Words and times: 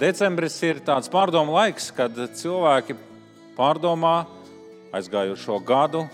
Decembris 0.00 0.54
ir 0.64 0.78
tāds 0.80 1.10
pārdomu 1.12 1.52
laiks, 1.52 1.90
kad 1.92 2.16
cilvēki 2.16 2.94
pārdomā 3.52 4.24
aizgājušo 4.96 5.58
gadu, 5.68 6.06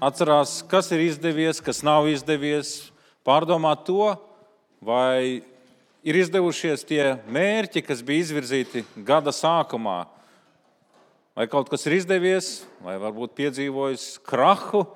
atcerās, 0.00 0.62
kas 0.64 0.88
ir 0.96 1.04
izdevies, 1.04 1.60
kas 1.60 1.82
nav 1.84 2.08
izdevies, 2.08 2.88
pārdomā 3.20 3.74
to, 3.84 4.14
vai 4.80 5.44
ir 6.06 6.18
izdevušies 6.20 6.84
tie 6.86 7.16
mērķi, 7.26 7.82
kas 7.82 8.02
bija 8.06 8.26
izvirzīti 8.26 8.84
gada 9.06 9.34
sākumā, 9.34 10.04
vai 11.36 11.48
kaut 11.50 11.70
kas 11.72 11.86
ir 11.88 11.98
izdevies, 11.98 12.50
vai 12.84 12.94
varbūt 13.02 13.34
piedzīvojis 13.38 14.06
krahu. 14.26 14.86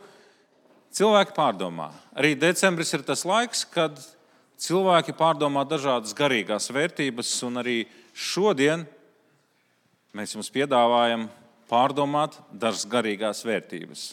Cilvēki 0.95 1.35
pārdomā. 1.37 1.91
Arī 2.19 2.33
decembris 2.39 2.91
ir 2.97 3.05
tas 3.07 3.23
laiks, 3.27 3.63
kad 3.71 3.99
cilvēki 4.59 5.15
pārdomā 5.19 5.63
dažādas 5.69 6.15
garīgās 6.19 6.67
vērtības, 6.75 7.31
un 7.47 7.63
arī 7.63 7.77
šodien 8.11 8.83
mēs 10.17 10.35
jums 10.35 10.51
piedāvājam 10.51 11.29
pārdomāt 11.71 12.41
dažas 12.51 12.89
garīgās 12.91 13.45
vērtības. 13.47 14.09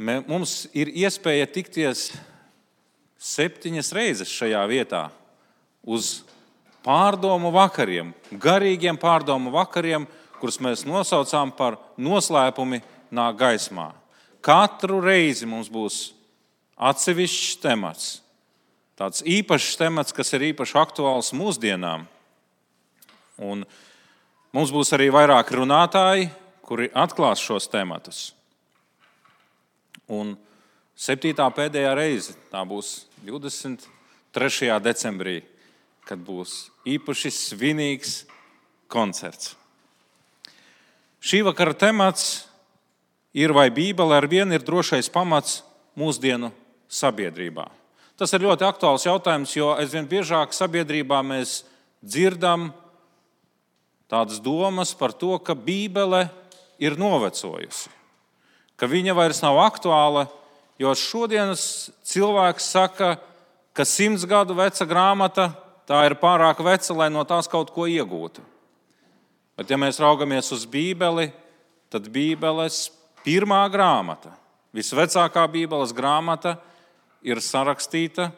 Mums 0.00 0.64
ir 0.72 0.88
iespēja 0.96 1.44
tikties 1.52 2.06
septiņas 3.20 3.90
reizes 3.92 4.30
šajā 4.32 4.62
vietā 4.70 5.02
uz 5.84 6.22
pārdomu 6.80 7.50
vakariem, 7.52 8.14
garīgiem 8.32 8.96
pārdomu 8.96 9.52
vakariem, 9.52 10.06
kurus 10.40 10.56
mēs 10.64 10.86
nosaucām 10.88 11.52
par 11.52 11.76
noslēpumi 12.00 12.80
nāk 13.12 13.36
gaismā. 13.42 13.90
Katru 14.40 15.02
reizi 15.04 15.44
mums 15.44 15.68
būs 15.68 16.14
atsevišķs 16.80 17.60
temats, 17.60 18.08
tāds 18.96 19.20
īpašs 19.20 19.76
temats, 19.76 20.16
kas 20.16 20.32
ir 20.32 20.48
īpaši 20.54 20.80
aktuāls 20.80 21.34
mūsdienām. 21.36 22.08
Un 23.36 23.68
mums 24.56 24.72
būs 24.72 24.96
arī 24.96 25.12
vairāk 25.12 25.52
runātāji, 25.60 26.30
kuri 26.64 26.88
atklās 26.96 27.44
šos 27.44 27.68
tematus. 27.68 28.30
Un 30.10 30.34
septītā 30.98 31.46
pēdējā 31.54 31.94
reize 31.96 32.36
tā 32.50 32.62
būs 32.66 33.06
23. 33.24 34.70
decembrī, 34.82 35.40
kad 36.08 36.20
būs 36.24 36.70
īpaši 36.88 37.32
svinīgs 37.34 38.24
koncerts. 38.90 39.54
Šī 41.20 41.42
vakara 41.44 41.76
temats 41.76 42.48
ir 43.36 43.52
vai 43.52 43.68
Bībele 43.70 44.16
ar 44.16 44.26
vienu 44.26 44.56
ir 44.56 44.64
drošais 44.64 45.10
pamats 45.12 45.60
mūsdienu 45.98 46.50
sabiedrībā. 46.90 47.68
Tas 48.16 48.32
ir 48.36 48.44
ļoti 48.44 48.66
aktuāls 48.66 49.06
jautājums, 49.06 49.52
jo 49.56 49.70
aizvien 49.76 50.08
biežāk 50.08 50.52
sabiedrībā 50.56 51.22
mēs 51.24 51.62
dzirdam 52.04 52.70
tādas 54.10 54.40
domas 54.42 54.92
par 54.96 55.14
to, 55.16 55.38
ka 55.38 55.54
Bībele 55.54 56.26
ir 56.80 56.98
novecojusi, 57.00 57.92
ka 58.80 58.88
viņa 58.88 59.12
vairs 59.16 59.42
nav 59.44 59.58
aktuāla, 59.60 60.24
jo 60.80 60.94
šodienas 60.96 61.90
cilvēks 62.08 62.70
saka, 62.72 63.18
ka 63.76 63.84
simts 63.84 64.24
gadu 64.24 64.56
veca 64.56 64.86
grāmata 64.88 65.52
ir 66.06 66.14
pārāk 66.22 66.62
veca, 66.64 66.94
lai 66.94 67.10
no 67.10 67.24
tās 67.26 67.50
kaut 67.50 67.74
ko 67.74 67.82
iegūtu. 67.90 68.40
Bet, 69.58 69.66
ja 69.68 69.76
mēs 69.76 70.00
raugamies 70.00 70.52
uz 70.54 70.62
Bībeli, 70.70 71.32
tad 71.92 72.08
Bībeles 72.08 72.90
Pirmā 73.20 73.68
grāmata, 73.68 74.32
visvecākā 74.72 75.44
Bībeles 75.52 75.92
grāmata, 75.92 76.56
ir 77.20 77.36
sarakstīta 77.44 78.32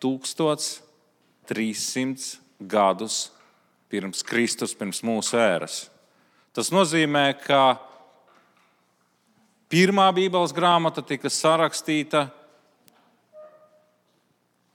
1300 0.00 2.40
gadus 2.64 3.28
pirms 3.92 4.24
Kristus, 4.24 4.72
pirms 4.72 5.04
mūsu 5.04 5.36
ēras. 5.36 5.92
Tas 6.56 6.72
nozīmē, 6.72 7.36
ka 7.44 7.76
pirmā 9.72 10.06
Bībeles 10.14 10.54
grāmata 10.56 11.04
tika 11.04 11.30
sarakstīta 11.32 12.26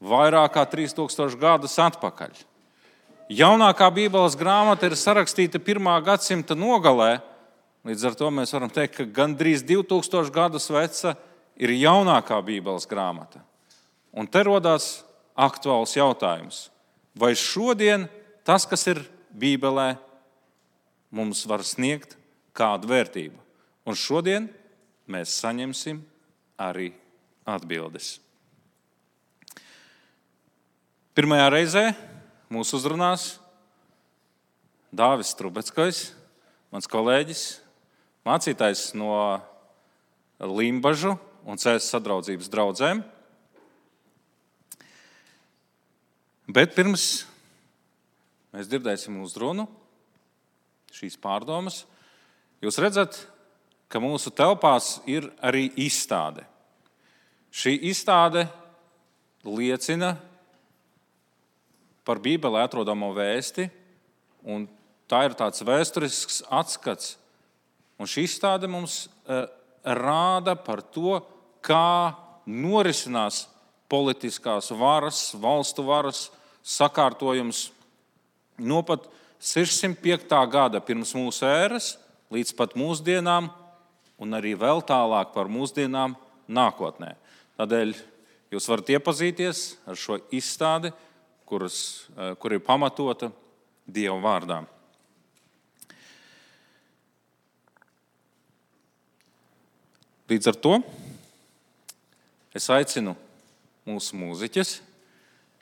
vairāk 0.01 0.55
kā 0.55 0.65
3000 0.69 1.37
gadus 1.39 1.77
atpakaļ. 1.79 2.31
Jaunākā 3.31 3.87
Bībeles 3.95 4.35
grāmata 4.35 4.89
ir 4.89 4.97
sarakstīta 4.99 5.61
pirmā 5.63 5.99
gadsimta 6.03 6.57
nogalē, 6.57 7.21
Līdz 7.81 8.03
ar 8.05 8.15
to 8.17 8.27
mēs 8.29 8.51
varam 8.53 8.69
teikt, 8.69 8.99
ka 8.99 9.05
gandrīz 9.09 9.63
2000 9.65 10.29
gadus 10.33 10.67
veca 10.69 11.15
ir 11.57 11.73
jaunākā 11.73 12.37
Bībeles 12.45 12.85
grāmata. 12.89 13.41
Un 14.13 14.27
te 14.29 14.43
rodas 14.45 15.01
aktuāls 15.33 15.95
jautājums. 15.97 16.67
Vai 17.17 17.33
šodien 17.33 18.05
tas, 18.45 18.67
kas 18.69 18.85
ir 18.91 19.01
Bībelē, 19.33 19.95
mums 21.09 21.41
var 21.49 21.65
sniegt 21.65 22.13
kādu 22.53 22.91
vērtību? 22.91 23.39
Un 23.89 23.97
šodien 23.97 24.45
mēs 25.11 25.33
saņemsim 25.41 26.01
arī 26.61 26.91
atbildes. 27.47 28.19
Pirmajā 31.17 31.47
reizē 31.51 31.85
mūs 32.51 32.71
uzrunās 32.77 33.33
Dāvis 34.91 35.31
Strubeckis, 35.31 36.11
mans 36.71 36.87
kolēģis, 36.91 37.43
mācītājs 38.27 38.91
no 38.99 39.11
Limbažu 40.39 41.17
un 41.47 41.59
Cēzes 41.59 41.89
sadraudzības 41.91 42.49
draugiem. 42.51 43.03
Bet 46.51 46.73
pirms 46.75 47.25
mēs 48.51 48.67
dzirdēsim 48.67 49.19
uzrunu, 49.23 49.67
šīs 50.91 51.15
pārdomas, 51.21 51.85
jūs 52.63 52.79
redzat, 52.83 53.15
ka 53.91 53.99
mūsu 53.99 54.31
telpās 54.31 54.99
ir 55.09 55.27
arī 55.43 55.67
izstāde. 55.75 56.45
Šī 57.51 57.75
izstāde 57.91 58.45
liecina 59.43 60.15
par 62.07 62.21
Bībelē 62.23 62.63
atrodamo 62.65 63.11
vēsti, 63.13 63.67
un 64.47 64.69
tā 65.11 65.25
ir 65.27 65.35
tāds 65.37 65.61
vēsturisks 65.67 66.45
atskats 66.49 67.17
Un 68.01 68.09
šī 68.09 68.23
izstāde 68.25 68.65
mums 68.65 69.03
uh, 69.29 69.43
rāda 69.85 70.55
par 70.57 70.81
to, 70.81 71.19
kā 71.61 72.17
norisinās 72.49 73.43
politiskās 73.91 74.71
varas, 74.73 75.19
valstu 75.37 75.85
varas 75.85 76.23
sakārtojums 76.65 77.67
no 78.57 78.81
pat 78.87 79.05
605. 79.37 80.33
gada 80.49 80.81
pirms 80.81 81.13
mūsu 81.13 81.45
ēras 81.45 81.91
līdz 82.33 82.55
pat 82.57 82.73
mūsdienām, 82.79 83.51
un 84.21 84.37
arī 84.37 84.53
vēl 84.59 84.83
tālāk 84.85 85.33
par 85.33 85.49
mūsdienām 85.49 86.13
nākotnē. 86.51 87.15
Tādēļ 87.57 87.95
jūs 88.53 88.67
varat 88.69 88.91
iepazīties 88.93 89.63
ar 89.89 89.97
šo 89.97 90.19
izstādi, 90.33 90.91
kuras, 91.49 92.07
eh, 92.17 92.35
kur 92.35 92.53
ir 92.53 92.61
pamatota 92.63 93.31
Dieva 93.91 94.19
vārdā. 94.21 94.61
Līdz 100.29 100.47
ar 100.47 100.55
to 100.63 100.77
es 102.55 102.69
aicinu 102.71 103.17
mūsu 103.83 104.15
mūziķus 104.15 104.77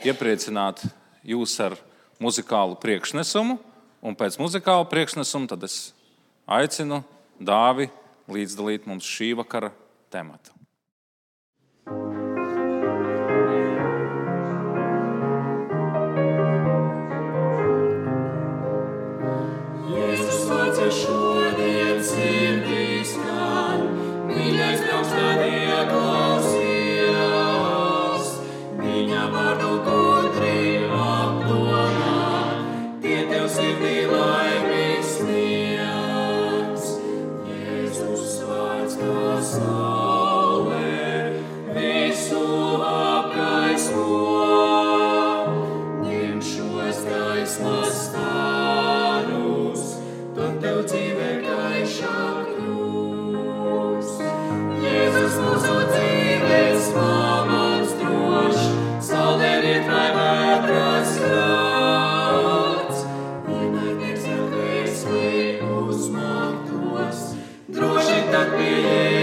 iepriecināt 0.06 0.84
jūs 1.26 1.56
ar 1.64 1.74
muzikālu 2.22 2.78
priekšnesumu, 2.78 3.58
un 4.04 4.16
pēc 4.16 4.38
muzikāla 4.38 4.86
priekšnesuma 4.92 5.58
es 5.66 5.94
aicinu 6.46 7.04
Dāvi 7.40 7.90
līdzdalīt 8.34 8.88
mums 8.90 9.08
šī 9.08 9.34
vakara 9.40 9.72
tematu. 10.14 10.54
Jēzus, 19.90 21.19
Labvakar 67.72 69.19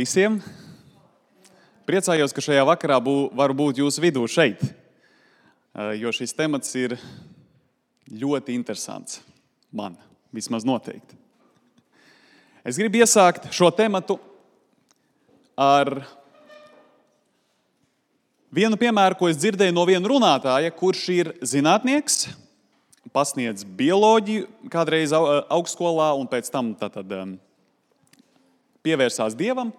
visiem! 0.00 0.38
Priecājos, 1.88 2.32
ka 2.32 2.42
šajā 2.44 2.62
vakarā 2.68 2.96
bū, 3.02 3.14
var 3.36 3.52
būt 3.56 3.80
jūsu 3.82 4.00
vidū 4.00 4.22
šeit, 4.30 4.62
jo 5.98 6.12
šis 6.14 6.32
temats 6.38 6.70
ir 6.78 6.94
ļoti 8.08 8.54
interesants. 8.56 9.18
Man 9.74 9.98
vismaz 10.34 10.64
noteikti. 10.66 11.18
Es 12.64 12.78
gribu 12.80 13.00
iesākt 13.00 13.50
šo 13.54 13.68
tematu 13.74 14.16
ar 15.58 15.90
vienu 18.54 18.78
piemēru, 18.80 19.18
ko 19.18 19.28
es 19.28 19.38
dzirdēju 19.40 19.74
no 19.76 19.84
viena 19.88 20.08
runātāja, 20.10 20.72
kurš 20.72 21.04
ir 21.12 21.32
zinātnieks, 21.42 22.30
pasniedz 23.12 23.66
bioloģiju 23.66 24.70
kādreiz 24.72 25.12
augstskolā 25.12 26.12
un 26.16 26.30
pēc 26.30 26.50
tam 26.54 26.72
tātad, 26.78 27.38
pievērsās 28.86 29.36
dievam 29.36 29.74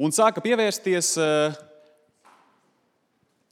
un 0.00 0.14
sāka 0.14 0.40
pievērsties 0.40 1.12
eh, 1.20 1.58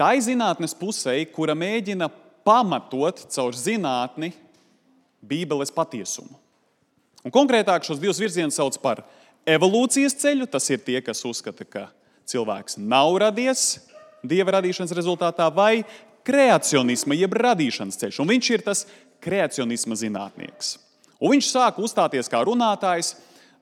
tai 0.01 0.17
zinātnes 0.25 0.75
pusē, 0.79 1.19
kura 1.35 1.57
mēģina 1.59 2.09
pamatot 2.47 3.27
caur 3.29 3.57
zinātni 3.57 4.33
Bībeles 5.29 5.73
patiesumu. 5.75 6.39
Un 7.27 7.35
konkrētāk 7.35 7.85
šos 7.85 7.99
divus 8.01 8.21
virzienus 8.23 8.57
sauc 8.57 8.79
par 8.81 9.03
evolūcijas 9.49 10.15
ceļu. 10.23 10.47
Tas 10.49 10.69
ir 10.71 10.81
tie, 10.87 11.01
kas 11.05 11.25
uzskata, 11.27 11.67
ka 11.67 11.89
cilvēks 12.31 12.79
nav 12.79 13.17
radies 13.21 13.83
dieva 14.23 14.57
radīšanas 14.59 14.95
rezultātā, 14.97 15.49
vai 15.55 15.83
kreacionisma, 16.27 17.17
jeb 17.19 17.35
radīšanas 17.39 17.99
ceļš. 18.01 18.21
Un 18.23 18.31
viņš 18.33 18.51
ir 18.55 18.65
tas 18.67 18.85
kreacionisma 19.25 19.99
zinātnieks. 19.99 20.77
Un 21.19 21.35
viņš 21.35 21.51
sāka 21.51 21.83
uzstāties 21.83 22.31
kā 22.31 22.41
runātājs 22.47 23.17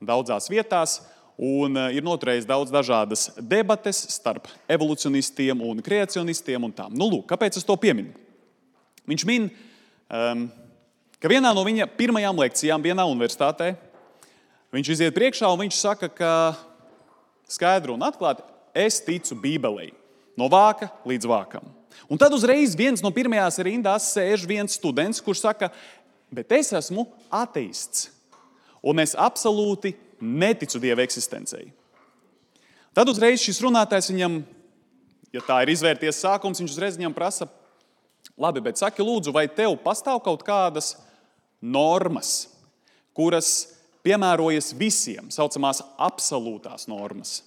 daudzās 0.04 0.50
vietās, 0.52 1.00
Un 1.36 1.76
eh, 1.76 1.98
ir 1.98 2.04
noturējis 2.04 2.48
daudz 2.48 2.72
dažādas 2.72 3.28
debates 3.36 3.98
starp 4.14 4.48
evolucionistiem 4.72 5.60
un 5.60 5.82
kreacionistiem. 5.84 6.64
Un 6.64 6.72
tām. 6.72 6.94
nu, 6.96 7.10
lūk, 7.12 7.26
kāpēc 7.28 7.58
es 7.60 7.66
to 7.66 7.76
pieminu? 7.76 8.14
Viņš 9.06 9.24
min, 9.28 9.50
um, 10.08 10.46
ka 11.20 11.30
vienā 11.30 11.52
no 11.54 11.62
viņa 11.66 11.86
pirmajām 11.98 12.40
lekcijām, 12.40 12.82
vienā 12.82 13.04
universitātē, 13.06 13.74
viņš 14.74 14.90
iziet 14.96 15.14
priekšā 15.14 15.52
un 15.52 15.60
viņš 15.60 15.76
saka, 15.78 16.08
ka 16.10 16.32
skaidri 17.46 17.92
un 17.94 18.02
atklāti 18.02 18.42
es 18.74 18.98
ticu 19.04 19.36
Bībelei. 19.38 19.92
No 20.36 20.48
vāka 20.52 20.88
līdz 21.08 21.28
vākam. 21.28 21.68
Un 22.10 22.18
tad 22.20 22.34
uzreiz 22.36 22.74
viens 22.76 23.00
no 23.04 23.12
pirmajās 23.14 23.60
rindās 23.64 24.10
sēž 24.12 24.44
viens 24.48 24.74
students, 24.76 25.22
kurš 25.24 25.44
saka, 25.46 25.70
bet 26.32 26.50
es 26.56 26.72
esmu 26.76 27.06
ateists. 27.32 28.10
Un 28.84 29.00
es 29.02 29.14
absolūti 29.16 29.94
neticu 30.20 30.80
Dieva 30.82 31.04
eksistencei. 31.04 31.70
Tad 32.96 33.10
uzreiz 33.12 33.42
šis 33.42 33.60
runātājs 33.60 34.08
viņam, 34.08 34.40
ja 35.34 35.42
tā 35.44 35.60
ir 35.64 35.74
izvērties 35.74 36.22
sākums, 36.22 36.62
viņš 36.62 36.76
uzreiz 36.76 36.96
viņam 36.96 37.14
prasa, 37.16 37.48
labi, 38.40 38.62
bet 38.64 38.80
saki, 38.80 39.04
lūdzu, 39.04 39.34
vai 39.36 39.46
tev 39.52 39.76
pastāv 39.84 40.22
kaut 40.24 40.44
kādas 40.46 40.94
normas, 41.60 42.46
kuras 43.16 43.50
piemērojas 44.06 44.72
visiem, 44.78 45.28
saucamās 45.34 45.82
absolūtās 46.00 46.88
normas? 46.88 47.42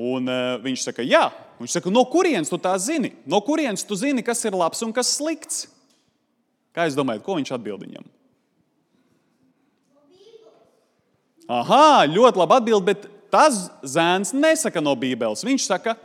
Un 0.00 0.28
uh, 0.30 0.54
viņš 0.62 0.86
saka, 0.86 1.04
jā, 1.04 1.26
viņš 1.58 1.78
saka, 1.78 1.92
no 1.92 2.04
kurienes 2.08 2.52
tu 2.52 2.60
tā 2.62 2.76
zini? 2.80 3.14
No 3.28 3.40
kurienes 3.44 3.84
tu 3.84 3.96
zini, 3.98 4.24
kas 4.24 4.44
ir 4.44 4.56
labs 4.56 4.80
un 4.86 4.94
kas 4.96 5.16
slikts? 5.16 5.64
Kā 6.76 6.86
jūs 6.86 6.96
domājat, 6.98 7.24
ko 7.26 7.36
viņš 7.40 7.56
atbild 7.56 7.82
viņam? 7.88 8.06
Aha, 11.50 12.06
ļoti 12.06 12.38
labi 12.38 12.54
atbild, 12.54 12.84
bet 12.86 13.06
tas 13.32 13.64
zēns 13.82 14.30
nesaka 14.36 14.82
no 14.82 14.92
Bībeles. 14.98 15.42
Viņš 15.42 15.66
saka, 15.66 15.96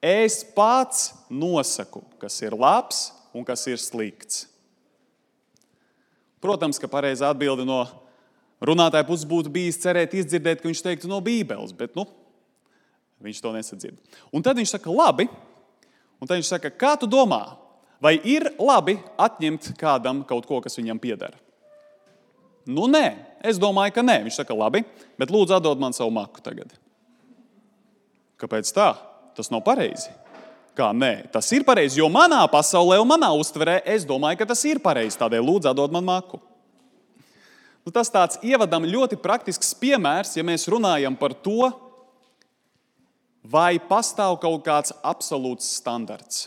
es 0.00 0.40
pats 0.56 1.10
nosaku, 1.28 2.00
kas 2.22 2.38
ir 2.40 2.56
labs 2.56 3.10
un 3.36 3.44
kas 3.44 3.66
ir 3.68 3.80
slikts. 3.80 4.46
Protams, 6.42 6.80
ka 6.80 6.88
pareizā 6.90 7.28
atbilde 7.30 7.66
no 7.68 7.84
runātāja 8.64 9.06
puses 9.06 9.28
būtu 9.28 9.52
bijis 9.52 9.78
cerēt, 9.82 10.16
izdzirdēt, 10.16 10.62
ka 10.62 10.70
viņš 10.70 10.82
teiktu 10.86 11.10
no 11.10 11.20
Bībeles, 11.22 11.74
bet 11.76 11.92
nu, 11.98 12.06
viņš 13.22 13.44
to 13.44 13.52
nesadzird. 13.52 14.16
Un 14.32 14.42
tad 14.42 14.56
viņš 14.56 14.72
saka, 14.78 14.90
labi, 14.90 15.28
un 16.16 16.24
tad 16.24 16.38
viņš 16.38 16.54
saka, 16.56 16.72
kā 16.72 16.96
tu 16.96 17.06
domā, 17.10 17.44
vai 18.02 18.16
ir 18.24 18.48
labi 18.56 18.96
atņemt 19.20 19.74
kādam 19.78 20.24
kaut 20.26 20.48
ko, 20.48 20.64
kas 20.64 20.80
viņam 20.80 21.02
pieder? 21.02 21.36
Nu, 22.66 22.88
nē, 22.90 23.31
es 23.46 23.60
domāju, 23.60 23.94
ka 23.96 24.04
nē. 24.06 24.22
Viņš 24.26 24.40
saka, 24.40 24.56
labi, 24.56 24.84
bet 25.20 25.32
lūdzu, 25.32 25.56
atdod 25.58 25.80
man 25.82 25.94
savu 25.96 26.12
maku 26.14 26.42
tagad. 26.44 26.72
Kāpēc 28.40 28.70
tā? 28.74 28.92
Tas 29.36 29.50
nav 29.52 29.62
pareizi. 29.66 30.10
Kā 30.76 30.88
nē, 30.96 31.28
tas 31.32 31.50
ir 31.52 31.66
pareizi, 31.68 32.00
jo 32.00 32.08
manā 32.08 32.40
pasaulē 32.48 32.96
un 33.02 33.10
manā 33.10 33.28
uztverē 33.36 33.82
es 33.92 34.06
domāju, 34.08 34.40
ka 34.40 34.48
tas 34.54 34.62
ir 34.68 34.80
pareizi. 34.80 35.18
Tādēļ 35.20 35.44
lūdzu, 35.44 35.68
atdod 35.68 35.92
man 35.92 36.06
maku. 36.06 36.40
Nu, 37.82 37.90
tas 37.92 38.08
tāds 38.14 38.38
ievadam 38.46 38.86
ļoti 38.86 39.18
praktisks 39.20 39.74
piemērs, 39.80 40.36
ja 40.38 40.44
mēs 40.46 40.68
runājam 40.70 41.16
par 41.18 41.34
to, 41.34 41.66
vai 43.42 43.74
pastāv 43.82 44.38
kaut 44.40 44.62
kāds 44.64 44.94
absolūts 45.02 45.66
standarts. 45.80 46.46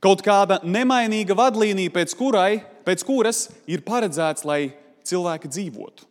Kaut 0.00 0.22
kāda 0.24 0.60
nemainīga 0.64 1.36
vadlīnija, 1.36 1.92
pēc, 1.92 2.14
kurai, 2.16 2.60
pēc 2.86 3.02
kuras 3.08 3.46
ir 3.68 3.82
paredzēts, 3.84 4.46
lai 4.48 4.70
cilvēki 5.08 5.50
dzīvotu. 5.50 6.09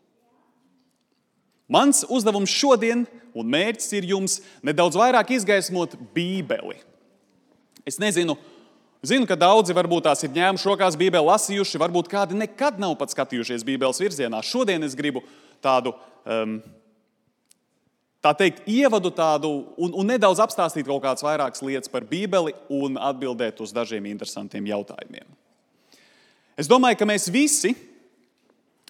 Mans 1.70 2.02
uzdevums 2.10 2.50
šodien 2.50 3.04
un 3.38 3.50
mērķis 3.54 3.92
ir 4.00 4.08
jums 4.10 4.40
nedaudz 4.66 4.98
vairāk 4.98 5.36
izgaismot 5.36 5.94
Bībeli. 6.16 6.80
Es 7.86 8.00
nezinu, 8.02 8.36
zinu, 9.06 9.28
ka 9.30 9.38
daudzi 9.40 9.76
varbūt 9.78 10.08
tās 10.08 10.26
ir 10.26 10.34
ņēmuši 10.34 10.70
rokās 10.70 10.98
Bībeli, 11.00 11.30
lasījuši, 11.30 11.82
varbūt 11.82 12.10
kādi 12.12 12.38
nekad 12.40 12.82
nav 12.82 12.96
pat 13.00 13.14
skatījušies 13.14 13.66
Bībeles 13.68 14.02
virzienā. 14.02 14.42
Šodien 14.46 14.84
es 14.86 14.98
gribu 14.98 15.22
tādu, 15.64 15.94
um, 16.26 16.58
tā 18.26 18.34
teikt, 18.42 18.66
ievadu 18.66 19.14
tādu 19.14 19.52
un, 19.78 19.94
un 19.94 20.10
nedaudz 20.10 20.42
apstāstīt 20.44 20.90
kaut 20.90 21.04
kādas 21.06 21.26
vairākas 21.26 21.62
lietas 21.66 21.92
par 21.92 22.08
Bībeli 22.10 22.56
un 22.74 22.98
atbildēt 22.98 23.62
uz 23.62 23.76
dažiem 23.76 24.10
interesantiem 24.10 24.72
jautājumiem. 24.74 25.30
Es 26.60 26.68
domāju, 26.68 26.98
ka 27.00 27.08
mēs 27.08 27.30
visi 27.32 27.76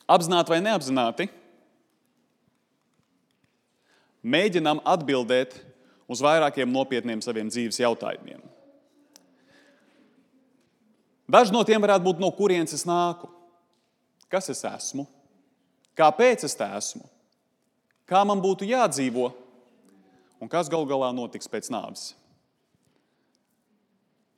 apzināti 0.09 0.55
vai 0.55 0.63
neapzināti, 0.65 1.27
mēģinām 4.23 4.81
atbildēt 4.87 5.55
uz 6.09 6.21
vairākiem 6.25 6.71
nopietniem 6.71 7.21
saviem 7.23 7.49
dzīves 7.51 7.79
jautājumiem. 7.81 8.41
Daži 11.29 11.53
no 11.53 11.61
tiem 11.61 11.81
varētu 11.83 12.07
būt, 12.07 12.21
no 12.21 12.31
kurienes 12.33 12.73
es 12.73 12.87
nāku, 12.89 13.29
kas 14.33 14.49
es 14.49 14.63
esmu, 14.65 15.05
kāpēc 15.97 16.47
es 16.47 16.57
te 16.57 16.65
esmu, 16.79 17.03
kā 18.09 18.23
man 18.25 18.41
būtu 18.41 18.65
jādzīvo 18.65 19.29
un 20.41 20.49
kas 20.49 20.71
galu 20.71 20.89
galā 20.89 21.11
notiks 21.13 21.51
pēc 21.51 21.69
nāves. 21.69 22.13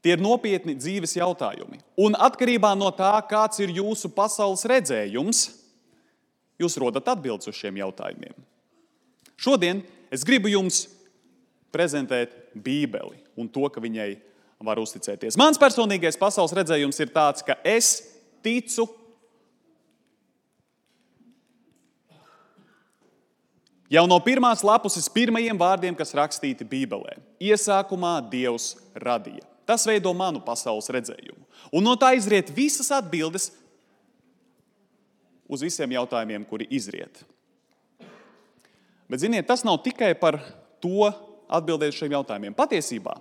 Tie 0.02 0.16
ir 0.16 0.22
nopietni 0.22 0.74
dzīves 0.74 1.14
jautājumi. 1.14 1.78
Un 2.02 2.18
atkarībā 2.18 2.74
no 2.74 2.90
tā, 2.98 3.14
kāds 3.30 3.62
ir 3.62 3.70
jūsu 3.76 4.10
pasaules 4.12 4.66
redzējums, 4.66 5.44
jūs 6.60 6.78
rodat 6.82 7.12
atbildes 7.14 7.52
uz 7.52 7.60
šiem 7.60 7.78
jautājumiem. 7.84 8.34
Šodien 9.42 9.82
es 10.14 10.26
gribu 10.28 10.52
jums 10.52 10.86
prezentēt 11.74 12.36
Bībeli 12.54 13.18
un 13.40 13.50
to, 13.50 13.66
ka 13.72 13.82
viņai 13.82 14.14
var 14.62 14.78
uzticēties. 14.82 15.40
Mans 15.40 15.58
personīgais 15.58 16.20
pasaules 16.20 16.54
redzējums 16.54 17.00
ir 17.02 17.14
tāds, 17.14 17.46
ka 17.46 17.58
es 17.66 17.96
ticu 18.46 18.90
Jau 23.92 24.06
no 24.08 24.16
pirmās 24.24 24.62
lapuses 24.64 25.10
pirmajiem 25.12 25.58
vārdiem, 25.60 25.96
kas 26.00 26.14
rakstīti 26.16 26.64
Bībelē, 26.64 27.18
iesākumā 27.44 28.22
Dievs 28.32 28.78
radīja. 28.96 29.44
Tas 29.68 29.84
veido 29.84 30.14
manu 30.16 30.40
pasaules 30.46 30.88
redzējumu. 30.96 31.44
Un 31.76 31.84
no 31.84 31.98
tā 32.00 32.14
izriet 32.16 32.48
visas 32.56 32.88
atbildes 32.96 33.50
uz 35.52 35.66
visiem 35.68 35.92
jautājumiem, 35.98 36.46
kuri 36.48 36.70
izriet. 36.72 37.20
Bet, 39.12 39.20
ziniet, 39.20 39.44
tas 39.50 39.66
nav 39.68 39.82
tikai 39.84 40.14
par 40.16 40.40
to 40.84 41.10
atbildēt 41.52 41.98
šiem 41.98 42.16
jautājumiem. 42.16 42.56
Patiesībā 42.56 43.18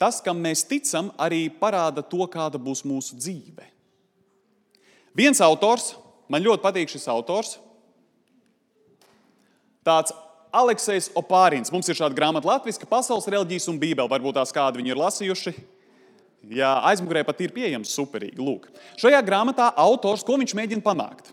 tas, 0.00 0.20
kam 0.24 0.40
mēs 0.44 0.64
ticam, 0.68 1.10
arī 1.20 1.46
parāda 1.60 2.04
to, 2.04 2.24
kāda 2.28 2.60
būs 2.60 2.84
mūsu 2.86 3.16
dzīve. 3.16 3.64
Viens 5.16 5.40
autors, 5.40 5.94
man 6.28 6.44
ļoti 6.44 6.64
patīk 6.64 6.92
šis 6.92 7.08
autors, 7.08 7.54
tāds 9.86 10.12
Aleksis 10.56 11.08
Opārins. 11.16 11.72
Mums 11.72 11.88
ir 11.88 11.96
šāda 11.98 12.16
grāmata 12.16 12.48
Latvijas, 12.48 12.80
pasaules 12.88 13.28
reliģijas 13.28 13.68
un 13.72 13.80
bībele. 13.80 14.08
Varbūt 14.08 14.38
tās 14.38 14.52
kādi 14.54 14.80
viņi 14.80 14.92
ir 14.92 15.00
lasījuši. 15.00 15.52
Jā, 16.56 16.70
aizmugurē 16.86 17.24
pat 17.26 17.40
ir 17.42 17.52
pieejams 17.52 17.92
superīgi. 17.96 18.38
Lūk. 18.40 18.68
Šajā 19.00 19.18
grāmatā 19.26 19.72
autors, 19.82 20.24
ko 20.24 20.38
viņš 20.40 20.54
mēģina 20.56 20.84
panākt? 20.84 21.32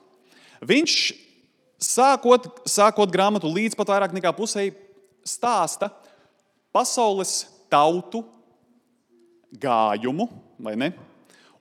Viņš, 0.65 0.95
sākot, 1.83 2.47
sākot 2.69 3.11
grāmatu 3.11 3.51
līdz 3.51 3.77
pat 3.79 3.91
vairāk 3.93 4.15
nekā 4.15 4.31
pusē, 4.35 4.69
stāsta 5.27 5.91
pasaules 6.73 7.43
tautu 7.71 8.23
gājumu, 9.61 10.29
vai 10.59 10.77
ne? 10.79 10.93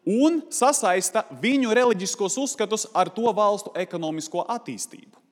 Un 0.08 0.40
sasaista 0.50 1.22
viņu 1.42 1.74
reliģiskos 1.78 2.38
uzskatus 2.42 2.88
ar 2.94 3.10
to 3.12 3.30
valstu 3.34 3.70
ekonomisko 3.78 4.46
attīstību 4.50 5.22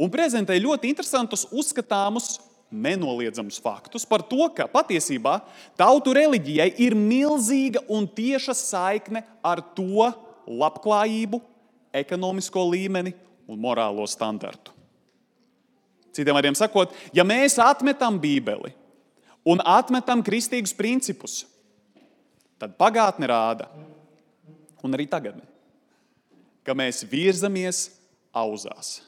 un 0.00 0.08
prezentē 0.12 0.56
ļoti 0.60 0.90
interesantus, 0.90 1.44
uzskatāmus, 1.52 2.38
nenoliedzamus 2.70 3.58
faktus 3.60 4.06
par 4.06 4.22
to, 4.24 4.46
ka 4.54 4.68
patiesībā 4.70 5.40
tautu 5.78 6.14
reliģijai 6.14 6.70
ir 6.80 6.94
milzīga 6.96 7.82
un 7.90 8.06
tieša 8.06 8.54
saikne 8.56 9.24
ar 9.42 9.60
to 9.74 10.06
labklājību, 10.46 11.40
ekonomisko 12.00 12.62
līmeni 12.70 13.12
un 13.50 13.58
morālo 13.58 14.06
standartu. 14.06 14.72
Citiem 16.14 16.36
vārdiem 16.36 16.56
sakot, 16.58 16.94
ja 17.14 17.24
mēs 17.26 17.58
atmetam 17.62 18.18
Bībeli 18.22 18.72
un 19.46 19.62
atmetam 19.66 20.22
kristīgus 20.26 20.74
principus, 20.76 21.44
tad 22.60 22.74
pagātne 22.78 23.30
rāda, 23.30 23.70
un 24.84 24.96
arī 24.96 25.06
tagadne, 25.10 25.44
ka 26.66 26.74
mēs 26.76 27.04
virzamies 27.08 27.88
auzās. 28.36 29.00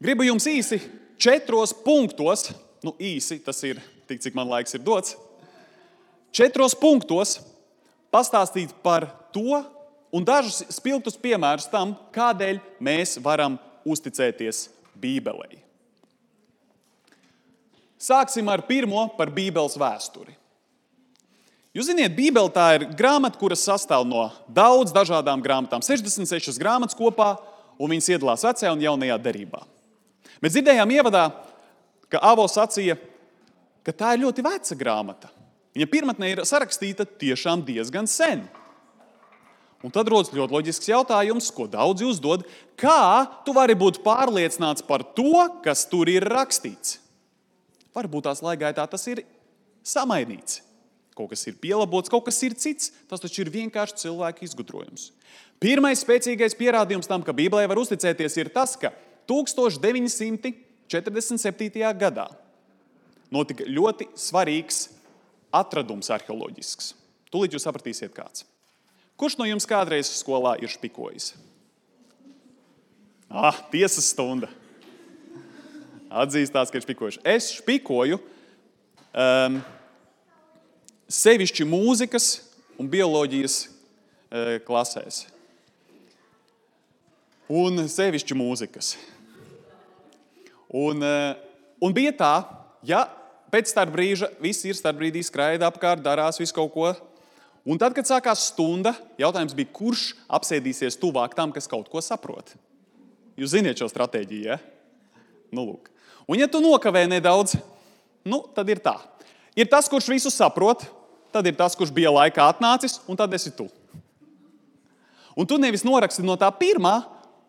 Gribu 0.00 0.24
jums 0.24 0.46
īsi 0.48 0.78
četros 1.20 1.74
punktos, 1.84 2.48
nu 2.86 2.94
īsi 2.96 3.38
tas 3.44 3.58
ir 3.68 3.82
tik, 4.08 4.22
cik 4.24 4.38
man 4.38 4.48
laiks 4.48 4.74
ir 4.74 4.82
dots, 4.82 5.18
četros 6.32 6.74
punktos 6.78 7.38
pastāstīt 8.14 8.72
par 8.82 9.10
to 9.34 9.60
un 10.14 10.26
dažus 10.26 10.62
spilgtus 10.74 11.18
piemērus 11.20 11.68
tam, 11.70 11.94
kādēļ 12.14 12.60
mēs 12.82 13.18
varam 13.22 13.58
uzticēties 13.88 14.68
Bībelei. 15.00 15.60
Sāksim 18.00 18.48
ar 18.48 18.62
pirmo 18.64 19.04
par 19.16 19.32
Bībeles 19.32 19.76
vēsturi. 19.80 20.32
Jūs 21.76 21.86
zināt, 21.86 22.16
Bībele 22.16 22.50
tā 22.50 22.66
ir 22.78 22.86
grāmata, 22.98 23.38
kuras 23.38 23.62
sastāv 23.62 24.02
no 24.08 24.24
daudzām 24.50 24.96
dažādām 24.96 25.42
grāmatām. 25.44 25.84
66 25.84 26.58
grāmatas 26.58 26.96
kopā, 26.98 27.36
un 27.78 27.92
viņas 27.92 28.08
iedalās 28.16 28.42
vecajā 28.46 28.72
un 28.74 28.82
jaunajā 28.82 29.18
derībā. 29.22 29.60
Mēs 30.42 30.56
dzirdējām 30.56 30.94
ievadā, 30.96 31.28
ka 32.10 32.22
Avo 32.26 32.46
sacīja, 32.50 32.96
ka 33.86 33.94
tā 33.94 34.16
ir 34.16 34.24
ļoti 34.24 34.44
veca 34.44 34.76
grāmata. 34.80 35.30
Viņa 35.76 35.86
pirmotnē 35.92 36.32
ir 36.32 36.42
sarakstīta 36.48 37.06
tiešām 37.06 37.62
diezgan 37.68 38.08
sen. 38.10 38.42
Un 39.80 39.92
tad 39.94 40.08
rodas 40.12 40.28
ļoti 40.34 40.52
loģisks 40.52 40.90
jautājums, 40.90 41.48
ko 41.56 41.64
daudzi 41.70 42.04
uzdod. 42.04 42.44
Kā 42.76 43.24
tu 43.46 43.54
vari 43.56 43.74
būt 43.78 44.02
pārliecināts 44.04 44.84
par 44.84 45.00
to, 45.16 45.48
kas 45.64 45.86
tur 45.88 46.08
ir 46.12 46.26
rakstīts? 46.28 46.98
Varbūt 47.96 48.28
tās 48.28 48.42
laikgaitā 48.44 48.84
tas 48.90 49.06
ir 49.08 49.24
samainīts. 49.86 50.60
Kaut 51.16 51.32
kas 51.32 51.46
ir 51.48 51.54
pielabots, 51.60 52.12
kaut 52.12 52.24
kas 52.28 52.38
ir 52.44 52.52
cits. 52.60 52.92
Tas 53.08 53.20
taču 53.24 53.40
ir 53.44 53.50
vienkārši 53.52 53.98
cilvēka 54.04 54.44
izgudrojums. 54.46 55.12
Pirmais 55.60 56.00
spēcīgais 56.04 56.56
pierādījums 56.60 57.08
tam, 57.08 57.22
ka 57.24 57.32
Bībelē 57.36 57.64
var 57.68 57.78
uzticēties, 57.80 58.36
ir 58.40 58.48
tas, 58.52 58.76
ka 58.80 58.88
1947. 59.28 60.54
gadā 62.04 62.28
notika 63.32 63.64
ļoti 63.64 64.08
svarīgs 64.18 64.90
atradums 65.54 66.10
arheoloģisks. 66.12 66.94
Tūlīt 67.32 67.52
jūs 67.54 67.64
sapratīsiet, 67.66 68.12
kāds. 68.14 68.44
Kurš 69.20 69.36
no 69.36 69.44
jums 69.44 69.68
kādreiz 69.68 70.08
skolā 70.16 70.54
ir 70.64 70.72
špikojis? 70.72 71.34
Ah, 73.28 73.58
tiesas 73.70 74.08
stunda. 74.10 74.48
Atzīstās, 76.08 76.72
ka 76.72 76.80
ir 76.80 76.86
špikojuši. 76.86 77.20
Es 77.28 77.50
špikoju 77.58 78.16
um, 78.18 79.60
sevišķi 81.06 81.66
mūzikas 81.68 82.30
un 82.80 82.88
bioloģijas 82.90 83.60
uh, 83.68 84.56
klasēs. 84.64 85.26
Un 87.50 87.84
sevišķi 87.92 88.38
mūzikas. 88.38 88.94
Un, 90.70 91.02
eh, 91.02 91.34
un 91.82 91.90
bija 91.90 92.12
tā, 92.14 92.34
ja 92.86 93.00
pēc 93.50 93.72
tam 93.74 93.90
brīža 93.90 94.28
viss 94.38 94.62
ir 94.62 94.76
starp 94.78 95.00
brīdī 95.00 95.24
skraida 95.26 95.66
apkārt, 95.66 96.04
darās 96.04 96.38
visu 96.38 96.54
kaut 96.54 96.70
ko. 96.70 96.92
Un 97.68 97.78
tad, 97.80 97.92
kad 97.96 98.08
sākās 98.08 98.46
stunda, 98.50 98.94
jautājums 99.20 99.54
bija, 99.56 99.68
kurš 99.76 100.10
apsēdīsies 100.32 100.96
tuvāk 101.00 101.34
tam, 101.36 101.52
kas 101.52 101.68
kaut 101.68 101.90
ko 101.92 102.00
saprot. 102.04 102.54
Jūs 103.36 103.52
zināt 103.52 103.80
šo 103.80 103.88
stratēģiju, 103.90 104.46
ja? 104.48 104.56
Nu, 105.52 105.66
lūk. 105.66 105.90
un, 106.28 106.38
ja 106.38 106.48
tu 106.48 106.60
nokavē 106.62 107.04
nedaudz, 107.10 107.56
nu, 108.24 108.42
tad 108.54 108.68
ir 108.70 108.80
tā. 108.80 108.96
Ir 109.58 109.68
tas, 109.68 109.90
kurš 109.90 110.08
visu 110.12 110.32
saprot, 110.32 110.86
tad 111.34 111.46
ir 111.46 111.56
tas, 111.58 111.76
kurš 111.76 111.92
bija 111.92 112.12
laikā 112.14 112.46
atnācis, 112.48 113.00
un 113.10 113.18
tad 113.18 113.34
esi 113.34 113.52
tu. 113.52 113.68
Un 115.36 115.46
tu 115.46 115.58
nevis 115.60 115.84
noraksti 115.86 116.24
no 116.26 116.36
tā 116.38 116.48
pirmā, 116.54 117.00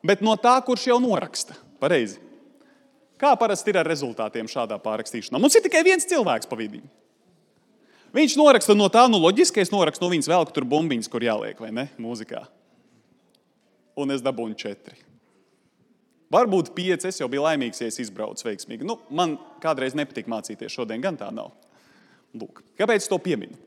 bet 0.06 0.22
no 0.26 0.36
tā, 0.40 0.58
kurš 0.66 0.90
jau 0.92 1.00
noraksta. 1.02 1.56
Pareizi. 1.82 2.20
Kā 3.22 3.34
parasti 3.38 3.70
ir 3.72 3.80
ar 3.82 3.88
rezultātiem 3.90 4.50
šādā 4.50 4.78
pārrakstīšanā? 4.82 5.40
Mums 5.42 5.56
ir 5.58 5.64
tikai 5.66 5.84
viens 5.86 6.08
cilvēks 6.10 6.50
pa 6.50 6.58
vidu. 6.58 6.82
Viņš 8.12 8.36
noraksta 8.36 8.76
no 8.76 8.90
tā, 8.92 9.06
nu, 9.08 9.22
loģiski, 9.24 9.64
es 9.64 9.72
norakstu 9.72 10.04
no 10.04 10.12
viņas 10.12 10.28
vēl, 10.28 10.44
ka 10.48 10.56
tur 10.56 10.68
bumbiņas, 10.68 11.08
kur 11.12 11.24
jāliek, 11.24 11.60
vai 11.64 11.72
ne, 11.76 11.88
mūzikā. 12.02 12.44
Un 14.00 14.12
es 14.12 14.24
dabūju 14.24 14.58
četri. 14.60 14.98
Varbūt 16.32 16.72
pieci, 16.76 17.10
es 17.10 17.20
jau 17.20 17.28
biju 17.32 17.44
laimīgs, 17.44 17.82
ja 17.84 17.90
es 17.92 18.00
izbraucu 18.00 18.48
veiksmīgi. 18.48 18.88
Nu, 18.88 18.98
man 19.12 19.36
kādreiz 19.64 19.96
nepatīk 20.00 20.30
mācīties, 20.32 20.72
šodien 20.72 21.04
gan 21.04 21.20
tā 21.20 21.28
nav. 21.36 21.52
Lūk, 22.36 22.62
kāpēc 22.80 23.08
to 23.12 23.20
pieminu? 23.20 23.58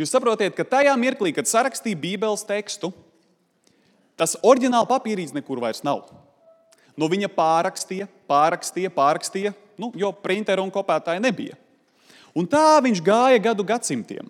Jūs 0.00 0.12
saprotat, 0.12 0.52
ka 0.56 0.64
tajā 0.68 0.92
mirklī, 1.00 1.32
kad 1.36 1.48
sarakstīja 1.48 1.98
Bībeles 2.00 2.44
tekstu, 2.48 2.92
tas 4.20 4.36
oriģināla 4.44 4.88
papīrīts 4.88 5.32
nekur 5.36 5.60
vairs 5.60 5.80
nav. 5.84 6.06
Nu, 6.96 7.08
viņa 7.08 7.30
pārakstīja, 7.32 8.08
pārakstīja, 8.28 8.92
pārakstīja, 8.92 9.54
nu, 9.80 9.90
jo 9.96 10.12
printeru 10.12 10.64
un 10.66 10.72
kopētāja 10.72 11.20
nebija. 11.24 11.56
Un 12.36 12.46
tā 12.46 12.78
viņš 12.84 13.02
gāja 13.04 13.40
gadu 13.42 13.66
gadsimtiem. 13.66 14.28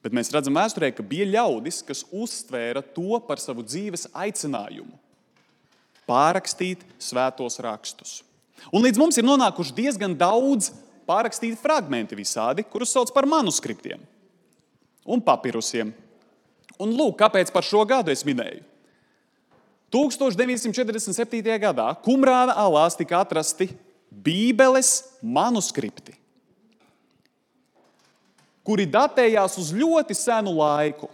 Bet 0.00 0.14
mēs 0.16 0.30
redzam, 0.32 0.56
vēsturē, 0.56 0.92
ka 0.96 1.04
bija 1.04 1.26
ļaudis, 1.28 1.82
kas 1.84 2.06
uztvēra 2.08 2.80
to 2.94 3.18
par 3.26 3.42
savu 3.42 3.64
dzīves 3.66 4.08
aicinājumu. 4.14 4.96
pārrakstīt 6.10 6.80
svētos 6.98 7.60
rakstus. 7.62 8.24
Un 8.74 8.82
līdz 8.82 8.98
mums 8.98 9.18
ir 9.20 9.22
nonākuši 9.22 9.76
diezgan 9.76 10.16
daudz 10.18 10.72
pārrakstīti 11.06 11.58
fragmenti 11.60 12.16
visādi, 12.18 12.64
kurus 12.66 12.90
sauc 12.90 13.12
par 13.14 13.28
manuskriptiem 13.30 14.02
un 15.06 15.22
papirusiem. 15.22 15.92
Un 16.80 16.96
lūk, 16.96 17.14
kāpēc 17.20 17.52
par 17.54 17.62
šo 17.66 17.84
gadu 17.88 18.10
es 18.10 18.24
minēju. 18.26 18.64
1947. 19.90 21.42
gadā 21.62 21.88
Kumrāna 22.04 22.54
alās 22.58 22.98
tika 22.98 23.20
atrasti 23.24 23.68
Bībeles 24.10 25.18
manuskripti, 25.22 26.14
kuri 28.66 28.86
datējās 28.90 29.56
uz 29.60 29.72
ļoti 29.76 30.16
senu 30.16 30.54
laiku. 30.58 31.08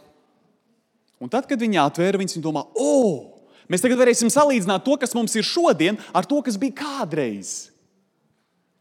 Un 1.23 1.33
tad, 1.33 1.47
kad 1.49 1.61
viņi 1.61 1.81
atvēra, 1.81 2.21
viņi 2.21 2.43
domā, 2.45 2.67
o, 2.77 3.33
mēs 3.73 3.85
tagad 3.85 4.01
varēsim 4.03 4.29
salīdzināt 4.33 4.85
to, 4.85 4.99
kas 5.01 5.17
mums 5.17 5.37
ir 5.39 5.47
šodien, 5.47 5.97
ar 6.13 6.29
to, 6.29 6.43
kas 6.45 6.59
bija 6.61 6.77
kādreiz. 6.83 7.71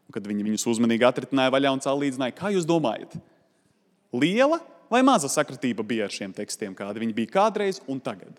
Un 0.06 0.18
kad 0.18 0.28
viņi 0.28 0.44
viņus 0.46 0.68
uzmanīgi 0.76 1.08
atritināja 1.08 1.54
vaļā 1.56 1.72
un 1.78 1.84
salīdzināja, 1.84 2.36
kā 2.36 2.52
jūs 2.54 2.68
domājat, 2.68 3.16
liela 4.16 4.60
vai 4.92 5.02
maza 5.06 5.32
sakritība 5.32 5.86
bija 5.88 6.10
ar 6.10 6.14
šiem 6.14 6.36
tekstiem, 6.36 6.76
kādi 6.78 7.02
viņi 7.06 7.16
bija 7.16 7.38
kādreiz 7.40 7.80
un 7.88 8.04
tagad? 8.04 8.36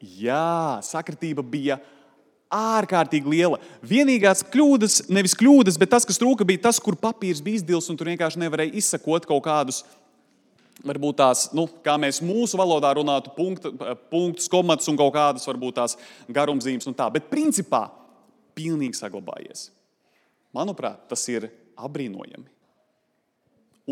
Jā, 0.00 0.80
sakritība 0.84 1.44
bija 1.44 1.76
ārkārtīgi 2.50 3.30
liela. 3.30 3.60
Vienīgās 3.86 4.42
kļūdas, 4.50 5.04
nevis 5.12 5.36
kļūdas, 5.38 5.78
bet 5.80 5.92
tas, 5.94 6.06
kas 6.06 6.18
trūka, 6.20 6.46
bija 6.46 6.66
tas, 6.66 6.80
kur 6.82 6.98
papīrs 6.98 7.42
bija 7.44 7.60
izdils 7.60 7.88
un 7.90 7.98
tur 7.98 8.10
vienkārši 8.10 8.42
nevarēja 8.42 8.76
izsakot 8.82 9.28
kaut 9.28 9.44
kādus. 9.46 9.84
Varbūt 10.86 11.18
tās, 11.20 11.44
nu, 11.52 11.66
kā 11.84 11.98
mēs 12.00 12.22
mūsu 12.24 12.56
valodā 12.56 12.94
runātu, 12.96 13.34
punktu, 13.36 13.74
punktus, 14.12 14.48
komats 14.50 14.88
un 14.88 14.96
kaut 14.98 15.12
kādas, 15.14 15.44
varbūt 15.48 15.76
tās 15.76 15.96
garumzīmes 16.32 16.88
un 16.88 16.96
tā. 16.96 17.10
Bet 17.12 17.28
principā 17.32 17.84
pilnīgi 18.56 18.98
saglabājies. 18.98 19.68
Manuprāt, 20.56 21.04
tas 21.12 21.22
ir 21.30 21.50
apbrīnojami. 21.78 22.48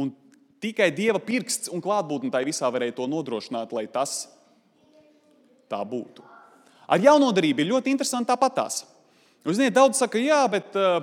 Un 0.00 0.10
tikai 0.64 0.88
Dieva 0.94 1.20
pirksts 1.22 1.70
un 1.72 1.84
klātbūtne 1.84 2.32
tai 2.34 2.42
visā 2.48 2.70
varēja 2.72 2.96
to 2.98 3.06
nodrošināt, 3.10 3.74
lai 3.76 3.86
tas 3.92 4.24
tā 5.70 5.80
būtu. 5.84 6.24
Ar 6.88 7.02
jaunodarību 7.04 7.62
ir 7.62 7.70
ļoti 7.74 7.92
interesanti 7.92 8.30
tāpatās. 8.30 8.82
Jūs 9.44 9.58
zināt, 9.60 9.76
daudz 9.76 10.00
saka, 10.00 10.20
jā, 10.20 10.40
bet 10.50 10.76
uh, 10.76 11.02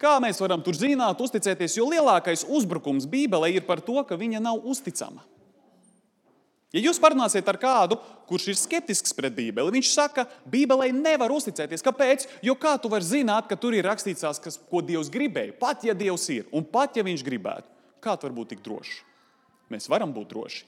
kā 0.00 0.16
mēs 0.24 0.40
varam 0.40 0.62
tur 0.64 0.76
zināt, 0.76 1.20
uzticēties, 1.20 1.76
jo 1.78 1.88
lielākais 1.90 2.46
uzbrukums 2.48 3.06
Bībelē 3.10 3.52
ir 3.54 3.66
par 3.68 3.82
to, 3.84 4.00
ka 4.08 4.18
viņa 4.18 4.40
nav 4.44 4.64
uzticama. 4.64 5.24
Ja 6.68 6.82
jūs 6.84 6.98
parunāsiet 7.00 7.46
ar 7.48 7.56
kādu, 7.56 7.96
kurš 8.28 8.50
ir 8.52 8.58
skeptisks 8.60 9.14
pret 9.16 9.32
Bībeli, 9.32 9.72
viņš 9.78 9.88
saka, 9.88 10.26
Bībelē 10.52 10.90
nevar 10.92 11.32
uzticēties. 11.32 11.84
Kāpēc? 11.84 12.26
Jo 12.44 12.58
kā 12.60 12.74
tu 12.76 12.90
vari 12.92 13.08
zināt, 13.08 13.48
ka 13.48 13.56
tur 13.56 13.76
ir 13.76 13.88
rakstīts 13.88 14.26
kas, 14.44 14.60
ko 14.68 14.82
Dievs 14.84 15.08
gribēja? 15.12 15.56
Pat 15.60 15.86
ja 15.88 15.96
Dievs 15.96 16.28
ir 16.34 16.48
un 16.52 16.66
pat 16.68 16.96
ja 16.96 17.06
Viņš 17.08 17.24
gribētu, 17.24 17.72
kā 18.04 18.16
tu 18.16 18.28
vari 18.28 18.36
būt 18.36 18.52
tik 18.52 18.64
drošs? 18.66 18.98
Mēs 19.72 19.88
varam 19.88 20.12
būt 20.12 20.28
droši. 20.34 20.66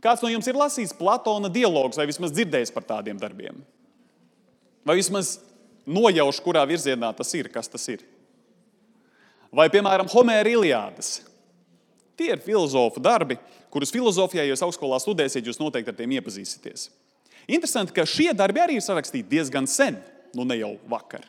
Kāds 0.00 0.22
no 0.24 0.30
jums 0.32 0.48
ir 0.48 0.56
lasījis 0.56 0.96
Platona 0.96 1.50
dialogus 1.52 2.00
vai 2.00 2.08
vismaz 2.08 2.32
dzirdējis 2.32 2.72
par 2.72 2.86
tādiem 2.88 3.18
darbiem? 3.20 3.58
Vai 4.86 4.96
vismaz 4.96 5.36
nojauš, 5.84 6.40
kurā 6.44 6.62
virzienā 6.68 7.10
tas 7.16 7.32
ir, 7.36 7.50
kas 7.52 7.68
tas 7.68 7.84
ir? 7.92 8.04
Vai, 9.52 9.66
piemēram, 9.72 10.08
Homēra 10.12 10.48
Iliādas? 10.48 11.18
Tie 12.16 12.30
ir 12.32 12.40
filozofu 12.44 13.02
darbi, 13.02 13.36
kurus 13.72 13.92
filozofijā, 13.92 14.44
ja 14.44 14.54
jūs 14.54 14.62
augstskolā 14.64 15.00
studēsiet, 15.02 15.46
jūs 15.46 15.60
noteikti 15.60 15.92
ar 15.92 15.98
tiem 15.98 16.14
iepazīsieties. 16.18 16.88
Interesanti, 17.50 17.94
ka 17.96 18.06
šie 18.06 18.30
darbi 18.36 18.62
arī 18.62 18.78
ir 18.78 18.84
sarakstīti 18.84 19.28
diezgan 19.32 19.66
sen, 19.68 19.98
nu 20.36 20.46
ne 20.46 20.60
jau 20.60 20.74
vakar. 20.88 21.24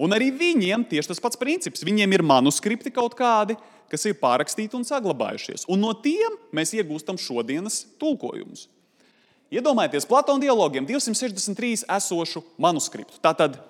Un 0.00 0.12
arī 0.16 0.30
viņiem 0.34 0.84
tieši 0.90 1.12
tas 1.12 1.22
pats 1.22 1.38
princips. 1.38 1.84
Viņiem 1.86 2.16
ir 2.16 2.24
manuskripti 2.26 2.90
kaut 2.94 3.14
kādi, 3.18 3.56
kas 3.92 4.06
ir 4.08 4.16
pārrakstīti 4.20 4.76
un 4.78 4.86
saglabājušies. 4.86 5.66
Un 5.70 5.82
no 5.84 5.92
tiem 5.96 6.38
mēs 6.54 6.74
iegūstam 6.76 7.18
šodienas 7.20 7.84
tulkojumus. 8.00 8.68
Iedomājieties, 9.54 10.06
Platona 10.08 10.42
dialogiem 10.42 10.86
263 10.88 11.84
esošu 11.96 12.42
manuskriptu, 12.58 13.20
tātad 13.22 13.60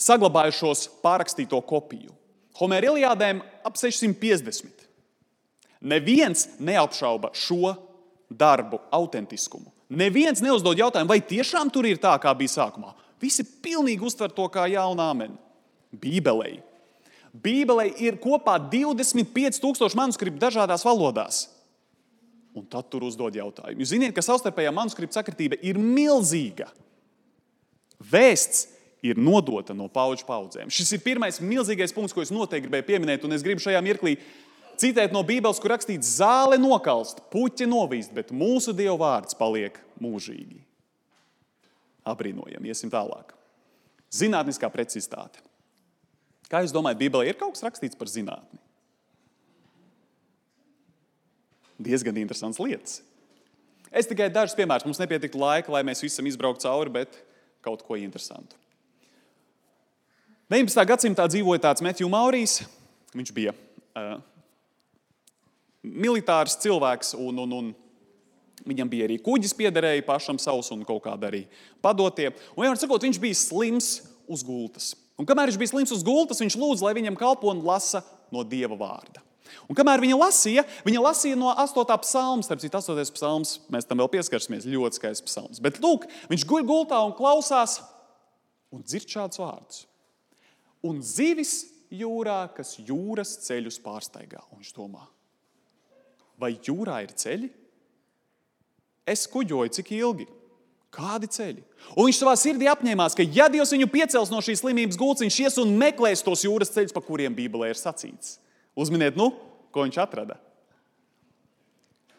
saglabājušos 0.00 0.86
pārrakstīto 1.02 1.58
kopiju. 1.68 2.14
Homēra 2.58 2.92
Iliādēm 2.92 3.42
ap 3.66 3.76
650. 3.78 4.86
Neviens 5.88 6.46
neapšauba 6.58 7.30
šo 7.36 7.74
darbu 8.30 8.80
autentiskumu. 8.94 9.70
Neviens 9.88 10.42
neuzdod 10.44 10.78
jautājumu, 10.78 11.08
vai 11.08 11.20
tiešām 11.24 11.70
tur 11.72 11.86
ir 11.88 12.00
tā, 12.02 12.12
kā 12.20 12.34
bija 12.36 12.58
sākumā. 12.58 12.92
Visi 13.22 13.44
pilnīgi 13.62 14.04
uztver 14.04 14.32
to 14.34 14.46
kā 14.52 14.66
jaunu 14.70 15.02
amenu. 15.02 15.38
Bībelē 15.94 16.58
Bībelē 17.32 17.90
ir 18.00 18.18
kopā 18.22 18.56
25,000 18.70 19.96
manuskriptu 19.98 20.40
dažādās 20.40 20.84
valodās. 20.86 21.46
Un 22.56 22.64
tad 22.66 22.88
tur 22.90 23.04
uzdod 23.06 23.36
jautājumu. 23.36 23.82
Jūs 23.82 23.92
zināt, 23.92 24.14
ka 24.16 24.24
savstarpējā 24.24 24.72
manuskripta 24.74 25.20
sakritība 25.20 25.58
ir 25.62 25.78
milzīga. 25.78 26.70
Vēsts 27.98 28.66
ir 29.04 29.18
nodota 29.20 29.76
no 29.76 29.86
paudžu 29.92 30.26
paudzēm. 30.26 30.72
Šis 30.72 30.96
ir 30.96 31.02
pirmais 31.04 31.38
milzīgais 31.42 31.94
punkts, 31.94 32.14
ko 32.14 32.24
es 32.24 32.32
noteikti 32.34 32.66
gribēju 32.66 32.86
pieminēt, 32.88 33.26
un 33.26 33.36
es 33.36 33.44
gribu 33.46 33.62
šajā 33.62 33.82
mirklī 33.84 34.16
citēt 34.78 35.14
no 35.14 35.22
Bībeles, 35.26 35.60
kur 35.62 35.74
rakstīts, 35.74 36.16
zāle 36.18 36.58
nokalst, 36.60 37.22
puķi 37.32 37.68
novīst, 37.70 38.14
bet 38.14 38.32
mūsu 38.34 38.74
Dieva 38.76 38.96
vārds 39.02 39.38
paliek 39.38 39.78
mūžīgi. 40.02 40.62
Abrīnojami, 42.08 42.70
iesim 42.70 42.90
tālāk. 42.90 43.34
Zinātniskā 44.14 44.70
precizitāte. 44.72 45.42
Kā 46.48 46.62
jūs 46.64 46.72
domājat, 46.72 47.00
Bībelē 47.02 47.28
ir 47.28 47.36
kaut 47.36 47.56
kas 47.56 47.66
rakstīts 47.66 47.98
par 47.98 48.08
zinātni? 48.08 48.60
Diezgan 51.78 52.16
interesants 52.18 52.58
lietas. 52.58 53.02
Es 53.88 54.08
tikai 54.08 54.28
dažus 54.32 54.56
piemērus, 54.58 54.84
mums 54.88 55.00
nepietiktu 55.00 55.40
laika, 55.40 55.72
lai 55.72 55.84
mēs 55.86 56.02
visam 56.04 56.26
izbrauktu 56.28 56.66
cauri, 56.66 56.92
bet 56.92 57.20
kaut 57.64 57.84
ko 57.86 57.96
interesantu. 58.00 58.56
19. 60.48 60.84
gadsimtā 60.88 61.26
dzīvoja 61.28 61.62
tāds 61.66 61.84
Matthew 61.84 62.08
Maurijs. 62.12 62.62
Viņš 63.16 63.32
bija 63.36 63.52
uh, 63.52 64.16
militārs 65.84 66.56
cilvēks, 66.60 67.14
un, 67.20 67.42
un, 67.44 67.56
un 67.58 68.68
viņam 68.68 68.90
bija 68.90 69.08
arī 69.08 69.18
kuģis, 69.24 69.56
piederēja 69.56 70.04
pašam 70.06 70.40
savs 70.40 70.72
un 70.74 70.84
kaut 70.88 71.04
kāda 71.04 71.28
arī 71.30 71.44
padotie. 71.84 72.30
Un, 72.56 72.64
ja 72.64 72.72
sakot, 72.80 73.04
viņš 73.04 73.20
bija 73.22 73.36
slims 73.36 73.92
uz 74.28 74.44
gultas. 74.44 74.94
Un 75.18 75.26
kamēr 75.26 75.50
viņš 75.50 75.58
bija 75.58 75.72
slims 75.72 75.94
uz 75.94 76.04
gultas, 76.06 76.40
viņš 76.42 76.56
lūdza, 76.58 76.86
lai 76.86 76.94
viņam 76.98 77.18
kalpo 77.18 77.50
un 77.50 77.64
lasa 77.66 78.04
no 78.34 78.44
Dieva 78.46 78.78
vārda. 78.78 79.24
Un 79.68 79.76
kamēr 79.76 80.00
viņa 80.02 80.16
lasīja, 80.20 80.64
viņa 80.86 81.02
lasīja 81.02 81.38
no 81.40 81.50
8. 81.50 81.96
psalma, 82.04 82.44
starp 82.44 82.62
citu, 82.62 82.78
8. 82.78 83.14
psalms, 83.16 83.54
mēs 83.72 83.88
tam 83.88 84.00
vēl 84.00 84.10
pieskarsimies, 84.12 84.68
ļoti 84.68 85.00
skaists 85.00 85.26
psalms. 85.26 85.62
Bet 85.64 85.80
lūk, 85.82 86.06
viņš 86.30 86.46
guļ 86.48 86.66
gultā 86.68 87.00
un 87.04 87.16
klausās 87.16 87.80
un 88.72 88.84
dzird 88.84 89.10
šādus 89.10 89.42
vārdus. 89.42 89.82
Un 90.86 91.02
zivis 91.02 91.64
jūrā, 91.90 92.44
kas 92.54 92.76
jūras 92.78 93.34
ceļus 93.48 93.80
pārsteigā. 93.82 94.44
Un 94.52 94.62
viņš 94.62 94.74
domā, 94.76 95.02
vai 96.38 96.54
jūrā 96.54 97.00
ir 97.06 97.16
ceļi? 97.18 97.50
Es 99.08 99.24
kuģoju 99.32 99.72
cik 99.80 99.94
ilgi? 99.96 100.28
Kādi 100.94 101.28
ceļi? 101.28 101.62
Un 101.94 102.08
viņš 102.08 102.18
savā 102.22 102.32
sirdī 102.40 102.68
apņēmās, 102.70 103.14
ka, 103.16 103.24
ja 103.24 103.48
Dievs 103.52 103.74
viņu 103.74 103.90
piecels 103.92 104.32
no 104.32 104.40
šīs 104.44 104.62
slimības 104.62 104.96
gultas, 104.98 105.24
viņš 105.26 105.38
ies 105.44 105.58
un 105.60 105.74
meklēs 105.78 106.24
tos 106.24 106.46
jūras 106.46 106.72
ceļus, 106.72 106.94
pa 106.96 107.02
kuriem 107.04 107.36
Bībelē 107.36 107.70
ir 107.74 107.80
sacīts. 107.80 108.38
Uzminiet, 108.78 109.18
nu, 109.18 109.30
ko 109.74 109.84
viņš 109.84 109.98
atrada. 110.00 110.38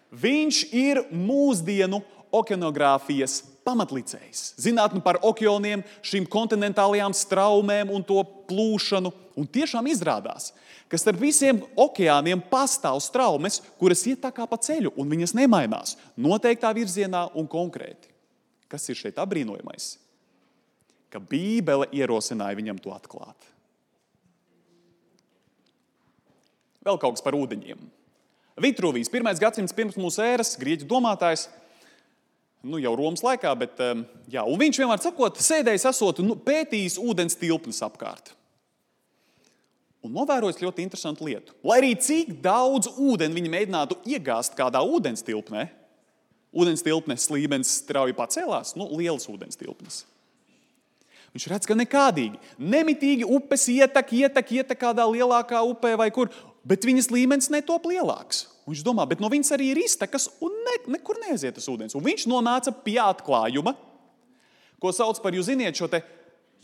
Viņš 0.09 0.61
ir 0.73 1.01
mūsdienu 1.13 2.01
okeanogrāfijas 2.33 3.39
pamatlicējs. 3.65 4.43
Zinātnē 4.61 5.01
par 5.05 5.19
okeāniem, 5.25 5.83
šīm 6.05 6.27
kontinentālajām 6.29 7.13
straumēm 7.17 7.93
un 7.93 8.05
to 8.05 8.21
plūšanu. 8.49 9.11
Un 9.39 9.47
tiešām 9.47 9.87
izrādās, 9.89 10.51
ka 10.91 10.97
starp 10.99 11.21
visiem 11.21 11.61
okeāniem 11.79 12.41
pastāv 12.51 12.99
straumes, 13.01 13.61
kuras 13.81 14.05
iet 14.09 14.21
tā 14.25 14.33
kā 14.35 14.45
pa 14.49 14.59
ceļu, 14.61 14.93
un 14.99 15.09
viņas 15.09 15.35
nemainās 15.37 15.95
noteiktā 16.17 16.73
virzienā 16.75 17.29
un 17.37 17.49
konkrēti. 17.49 18.18
Kas 18.69 18.85
ir 18.91 18.97
šeit 18.99 19.19
apbrīnojamais? 19.21 19.95
Ka 21.09 21.21
Bībele 21.21 21.87
ierosināja 21.95 22.57
viņam 22.59 22.81
to 22.83 22.93
atklāt. 22.93 23.47
Vēl 26.85 26.99
kaut 27.01 27.17
kas 27.17 27.25
par 27.25 27.35
ūdeņiem. 27.37 27.81
Vitruvijs, 28.59 29.09
pirmais 29.11 29.39
gadsimts 29.39 29.75
pirms 29.75 29.97
mūsu 29.99 30.21
ēras, 30.23 30.53
grieķu 30.59 30.87
domātājs, 30.87 31.47
nu, 32.61 32.79
jau 32.81 32.91
Romas 32.99 33.23
laikā, 33.23 33.53
bet 33.59 33.79
um, 33.83 34.03
jā, 34.31 34.43
viņš 34.43 34.81
vienmēr 34.81 35.01
sakot, 35.03 35.39
sēdējis 35.43 35.87
esot 35.89 36.19
nu, 36.25 36.35
pētījis 36.43 36.99
ūdens 37.01 37.39
tilpnes 37.39 37.79
apkārt. 37.85 38.33
Un 40.03 40.13
novērojis 40.15 40.61
ļoti 40.61 40.83
interesantu 40.85 41.27
lietu. 41.27 41.55
Lai 41.67 41.81
arī 41.81 41.91
cik 41.99 42.37
daudz 42.43 42.87
ūdeni 42.93 43.35
viņi 43.35 43.51
mēģinātu 43.51 43.97
iegāzt 44.07 44.55
kādā 44.59 44.79
ūdens 44.85 45.25
tilpnē, 45.27 45.65
ūdens 46.55 46.83
tilpnes 46.85 47.27
līmenis 47.31 47.79
strauji 47.83 48.15
pacēlās, 48.17 48.75
nu, 48.79 48.87
lielas 48.97 49.27
ūdens 49.31 49.59
tilpnes. 49.59 50.03
Viņš 51.29 51.45
redz, 51.51 51.67
ka 51.69 51.75
nekādīgi. 51.77 52.39
Nemitīgi 52.57 53.27
upes 53.27 53.67
ietek, 53.69 54.15
ietek, 54.17 54.53
ietek 54.61 54.79
kādā 54.81 55.05
lielākā 55.05 55.61
upē 55.61 55.93
vai 55.99 56.09
kur, 56.13 56.31
bet 56.65 56.87
viņas 56.87 57.11
līmenis 57.13 57.51
netop 57.53 57.85
lielāks. 57.89 58.47
Viņš 58.69 58.81
domā, 58.85 59.05
bet 59.09 59.21
no 59.21 59.29
viņas 59.29 59.53
arī 59.53 59.71
ir 59.73 59.81
iztekas 59.83 60.27
un 60.45 60.53
ne, 60.65 60.75
nekur 60.95 61.17
neaiziet 61.21 61.55
tas 61.57 61.69
ūdens. 61.69 61.95
Un 61.97 62.05
viņš 62.05 62.25
nonāca 62.29 62.73
pie 62.85 62.97
atklājuma, 63.01 63.75
ko 64.81 64.93
sauc 64.95 65.21
par, 65.21 65.37
jūs 65.37 65.49
ziniet, 65.51 65.77
šo 65.77 65.89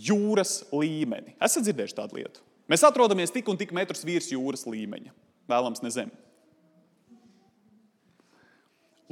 jūras 0.01 0.59
līmeni. 0.75 1.37
Esat 1.39 1.65
dzirdējuši 1.65 1.97
tādu 1.97 2.19
lietu? 2.19 2.41
Mēs 2.71 2.83
atrodamies 2.83 3.33
tik 3.33 3.47
un 3.51 3.57
tik 3.59 3.71
metrus 3.75 4.03
virs 4.05 4.31
jūras 4.33 4.65
līmeņa. 4.67 5.13
Vēlams, 5.49 5.81
ne 5.85 5.91
zem. 5.93 6.11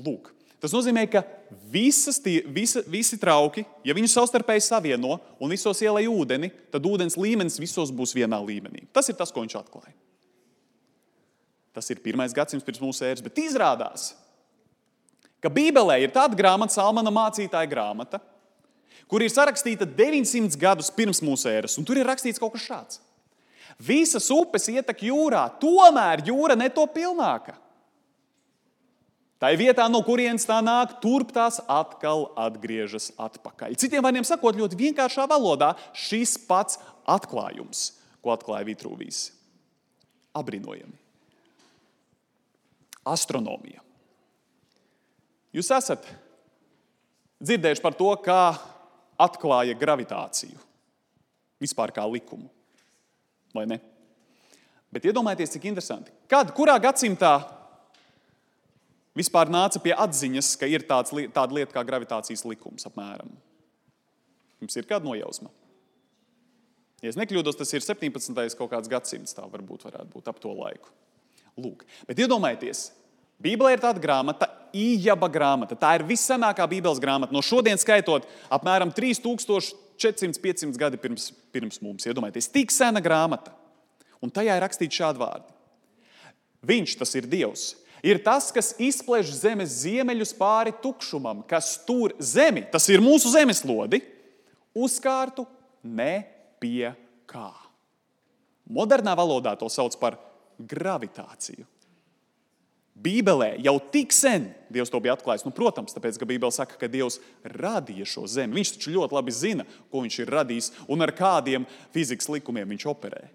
Lūk, 0.02 0.32
Tas 0.64 0.72
nozīmē, 0.72 1.02
ka 1.12 1.26
visas 1.68 2.22
tie, 2.24 2.38
visa, 2.48 2.80
visi 2.88 3.18
trauki, 3.20 3.66
ja 3.84 3.92
viņus 3.96 4.14
savstarpēji 4.16 4.64
savieno 4.64 5.18
un 5.36 5.52
visos 5.52 5.82
ielai 5.84 6.06
ūdeni, 6.08 6.48
tad 6.72 6.86
ūdens 6.88 7.18
līmenis 7.20 7.60
visos 7.60 7.92
būs 7.92 8.14
vienā 8.16 8.40
līmenī. 8.40 8.86
Tas 8.96 9.12
ir 9.12 9.18
tas, 9.20 9.34
ko 9.36 9.44
viņš 9.44 9.58
atklāja. 9.60 9.92
Tas 11.76 11.92
ir 11.92 12.00
pirmais 12.06 12.32
gadsimts 12.32 12.64
pirms 12.64 12.80
mūsu 12.80 13.04
ēras, 13.04 13.24
bet 13.26 13.42
izrādās, 13.44 14.14
ka 15.44 15.52
Bībelē 15.52 15.98
ir 16.06 16.14
tāda 16.16 16.38
grāmata, 16.40 16.78
Salmana 16.78 17.12
mācītāja 17.12 17.68
grāmata, 17.68 18.22
kur 19.12 19.26
ir 19.26 19.34
sarakstīta 19.34 19.84
900 19.84 20.56
gadus 20.62 20.94
pirms 20.96 21.20
mūsu 21.26 21.52
ēras, 21.52 21.76
un 21.76 21.84
tur 21.84 22.00
ir 22.00 22.08
rakstīts 22.08 22.40
kaut 22.40 22.56
kas 22.56 22.70
šāds. 22.70 23.02
Visas 23.84 24.30
upes 24.32 24.70
ietek 24.72 25.04
jūrā, 25.10 25.44
tomēr 25.60 26.24
jūra 26.30 26.56
neto 26.56 26.88
pilnāka. 26.88 27.58
Tā 29.44 29.50
ir 29.52 29.60
vietā, 29.60 29.90
no 29.92 30.00
kurienes 30.08 30.46
tā 30.48 30.62
nāk, 30.64 31.02
turp 31.04 31.34
tās 31.36 31.58
atkal 31.68 32.30
atgriežas 32.40 33.10
atpakaļ. 33.20 33.74
Citiem 33.76 34.00
vārdiem 34.06 34.24
sakot, 34.24 34.56
ļoti 34.56 34.78
vienkāršā 34.80 35.26
valodā 35.28 35.74
šis 35.92 36.38
pats 36.48 36.78
atklājums, 37.12 37.90
ko 38.24 38.32
atklāja 38.32 38.64
Vitrūvijas. 38.70 39.34
Abrīnojami. 40.40 40.96
Astronomija. 43.04 43.84
Jūs 45.52 45.74
esat 45.76 46.08
dzirdējuši 47.44 47.84
par 47.84 47.98
to, 48.00 48.08
kā 48.24 48.40
atklāja 49.28 49.76
gravitāciju. 49.76 50.56
Vispār 51.60 51.92
kā 51.92 52.08
likumu. 52.08 52.48
Vai 53.52 53.68
ne? 53.68 53.82
Bet 54.88 55.04
iedomājieties, 55.12 55.52
cik 55.58 55.68
interesanti. 55.68 56.16
Kad, 56.32 56.56
kurā 56.56 56.78
gadsimtā 56.80 57.34
vispār 59.18 59.52
nāca 59.54 59.82
pie 59.84 59.94
atziņas, 59.96 60.54
ka 60.62 60.70
ir 60.70 60.86
tāds, 60.90 61.14
tāda 61.36 61.58
lieta 61.58 61.76
kā 61.76 61.84
gravitācijas 61.88 62.46
likums 62.50 62.88
apmēram. 62.90 63.32
Jums 64.64 64.80
ir 64.80 64.88
kāda 64.90 65.08
nojausma? 65.08 65.52
Ja 67.04 67.12
es 67.12 67.20
nekļūdos, 67.20 67.58
tas 67.60 67.74
ir 67.76 67.84
17. 67.84 68.58
kaut 68.58 68.72
kāds 68.72 68.92
gadsimts, 68.92 69.36
tā 69.36 69.44
varbūt 69.44 69.84
varētu 69.90 70.12
būt 70.14 70.30
ap 70.32 70.40
to 70.40 70.54
laiku. 70.56 70.94
Lūk, 71.60 71.84
bet 72.08 72.22
iedomājieties, 72.24 72.88
Bībelē 73.44 73.76
ir 73.76 73.82
tāda 73.84 74.02
grāmata, 74.02 74.48
Ījaba 74.74 75.28
grāmata. 75.30 75.76
Tā 75.78 75.92
ir 76.00 76.06
vissenākā 76.10 76.66
Bībeles 76.70 76.98
grāmata. 77.02 77.34
No 77.36 77.44
šodienas 77.46 77.84
skaitot, 77.86 78.26
apmēram 78.50 78.90
3400-500 78.96 80.80
gadi 80.82 80.98
pirms, 81.02 81.28
pirms 81.54 81.78
mums. 81.84 82.08
Iedomājieties, 82.10 82.50
tik 82.56 82.74
sena 82.74 83.04
grāmata. 83.04 83.54
Un 84.24 84.34
tajā 84.34 84.56
ir 84.58 84.64
rakstīts 84.66 84.98
šādi 84.98 85.22
vārdi. 85.22 85.54
Viņš, 86.66 86.96
tas 87.04 87.14
ir 87.20 87.28
Dievs, 87.30 87.68
ir 88.04 88.20
tas, 88.24 88.52
kas 88.54 88.74
izplēš 88.82 89.32
zemes 89.40 89.80
ziemeļus 89.84 90.36
pāri 90.38 90.76
tukšumam, 90.84 91.42
kas 91.48 91.78
tur 91.88 92.14
zemi, 92.20 92.66
tas 92.72 92.86
ir 92.92 93.04
mūsu 93.04 93.32
zemeslodi, 93.34 94.04
uzkārtu 94.76 95.48
ne 95.84 96.26
pie 96.62 96.92
kā. 97.30 97.52
Modernā 98.74 99.16
valodā 99.18 99.56
to 99.60 99.70
sauc 99.72 99.96
par 100.00 100.20
gravitāciju. 100.60 101.66
Bībelē 102.94 103.56
jau 103.66 103.80
tik 103.92 104.14
sen 104.14 104.52
Dievs 104.74 104.92
to 104.94 105.00
bija 105.02 105.16
atklājis. 105.18 105.44
Nu, 105.46 105.52
protams, 105.54 105.96
tāpēc, 105.96 106.18
ka 106.18 106.28
Bībele 106.30 106.54
saka, 106.54 106.78
ka 106.78 106.88
Dievs 106.90 107.20
radīja 107.46 108.06
šo 108.10 108.28
zemi. 108.30 108.60
Viņš 108.60 108.72
taču 108.76 108.94
ļoti 108.94 109.18
labi 109.18 109.34
zina, 109.34 109.66
ko 109.92 110.04
viņš 110.06 110.18
ir 110.22 110.32
radījis 110.34 110.70
un 110.94 111.06
ar 111.06 111.14
kādiem 111.18 111.66
fizikas 111.94 112.30
likumiem 112.30 112.70
viņš 112.74 112.86
operē. 112.94 113.26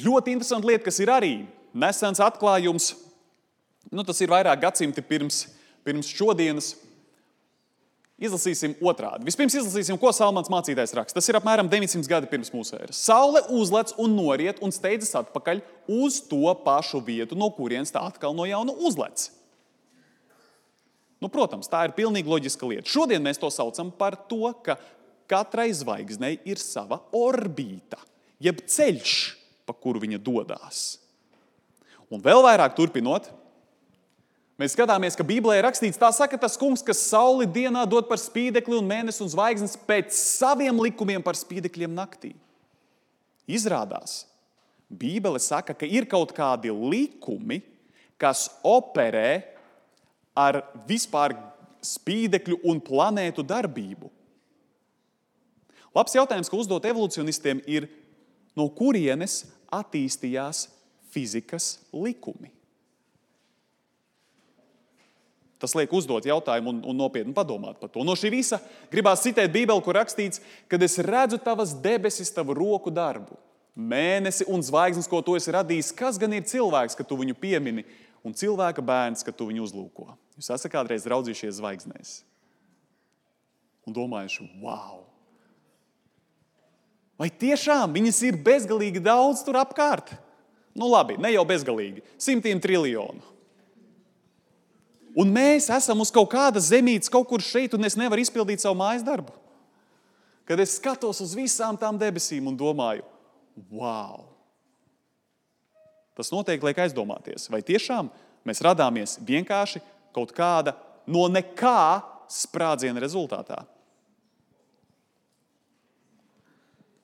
Ļoti 0.00 0.34
interesanta 0.36 0.68
lieta, 0.70 0.86
kas 0.88 1.00
ir 1.02 1.12
arī 1.12 1.32
nesens 1.72 2.20
atklājums. 2.22 2.92
Nu, 3.90 4.04
tas 4.06 4.20
ir 4.22 4.30
vairāk 4.30 4.62
gadsimti 4.62 5.02
pirms, 5.04 5.44
pirms 5.86 6.10
šodienas. 6.12 6.74
Izlasīsim 8.20 8.74
otrādi. 8.84 9.24
Vispirms 9.24 9.54
izlasīsim, 9.56 9.96
ko 9.96 10.10
Salmans 10.12 10.50
mācītājs 10.52 10.92
raksta. 10.98 11.16
Tas 11.16 11.28
ir 11.30 11.38
apmēram 11.38 11.70
900 11.72 12.10
gadi 12.10 12.28
pirms 12.28 12.52
mūsu 12.52 12.76
ēras. 12.76 13.00
Saule 13.00 13.40
uzlec 13.56 13.94
un 13.96 14.12
noriet 14.12 14.60
un 14.60 14.74
steidzas 14.76 15.16
atpakaļ 15.22 15.62
uz 15.88 16.20
to 16.28 16.52
pašu 16.66 17.00
vietu, 17.06 17.38
no 17.38 17.48
kurienes 17.56 17.94
tā 17.94 18.02
atkal 18.04 18.36
no 18.36 18.44
jauna 18.44 18.76
uzlec. 18.76 19.30
Nu, 21.20 21.28
protams, 21.32 21.68
tā 21.68 21.86
ir 21.88 21.96
pilnīgi 21.96 22.28
loģiska 22.28 22.68
lieta. 22.68 22.88
Šodien 22.88 23.24
mēs 23.24 23.40
to 23.40 23.48
saucam 23.52 23.88
par 23.92 24.16
to, 24.28 24.52
ka 24.64 24.76
katrai 25.30 25.68
zvaigznei 25.76 26.38
ir 26.48 26.60
sava 26.60 27.00
orbīta, 27.16 28.00
jeb 28.42 28.60
ceļš, 28.68 29.16
pa 29.68 29.76
kuru 29.76 30.00
viņa 30.04 30.20
dodas. 30.24 30.84
Un 32.10 32.22
vēl 32.22 32.42
vairāk 32.42 32.74
turpinot, 32.74 33.28
mēs 34.58 34.74
skatāmies, 34.74 35.14
ka 35.14 35.26
Bībelē 35.26 35.60
ir 35.60 35.66
rakstīts, 35.68 35.98
tā 36.00 36.10
saka 36.14 36.38
tas 36.40 36.58
kungs, 36.58 36.82
kas 36.82 37.04
sauli 37.06 37.46
dienā 37.46 37.84
dod 37.88 38.08
par 38.10 38.18
spīdekli 38.18 38.80
un 38.80 38.88
mēnesi 38.90 39.22
un 39.22 39.30
zvaigznes 39.30 39.78
pēc 39.86 40.10
saviem 40.16 40.82
likumiem 40.82 41.22
par 41.22 41.38
spīdekļiem 41.38 41.94
naktī. 41.94 42.34
Izrādās, 43.50 44.24
Bībele 44.90 45.38
saka, 45.38 45.74
ka 45.74 45.86
ir 45.86 46.08
kaut 46.10 46.34
kādi 46.34 46.72
likumi, 46.74 47.60
kas 48.18 48.48
operē 48.66 49.44
ar 50.34 50.64
vispār 50.88 51.36
spīdekļu 51.80 52.58
un 52.66 52.82
planētu 52.82 53.44
darbību. 53.46 54.10
Labs 55.94 56.14
jautājums, 56.14 56.50
ko 56.50 56.58
uzdot 56.62 56.84
evolūcionistiem, 56.86 57.62
ir, 57.70 57.86
no 58.58 58.66
kurienes 58.74 59.44
attīstījās 59.70 60.66
fizikas 61.10 61.78
likumi. 61.92 62.52
Tas 65.60 65.74
liek 65.76 65.92
uzdot 65.92 66.24
jautājumu 66.24 66.72
un, 66.72 66.78
un 66.88 66.96
nopietni 66.96 67.34
padomāt 67.36 67.76
par 67.82 67.90
to. 67.92 68.00
No 68.06 68.14
šī 68.16 68.30
visa 68.32 68.56
gribās 68.92 69.20
citēt 69.20 69.52
Bībeli, 69.52 69.84
kur 69.84 69.98
rakstīts, 69.98 70.40
kad 70.70 70.80
es 70.80 70.96
redzu 71.04 71.36
tavas 71.42 71.74
debesis, 71.84 72.32
tavu 72.32 72.56
roku 72.56 72.88
darbu, 72.88 73.36
mēnesi 73.76 74.46
un 74.48 74.64
zvaigznes, 74.64 75.08
ko 75.10 75.20
tu 75.24 75.36
esi 75.36 75.52
radījis. 75.52 75.92
Kas 75.96 76.16
gan 76.20 76.32
ir 76.32 76.48
cilvēks, 76.48 76.96
ka 76.96 77.04
tu 77.04 77.20
viņu 77.20 77.36
piemini, 77.36 77.84
un 78.24 78.32
cilvēka 78.36 78.80
bērns, 78.80 79.26
ka 79.26 79.36
tu 79.36 79.50
viņu 79.50 79.68
uzlūko? 79.68 80.08
Jūs 80.40 80.48
esat 80.56 80.72
kādreiz 80.72 81.04
raudzījušies 81.08 81.60
zvaigznēs 81.60 82.16
un 83.88 83.96
domājuši, 83.96 84.46
wow! 84.62 85.04
Vai 87.20 87.28
tiešām 87.28 87.92
viņas 87.92 88.18
ir 88.30 88.38
bezgalīgi 88.40 89.02
daudz 89.04 89.42
tur 89.44 89.58
apkārt? 89.60 90.14
Nu, 90.76 90.86
labi, 90.90 91.16
ne 91.18 91.32
jau 91.34 91.44
bezgalīgi, 91.48 92.04
simtiem 92.20 92.60
triljonu. 92.62 93.22
Un 95.18 95.32
mēs 95.34 95.66
esam 95.74 96.02
uz 96.04 96.12
kaut 96.14 96.30
kādas 96.30 96.68
zemītes, 96.70 97.10
kaut 97.10 97.26
kur 97.28 97.42
šeit, 97.42 97.74
un 97.74 97.86
es 97.86 97.96
nevaru 97.98 98.22
izpildīt 98.22 98.62
savu 98.62 98.78
mājas 98.78 99.02
darbu. 99.06 99.34
Kad 100.46 100.62
es 100.62 100.76
skatos 100.78 101.20
uz 101.22 101.34
visām 101.38 101.78
tām 101.78 101.98
debesīm 101.98 102.46
un 102.50 102.58
domāju, 102.58 103.02
wow! 103.74 104.28
Tas 106.14 106.30
noteikti 106.30 106.68
liek 106.68 106.78
aizdomāties, 106.84 107.48
vai 107.50 107.62
tiešām 107.66 108.10
mēs 108.46 108.62
radāmies 108.62 109.18
vienkārši 109.26 109.82
kaut 110.14 110.34
kāda 110.36 110.76
no 111.10 111.26
nekā 111.30 112.02
sprādziena 112.30 113.02
rezultātā. 113.02 113.64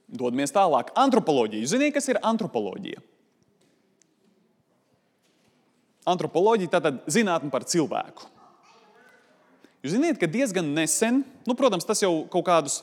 Dodamies 0.06 0.54
tālāk. 0.54 0.92
Antropoloģija. 0.94 1.66
Ziniet, 1.66 1.94
kas 1.96 2.06
ir 2.12 2.20
antropoloģija? 2.22 3.02
Antropoloģija 6.06 6.76
tātad 6.76 7.00
zinātne 7.10 7.50
par 7.50 7.66
cilvēku. 7.66 8.28
Jūs 9.82 9.94
zināt, 9.94 10.18
ka 10.18 10.28
diezgan 10.30 10.66
nesen, 10.74 11.20
nu, 11.46 11.54
protams, 11.58 11.86
tas 11.86 12.00
jau 12.02 12.24
kaut 12.32 12.46
kādus, 12.48 12.80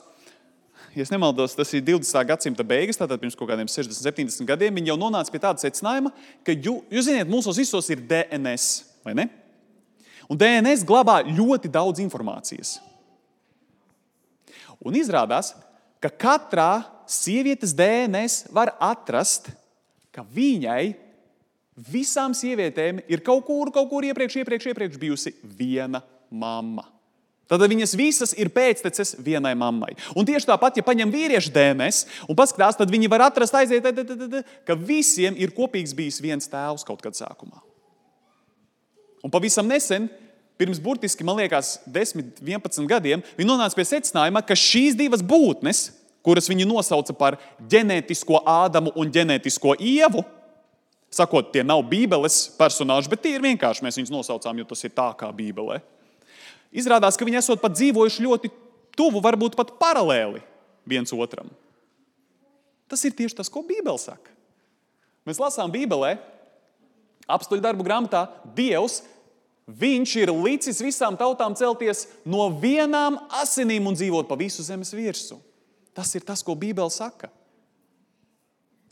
ja 0.96 1.04
nemaldos, 1.12 1.56
tas 1.56 1.72
ir 1.76 1.82
20. 1.84 2.20
gadsimta 2.30 2.64
beigas, 2.64 2.96
tātad 3.00 3.20
pirms 3.20 3.36
kaut 3.36 3.50
kādiem 3.50 3.68
60, 3.68 3.96
70 3.98 4.48
gadiem, 4.48 4.76
viņi 4.78 4.92
jau 4.92 4.98
nonāca 5.00 5.32
pie 5.32 5.42
tāda 5.42 5.60
secinājuma, 5.60 6.14
ka, 6.46 6.54
jū, 6.54 6.78
jūs 6.92 7.10
zināt, 7.10 7.28
mūsos 7.28 7.60
visos 7.60 7.90
ir 7.92 8.04
DNS, 8.08 8.68
vai 9.04 9.16
ne? 9.18 9.28
Un 10.32 10.40
DNS 10.40 10.86
glabā 10.88 11.18
ļoti 11.26 11.68
daudz 11.72 12.00
informācijas. 12.00 12.78
Un 14.84 14.96
izrādās, 14.96 15.52
ka 16.00 16.08
katrā 16.08 16.84
sievietes 17.08 17.72
DNS 17.76 18.46
var 18.52 18.72
atrast, 18.80 19.50
ka 20.14 20.24
viņai 20.24 20.94
Visām 21.74 22.34
sievietēm 22.38 23.00
ir 23.10 23.22
kaut 23.26 23.42
kur, 23.48 23.70
kaut 23.74 23.88
kur 23.90 24.06
iepriekš, 24.06 24.38
iepriekš, 24.42 24.68
iepriekš 24.70 24.98
bijusi 25.00 25.32
viena 25.42 26.04
mamma. 26.30 26.86
Tad 27.50 27.60
viņas 27.68 27.92
visas 27.98 28.32
ir 28.40 28.48
pēcteces 28.54 29.16
vienai 29.20 29.52
mammai. 29.58 29.92
Un 30.16 30.24
tieši 30.24 30.48
tāpat, 30.48 30.78
ja 30.78 30.84
paņem 30.86 31.10
vīriešu 31.12 31.52
DNS 31.52 32.06
un 32.30 32.38
paskatās, 32.38 32.78
tad 32.78 32.92
viņi 32.92 33.10
var 33.12 33.26
atrast, 33.26 33.56
aiziet, 33.58 33.84
ka 34.64 34.76
visiem 34.78 35.36
ir 35.36 35.52
kopīgs 35.56 35.92
bijis 35.96 36.22
viens 36.24 36.48
tēvs 36.48 36.86
kaut 36.86 37.02
kad 37.04 37.18
sākumā. 37.18 37.60
Un 39.24 39.32
pavisam 39.32 39.68
nesen, 39.68 40.06
pirms 40.60 40.80
burtiski, 40.80 41.26
man 41.26 41.36
liekas, 41.42 41.78
10, 41.90 42.38
11 42.40 42.88
gadiem, 42.88 43.24
viņi 43.36 43.50
nonāca 43.50 43.76
pie 43.76 43.86
secinājuma, 43.88 44.44
ka 44.46 44.56
šīs 44.56 44.96
divas 44.96 45.24
būtnes, 45.24 45.88
kuras 46.24 46.48
viņi 46.48 46.68
nosauca 46.70 47.12
par 47.18 47.36
ģenētisko 47.60 48.40
Ādamu 48.48 48.94
un 48.96 49.12
ģenētisko 49.12 49.76
Ievu, 49.84 50.24
sakot, 51.14 51.50
tie 51.54 51.64
nav 51.66 51.82
Bībeles 51.88 52.46
personāži, 52.58 53.10
bet 53.12 53.22
tie 53.24 53.34
ir 53.36 53.44
vienkārši 53.44 53.84
mēs 53.86 53.98
viņus 54.00 54.12
nosaucām, 54.12 54.58
jo 54.60 54.66
tas 54.68 54.84
ir 54.86 54.94
tā 54.94 55.08
kā 55.18 55.30
Bībelē. 55.34 55.80
Izrādās, 56.74 57.18
ka 57.18 57.26
viņi 57.26 57.38
esot 57.38 57.62
pat 57.62 57.76
dzīvojuši 57.76 58.24
ļoti 58.26 58.50
tuvu, 58.98 59.22
varbūt 59.22 59.56
pat 59.58 59.74
paralēli 59.80 60.42
viens 60.88 61.14
otram. 61.14 61.50
Tas 62.90 63.02
ir 63.06 63.14
tieši 63.16 63.38
tas, 63.38 63.50
ko 63.50 63.62
Bībele 63.66 63.98
saka. 63.98 64.32
Mēs 65.24 65.40
lasām 65.40 65.72
Bībelē, 65.72 66.16
apstuļu 67.30 67.64
darbu 67.64 67.86
grāmatā, 67.86 68.26
Dievs. 68.56 69.02
Viņš 69.64 70.10
ir 70.20 70.30
licis 70.44 70.82
visām 70.84 71.16
tautām 71.16 71.54
celties 71.56 72.04
no 72.28 72.50
vienām 72.60 73.16
asinīm 73.40 73.86
un 73.88 73.96
dzīvot 73.96 74.28
pa 74.28 74.36
visu 74.36 74.60
zemes 74.66 74.92
virsmu. 74.92 75.38
Tas 75.96 76.10
ir 76.18 76.26
tas, 76.26 76.42
ko 76.44 76.52
Bībele 76.58 76.92
saka. 76.92 77.30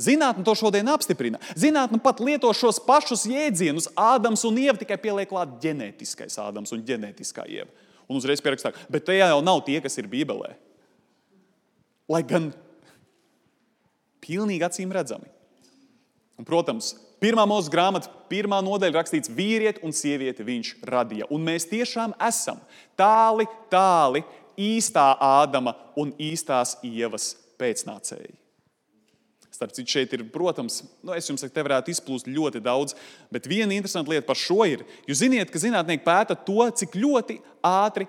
Zinātne 0.02 0.44
to 0.46 0.54
šodien 0.58 0.88
apstiprina. 0.90 1.40
Zinātne 1.58 2.00
pat 2.02 2.20
lieto 2.24 2.50
šos 2.56 2.80
pašus 2.82 3.24
jēdzienus, 3.30 3.90
Ādams 3.98 4.42
un 4.48 4.58
Ieva, 4.58 4.76
tikai 4.80 4.98
pieliek 5.00 5.30
klāt 5.30 5.54
ģenētiskais 5.62 6.38
Ādams 6.42 6.74
un 6.74 6.82
ģenētiskā 6.86 7.46
Ieva. 7.50 7.70
Un 8.10 8.18
uzreiz 8.18 8.42
pierakstā, 8.44 8.74
bet 8.92 9.06
tie 9.06 9.20
jau 9.20 9.40
nav 9.44 9.62
tie, 9.66 9.78
kas 9.84 9.96
ir 10.00 10.10
Bībelē. 10.10 10.56
Lai 12.10 12.20
gan 12.26 12.50
pilnīgi 14.22 14.66
acīm 14.66 14.92
redzami. 14.92 15.30
Un, 16.38 16.46
protams, 16.48 16.92
pirmā 17.22 17.44
mūsu 17.46 17.70
grāmata, 17.72 18.10
pirmā 18.30 18.58
nodaļa 18.64 18.98
rakstīts, 18.98 19.30
vīrieti 19.30 19.84
un 19.86 19.94
sievieti 19.94 20.46
viņš 20.46 20.74
radīja. 20.88 21.30
Un 21.30 21.46
mēs 21.46 21.68
tiešām 21.70 22.16
esam 22.26 22.58
tāli, 22.98 23.46
tāli 23.70 24.24
īstā 24.58 25.12
Ādama 25.22 25.76
un 25.98 26.10
īstās 26.18 26.78
Ievas 26.82 27.32
pēcnācēji. 27.60 28.41
Starp 29.62 29.76
citu, 29.76 29.92
šeit 29.94 30.14
ir, 30.16 30.24
protams, 30.34 30.80
nu, 31.06 31.12
es 31.14 31.28
jums 31.30 31.44
saku, 31.44 31.54
te 31.54 31.62
varētu 31.62 31.92
izplūst 31.92 32.26
ļoti 32.26 32.58
daudz, 32.64 32.96
bet 33.30 33.46
viena 33.46 33.70
interesanta 33.76 34.10
lieta 34.10 34.26
par 34.26 34.38
šo 34.38 34.64
ir, 34.66 34.82
jūs 35.06 35.20
zināt, 35.22 35.52
ka 35.54 35.60
zinātnieki 35.62 36.02
pēta 36.02 36.34
to, 36.34 36.64
cik 36.80 36.96
ļoti 36.98 37.38
ātri 37.62 38.08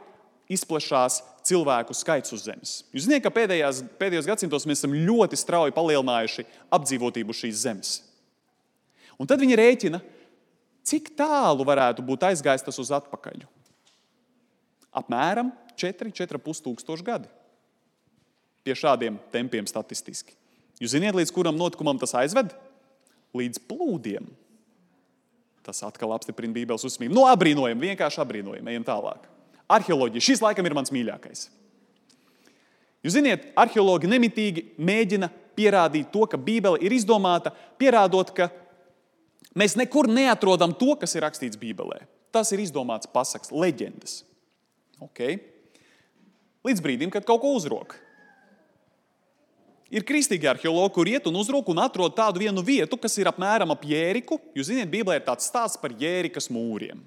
izplatās 0.49 1.19
cilvēku 1.45 1.93
skaits 1.93 2.33
uz 2.33 2.47
Zemes. 2.47 2.73
Jūs 2.89 3.05
zināt, 3.05 3.21
ka 3.21 3.31
pēdējās, 3.35 3.83
pēdējos 4.01 4.31
gadsimtos 4.31 4.65
mēs 4.65 4.81
esam 4.81 4.97
ļoti 4.97 5.37
strauji 5.37 5.75
palielinājuši 5.75 6.47
apdzīvotību 6.73 7.37
šīs 7.37 7.61
zemes. 7.67 7.95
Un 9.21 9.29
tad 9.29 9.43
viņi 9.43 9.59
rēķina, 9.59 10.01
cik 10.89 11.13
tālu 11.19 11.67
varētu 11.67 12.01
būt 12.05 12.25
aizgājis 12.31 12.65
tas 12.65 12.79
uz 12.81 12.89
atpakaļ. 12.97 13.45
Apmēram 15.03 15.51
4,5 15.77 16.63
tūkstoši 16.65 17.05
gadi. 17.05 17.29
Pie 18.63 18.75
šādiem 18.79 19.19
tempiem 19.33 19.67
statistiski. 19.67 20.33
Jūs 20.83 20.97
zināt, 20.97 21.15
līdz 21.15 21.31
kuram 21.31 21.55
notikumam 21.55 21.99
tas 22.01 22.11
aizved? 22.19 22.51
Līdz 23.37 23.61
plūdiem. 23.69 24.27
Tas 25.63 25.79
atkal 25.87 26.11
apstiprina 26.11 26.53
Bībeles 26.57 26.83
uzsmību. 26.83 27.15
Nu, 27.15 27.23
apbrīnojam, 27.31 27.79
vienkārši 27.79 28.19
apbrīnojam, 28.19 28.67
ejam 28.67 28.83
tālāk. 28.87 29.29
Arheoloģija. 29.71 30.25
Šis 30.27 30.43
laikam 30.43 30.67
ir 30.67 30.75
mans 30.75 30.91
mīļākais. 30.91 31.45
Jūs 33.03 33.15
zināt, 33.15 33.47
arheologi 33.59 34.11
nemitīgi 34.11 34.65
mēģina 34.75 35.29
pierādīt 35.55 36.11
to, 36.11 36.25
ka 36.27 36.39
Bībele 36.39 36.79
ir 36.83 36.95
izdomāta, 36.95 37.53
pierādot, 37.79 38.31
ka 38.35 38.49
mēs 39.59 39.77
nekur 39.79 40.11
neatrodam 40.11 40.75
to, 40.75 40.97
kas 40.99 41.15
ir 41.15 41.23
rakstīts 41.23 41.59
Bībelē. 41.59 42.03
Tas 42.35 42.51
ir 42.51 42.63
izdomāts 42.63 43.07
pasakas, 43.07 43.51
leģendas. 43.55 44.21
Okay. 45.03 45.39
Līdz 46.67 46.83
brīdim, 46.83 47.11
kad 47.11 47.27
kaut 47.27 47.43
ko 47.43 47.55
uzrok. 47.55 47.97
Ir 49.93 50.05
kristīgi 50.07 50.47
arheologi, 50.49 50.93
kur 50.95 51.09
iet 51.09 51.27
un 51.29 51.35
uzrūk 51.37 51.67
un 51.69 51.83
atrod 51.83 52.15
tādu 52.17 52.41
vienu 52.41 52.63
vietu, 52.65 52.97
kas 52.97 53.13
ir 53.21 53.29
apmēram 53.29 53.75
ap 53.75 53.83
Jēriku. 53.85 54.39
Jūs 54.57 54.71
zināt, 54.71 54.89
Bībelē 54.89 55.19
ir 55.19 55.25
tāds 55.27 55.45
stāsts 55.45 55.77
par 55.77 55.93
Jērikas 55.99 56.49
mūriem. 56.53 57.03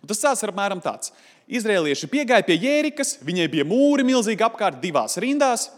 Un 0.00 0.08
tas 0.08 0.20
stāsts 0.20 0.44
ir 0.44 0.52
apmēram 0.52 0.82
tāds. 0.84 1.14
Izrēlieši 1.48 2.08
piegāja 2.12 2.44
pie 2.44 2.58
Jērikas, 2.60 3.18
viņai 3.24 3.46
bija 3.52 3.64
mūri 3.68 4.04
milzīgi 4.04 4.44
apkārt 4.44 4.82
divās 4.82 5.16
rindās. 5.20 5.70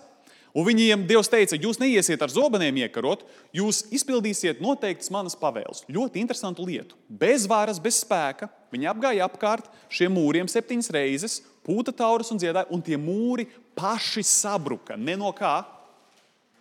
Un 0.52 0.66
viņiem 0.66 1.06
Dievs 1.08 1.30
teica, 1.32 1.56
jūs 1.56 1.78
neiesiet 1.80 2.20
ar 2.20 2.28
zobeniem 2.28 2.82
iekarot, 2.82 3.22
jūs 3.56 3.86
izpildīsiet 3.94 4.60
noteiktas 4.60 5.08
manas 5.14 5.38
pavēles. 5.38 5.80
Ļoti 5.88 6.20
interesantu 6.20 6.66
lietu. 6.68 6.98
Bez 7.08 7.46
varas, 7.48 7.78
bez 7.80 8.02
spēka. 8.02 8.50
Viņi 8.74 8.90
apgāja 8.90 9.24
apkārt 9.30 9.70
šiem 9.92 10.12
mūriem 10.18 10.50
septiņas 10.50 10.90
reizes, 10.92 11.38
pūta 11.64 11.94
taurus 11.96 12.34
un 12.34 12.42
dziedāja, 12.42 12.68
un 12.74 12.84
tie 12.84 12.98
mūri 13.00 13.46
paši 13.78 14.26
sabruka. 14.28 14.98
Ne 14.98 15.16
no 15.16 15.32
kā, 15.36 15.62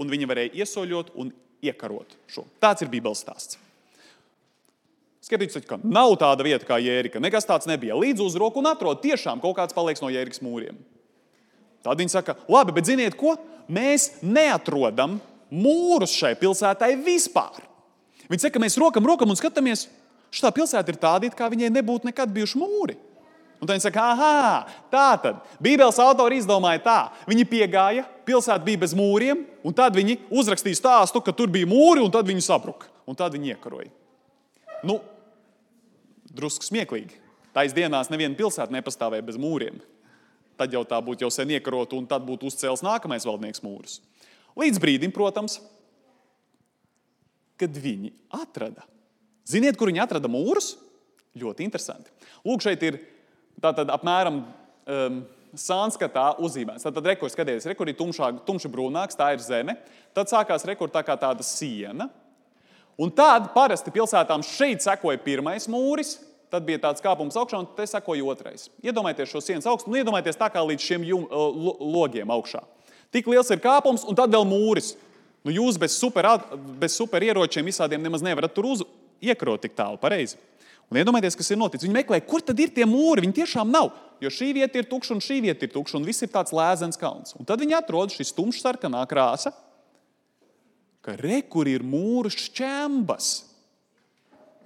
un 0.02 0.12
viņi 0.12 0.30
varēja 0.30 0.64
iesoļot 0.64 1.14
un 1.22 1.30
iekarot 1.62 2.18
šo. 2.32 2.48
Tāds 2.62 2.84
ir 2.84 2.90
Bībeles 2.92 3.22
stāsts. 3.22 3.60
Saka, 5.22 5.46
ka 5.70 5.78
nav 5.86 6.16
tāda 6.20 6.44
vieta 6.44 6.66
kā 6.66 6.80
Jērika. 6.82 7.22
Nekas 7.22 7.46
tāds 7.48 7.70
nebija. 7.70 7.96
Līdz 7.96 8.24
uzroku 8.26 8.60
un 8.60 8.72
atrod, 8.72 9.04
tiešām 9.04 9.40
kaut 9.44 9.54
kāds 9.60 9.76
paliks 9.76 10.02
no 10.02 10.10
Jērikas 10.10 10.42
mūriem. 10.42 10.80
Tad 11.86 12.02
viņi 12.02 12.14
saka, 12.14 12.36
labi, 12.52 12.74
bet 12.74 12.90
ziniet 12.90 13.16
ko? 13.18 13.36
Mēs 13.72 14.24
neatrodam 14.26 15.20
mūrus 15.54 16.14
šai 16.18 16.34
pilsētai 16.42 16.96
vispār. 17.06 17.62
Viņi 18.32 18.48
saka, 18.48 18.58
ka 18.58 18.64
mēs 18.64 18.80
rokam 18.82 19.06
rokam 19.08 19.32
un 19.32 19.38
skatāmies, 19.38 19.86
šī 20.34 20.52
pilsēta 20.58 20.94
ir 20.94 21.00
tāda, 21.00 21.32
kā 21.38 21.50
viņai 21.54 21.72
nebūtu 21.78 22.10
nekad 22.10 22.34
bijuši 22.34 22.60
mūri. 22.60 22.98
Un 23.62 23.70
viņi 23.70 23.84
saka, 23.84 24.04
ah, 24.18 24.70
tā 24.90 25.08
tad 25.22 25.44
Bībeles 25.62 26.00
autori 26.02 26.40
izdomāja 26.42 26.82
tā. 26.82 27.00
Viņi 27.30 27.46
piegāja, 27.46 28.08
pilsēta 28.26 28.66
bija 28.66 28.82
bez 28.82 28.96
mūriem, 28.98 29.44
un 29.62 29.76
tad 29.78 29.94
viņi 29.94 30.18
uzrakstīja 30.34 30.80
stāstu, 30.80 31.22
ka 31.22 31.34
tur 31.36 31.52
bija 31.54 31.70
mūri, 31.70 32.02
un 32.02 32.10
tad 32.14 32.26
viņi 32.26 32.42
sabruka. 32.42 32.90
Un 33.06 33.18
tad 33.18 33.36
viņi 33.38 33.54
iekaroja. 33.54 33.92
Nu, 34.88 34.98
drusku 36.34 36.66
smieklīgi. 36.66 37.20
Tais 37.54 37.76
dienās 37.76 38.10
neviena 38.10 38.38
pilsēta 38.40 38.74
nepastāvēja 38.74 39.28
bez 39.28 39.38
mūriem. 39.42 39.78
Tad 40.58 40.74
jau 40.74 40.82
tā 40.88 40.98
būtu 41.04 41.28
jau 41.28 41.32
sen 41.34 41.54
iekarota, 41.54 42.00
un 42.00 42.08
tad 42.10 42.26
būtu 42.26 42.50
uzcēlis 42.50 42.82
nākamais 42.86 43.28
valdnieks 43.28 43.62
mūrus. 43.66 44.00
Līdz 44.58 44.82
brīdim, 44.82 45.14
protams, 45.14 45.60
kad 47.62 47.78
viņi 47.78 48.10
atrada. 48.34 48.88
Ziniet, 49.46 49.78
kur 49.78 49.92
viņi 49.92 50.02
atrada 50.02 50.32
mūrus? 50.32 50.74
Ļoti 51.38 51.66
interesanti. 51.68 52.12
Lūk, 52.48 52.64
šeit 52.66 52.82
ir 52.84 52.98
Tātad 53.62 53.92
apmēram 53.94 54.42
um, 54.42 55.22
sanskatā 55.58 56.32
uzzīmēts. 56.42 56.86
Tad, 56.88 57.06
rekurors, 57.06 57.36
skatieties, 57.36 57.68
rekur 57.70 57.90
ir 57.92 57.98
tumšā, 58.00 58.32
tumši 58.48 58.72
brūnāks, 58.72 59.18
tā 59.20 59.32
ir 59.36 59.44
zeme. 59.44 59.78
Tad 60.16 60.32
sākās 60.32 60.66
rekurors 60.68 60.96
tā 60.96 61.04
kā 61.06 61.18
tāda 61.20 61.46
siena. 61.46 62.10
Un 63.02 63.12
tad 63.16 63.52
parasti 63.56 63.94
pilsētām 63.94 64.44
šeit 64.46 64.84
sekoja 64.84 65.22
pirmais 65.24 65.68
mūris, 65.72 66.18
tad 66.52 66.66
bija 66.68 66.82
tāds 66.84 67.04
kāpums 67.04 67.38
augšā, 67.40 67.62
un 67.62 67.70
te 67.78 67.86
sekoja 67.88 68.26
otrais. 68.34 68.68
Iedomājieties 68.84 69.32
šo 69.32 69.42
sienas 69.44 69.68
augstumu, 69.70 69.96
un 69.96 70.02
iedomājieties 70.02 70.40
tā 70.40 70.50
kā 70.52 70.64
līdz 70.68 70.88
šiem 70.90 71.08
jum, 71.08 71.24
logiem 71.96 72.34
augšā. 72.34 72.62
Tik 73.12 73.30
liels 73.32 73.50
ir 73.52 73.62
kāpums, 73.64 74.04
un 74.08 74.18
tad 74.18 74.32
vēl 74.32 74.46
mūris. 74.48 74.94
Nu, 75.48 75.54
jūs 75.56 75.80
bez, 75.82 75.96
super, 75.98 76.28
bez 76.80 76.96
superieročiem 77.00 77.66
visādiem 77.66 78.04
nemaz 78.04 78.24
nevarat 78.24 78.54
tur 78.54 78.68
uz, 78.70 78.84
iekrot 79.24 79.64
tik 79.64 79.74
tālu 79.78 79.98
pareizi. 80.02 80.38
Un 80.92 81.00
iedomājieties, 81.00 81.38
kas 81.40 81.54
ir 81.54 81.60
noticis. 81.60 81.88
Viņi 81.88 81.96
meklē, 82.02 82.20
kur 82.28 82.44
tad 82.44 82.60
ir 82.60 82.74
tie 82.76 82.84
mūri. 82.90 83.24
Viņi 83.24 83.38
tiešām 83.40 83.70
nav. 83.72 83.94
Jo 84.22 84.30
šī 84.34 84.50
vieta 84.58 84.82
ir 84.82 84.90
tukša, 84.92 85.16
un 85.16 85.24
šī 85.24 85.38
vieta 85.48 85.64
ir 85.64 85.72
tukša, 85.72 85.96
un 85.98 86.08
viss 86.08 86.26
ir 86.26 86.30
tāds 86.34 86.52
lēzens 86.54 87.00
kalns. 87.00 87.32
Un 87.40 87.48
tad 87.48 87.64
viņi 87.64 87.78
atrod 87.80 88.12
šī 88.12 88.28
tumšs 88.36 88.60
sarkanā 88.66 89.06
krāsa, 89.10 89.54
ka 91.02 91.16
re, 91.18 91.40
kur 91.48 91.70
ir 91.72 91.86
mūru 91.88 92.30
šķembas. 92.34 93.32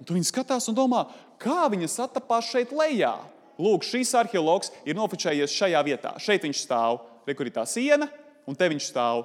Un 0.02 0.10
viņi 0.10 0.28
skatās 0.28 0.66
un 0.68 0.76
domā, 0.76 1.06
kā 1.40 1.70
viņas 1.72 1.94
atapās 2.08 2.50
šeit 2.50 2.74
lejā. 2.74 3.14
Lūk, 3.62 3.86
šīs 3.86 4.10
arheologs 4.18 4.74
ir 4.84 4.98
nofočējies 4.98 5.54
šajā 5.56 5.80
vietā. 5.86 6.12
Šeit 6.20 6.44
viņš 6.44 6.66
stāv, 6.66 7.00
re, 7.24 7.38
kur 7.38 7.48
ir 7.48 7.54
tā 7.54 7.64
siena, 7.70 8.10
un 8.44 8.58
te 8.58 8.68
viņš 8.68 8.90
stāv. 8.90 9.24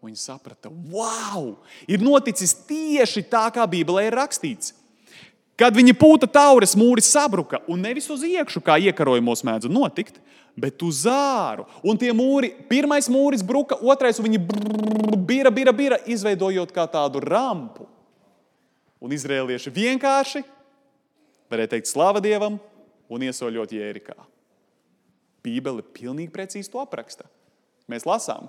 Un 0.00 0.10
viņi 0.10 0.20
saprata, 0.20 0.70
wow, 0.92 1.54
ir 1.84 2.00
noticis 2.00 2.54
tieši 2.64 3.22
tā, 3.28 3.46
kā 3.52 3.66
Bībelē 3.68 4.06
ir 4.08 4.16
rakstīts. 4.16 4.72
Kad 5.60 5.76
viņi 5.76 5.92
pūta 5.92 6.24
taures, 6.24 6.72
mūris 6.78 7.10
sabruka, 7.12 7.58
un 7.68 7.82
nevis 7.84 8.06
uz 8.08 8.22
iekšā, 8.24 8.62
kā 8.64 8.78
iekarojumos 8.80 9.42
mēdz 9.44 9.68
notikt, 9.68 10.16
bet 10.56 10.80
uz 10.80 11.02
āru. 11.10 11.66
Un 11.84 11.98
tie 12.00 12.14
mūri, 12.16 12.48
pirmais 12.70 13.10
mūris 13.12 13.44
bruka, 13.44 13.76
otrais 13.76 14.16
viņi 14.22 14.40
bira, 15.28 15.52
bira, 15.52 15.74
bira, 15.76 15.98
izveidojot 16.08 16.72
kā 16.72 16.86
tādu 16.88 17.20
rampu. 17.20 17.84
Un 19.04 19.12
izrēlieši 19.12 19.72
vienkārši 19.72 20.42
varēja 21.52 21.74
teikt 21.74 21.90
slāva 21.90 22.22
Dievam 22.24 22.56
un 23.12 23.26
iesoļot 23.28 23.74
Jērikā. 23.76 24.16
Bībele 25.44 25.84
pilnīgi 25.96 26.32
precīzi 26.32 26.72
to 26.72 26.80
apraksta. 26.80 27.28
Mēs 27.90 28.06
lasām. 28.08 28.48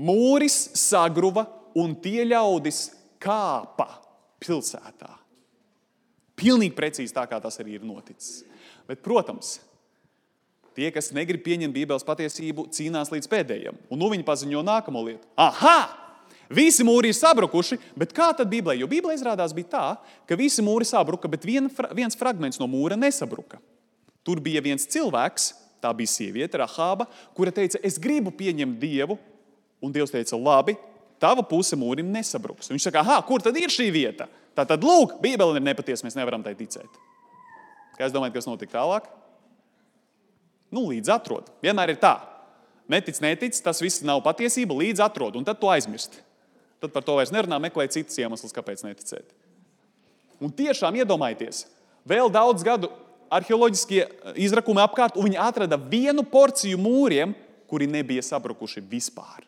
Mūris 0.00 0.56
sagruva 0.78 1.46
un 1.76 1.92
tie 2.00 2.24
ļaudis 2.28 2.86
kāpa 3.20 4.03
pilsētā. 4.44 5.10
Pilnīgi 6.38 6.74
precīzi 6.74 7.14
tā, 7.14 7.24
kā 7.30 7.38
tas 7.42 7.60
arī 7.62 7.78
ir 7.78 7.86
noticis. 7.86 8.42
Bet, 8.88 9.00
protams, 9.04 9.56
tie, 10.74 10.88
kas 10.94 11.12
negrib 11.14 11.44
pieņemt 11.46 11.74
Bībeles 11.74 12.06
patiesību, 12.06 12.66
cīnās 12.74 13.12
līdz 13.14 13.30
pēdējiem. 13.30 13.84
Un 13.94 14.02
nu 14.02 14.10
viņi 14.12 14.26
paziņo 14.26 14.64
nākamo 14.66 15.04
lietu. 15.06 15.28
Aha! 15.38 15.78
Visi 16.54 16.84
mūri 16.84 17.08
ir 17.08 17.16
sabrukuši, 17.16 17.78
bet 17.96 18.12
kā 18.14 18.28
tad 18.36 18.50
Bībelē? 18.50 18.74
Jo 18.76 18.88
Bībelē 18.90 19.14
izrādās 19.16 19.54
bija 19.56 19.70
tā, 19.72 19.84
ka 20.28 20.36
visi 20.36 20.62
mūri 20.64 20.84
sabruka, 20.84 21.30
bet 21.30 21.46
vien, 21.46 21.70
viens 21.96 22.18
fragments 22.18 22.60
no 22.60 22.68
mūra 22.68 22.98
nesabruka. 23.00 23.60
Tur 24.24 24.42
bija 24.44 24.60
viens 24.64 24.84
cilvēks, 24.90 25.52
tā 25.80 25.92
bija 25.96 26.12
sieviete, 26.12 26.60
Rahāba, 26.60 27.06
kura 27.36 27.52
teica, 27.54 27.80
es 27.84 27.96
gribu 28.00 28.32
pieņemt 28.34 28.76
Dievu, 28.80 29.16
un 29.84 29.92
Dievs 29.92 30.12
teica, 30.12 30.36
labi, 30.36 30.76
tava 31.24 31.44
puse 31.48 31.76
mūrim 31.80 32.12
nesabruks. 32.12 32.68
Viņš 32.72 32.90
saka, 32.90 33.02
ah, 33.04 33.24
kur 33.24 33.42
tad 33.44 33.56
ir 33.56 33.72
šī 33.72 33.88
vieta? 33.94 34.28
Tā 34.54 34.66
tad, 34.68 34.84
lūk, 34.84 35.16
Bībele 35.22 35.58
ir 35.58 35.64
nepatiesa, 35.64 36.04
mēs 36.06 36.16
nevaram 36.18 36.44
tai 36.44 36.54
ticēt. 36.58 37.00
Kā 37.96 38.06
jūs 38.06 38.14
domājat, 38.14 38.36
kas 38.36 38.48
notika 38.48 38.76
tālāk? 38.76 39.08
Nu, 40.74 40.88
līdz 40.90 41.12
atrod. 41.14 41.50
Vienmēr 41.62 41.94
ir 41.94 42.00
tā. 42.02 42.16
Netic, 42.90 43.16
netic, 43.24 43.56
tas 43.64 43.80
viss 43.80 44.04
nav 44.04 44.20
patiesība, 44.24 44.76
līdz 44.76 45.00
atrod, 45.06 45.38
un 45.38 45.46
tad 45.46 45.60
to 45.60 45.70
aizmirst. 45.72 46.18
Tad 46.82 46.92
par 46.92 47.06
to 47.06 47.14
vairs 47.16 47.32
nerunā, 47.32 47.56
meklē 47.62 47.86
citas 47.88 48.18
iemeslus, 48.20 48.52
kāpēc 48.52 48.82
neticēt. 48.84 49.30
Un 50.42 50.52
tiešām 50.52 50.98
iedomājieties, 51.00 51.64
vēl 52.04 52.28
daudz 52.34 52.66
gadu 52.66 52.90
arheoloģiskie 53.32 54.02
izrakumi 54.44 54.82
apkārt, 54.84 55.16
un 55.16 55.30
viņi 55.30 55.40
atrada 55.40 55.78
vienu 55.80 56.26
porciju 56.28 56.78
mūriem, 56.82 57.32
kuri 57.70 57.88
nebija 57.88 58.22
sabrukuši 58.26 58.82
vispār. 58.90 59.46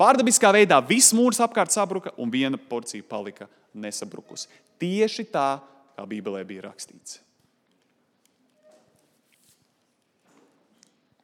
Pārdabiskā 0.00 0.50
veidā 0.54 0.80
viss 0.82 1.14
mūrs 1.14 1.38
apkārt 1.44 1.70
sabruka, 1.74 2.10
un 2.18 2.32
viena 2.32 2.58
porcija 2.58 3.04
palika 3.06 3.46
nesabrukusi. 3.78 4.48
Tieši 4.82 5.26
tā, 5.30 5.48
kā 5.94 6.06
Bībelē 6.10 6.42
bija 6.46 6.66
rakstīts. 6.66 7.20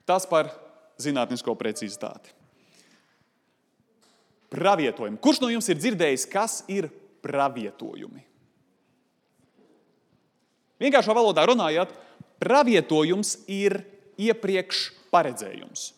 Tas 0.06 0.26
par 0.26 0.52
zinātnisko 1.02 1.54
precizitāti. 1.58 2.32
Pravietojumi. 4.50 5.18
Kurš 5.22 5.42
no 5.42 5.50
jums 5.50 5.68
ir 5.70 5.78
dzirdējis, 5.78 6.26
kas 6.30 6.60
ir 6.70 6.88
pravietojumi? 7.22 8.24
Vienkāršā 10.80 11.14
valodā 11.14 11.44
runājot, 11.46 11.92
pravietojums 12.42 13.36
ir 13.50 13.76
iepriekš 14.18 14.88
paredzējums. 15.12 15.90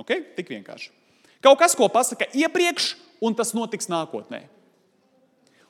Okay? 0.00 0.22
Tik 0.36 0.52
vienkārši. 0.54 0.99
Kaut 1.44 1.60
kas, 1.60 1.76
ko 1.76 1.88
pasaka 1.92 2.28
iepriekš, 2.36 2.94
un 3.24 3.36
tas 3.36 3.54
notiks 3.56 3.88
nākotnē. 3.90 4.44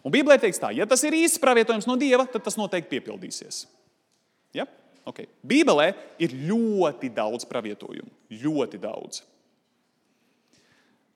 Un 0.00 0.12
Bībelē 0.14 0.38
teikts 0.40 0.60
tā, 0.62 0.70
ja 0.74 0.86
tas 0.88 1.02
ir 1.04 1.14
īsts 1.14 1.40
pravietojums 1.42 1.86
no 1.86 1.96
Dieva, 2.00 2.24
tad 2.30 2.42
tas 2.46 2.56
noteikti 2.58 2.96
piepildīsies. 2.96 3.66
Ja? 4.56 4.64
Okay. 5.08 5.28
Bībelē 5.46 5.92
ir 6.22 6.32
ļoti 6.48 7.10
daudz 7.12 7.46
pravietojumu. 7.48 8.10
Ļoti 8.42 8.80
daudz. 8.80 9.22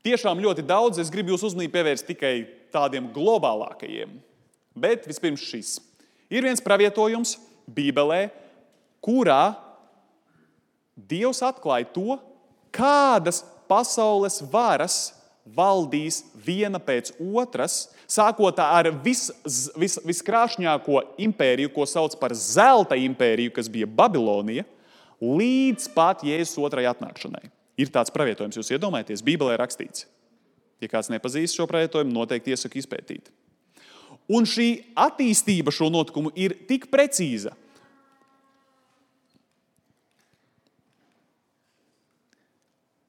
Tiešām 0.05 0.43
ļoti 0.45 0.65
daudz. 0.69 1.01
Es 1.01 1.11
gribu 1.13 1.33
jūs 1.33 1.47
uzmanību 1.49 1.73
pievērst 1.73 2.07
tikai 2.11 2.35
tādiem 2.75 3.09
globālākajiem. 3.15 4.19
Bet 4.77 5.09
vispirms 5.09 5.45
šis. 5.49 5.79
Ir 6.29 6.45
viens 6.45 6.61
pravietojums 6.65 7.39
Bībelē, 7.71 8.27
kurā 9.05 9.55
Dievs 10.95 11.41
atklāja 11.43 11.89
to, 11.91 12.19
kādas 12.75 13.41
pasaules 13.71 14.41
varas 14.53 15.13
valdīs 15.45 16.23
viena 16.41 16.81
pēc 16.81 17.13
otras, 17.21 17.91
sākot 18.09 18.59
ar 18.65 18.89
vis, 19.05 19.27
vis, 19.77 19.99
viskrāšņāko 20.05 21.03
impēriju, 21.27 21.73
ko 21.75 21.85
sauc 21.89 22.17
par 22.21 22.33
zelta 22.39 22.97
impēriju, 22.97 23.53
kas 23.53 23.69
bija 23.69 23.89
Babilonija, 23.89 24.65
līdz 25.21 25.91
pat 25.95 26.25
Jēzus 26.25 26.59
otrajai 26.65 26.93
atnākšanai. 26.95 27.49
Ir 27.81 27.91
tāds 27.93 28.13
pravietojums, 28.15 28.57
jūs 28.57 28.73
iedomājaties, 28.77 29.25
Bībelē 29.27 29.59
rakstīts. 29.59 30.07
Ja 30.83 30.89
kāds 30.91 31.11
nepazīst 31.13 31.59
šo 31.59 31.67
pravietojumu, 31.71 32.13
noteikti 32.15 32.55
iesaku 32.55 32.81
izpētīt. 32.81 33.31
Un 34.33 34.47
šī 34.49 34.69
attīstība 34.97 35.73
šo 35.75 35.91
notikumu 35.93 36.33
ir 36.39 36.55
tik 36.69 36.87
precīza, 36.93 37.53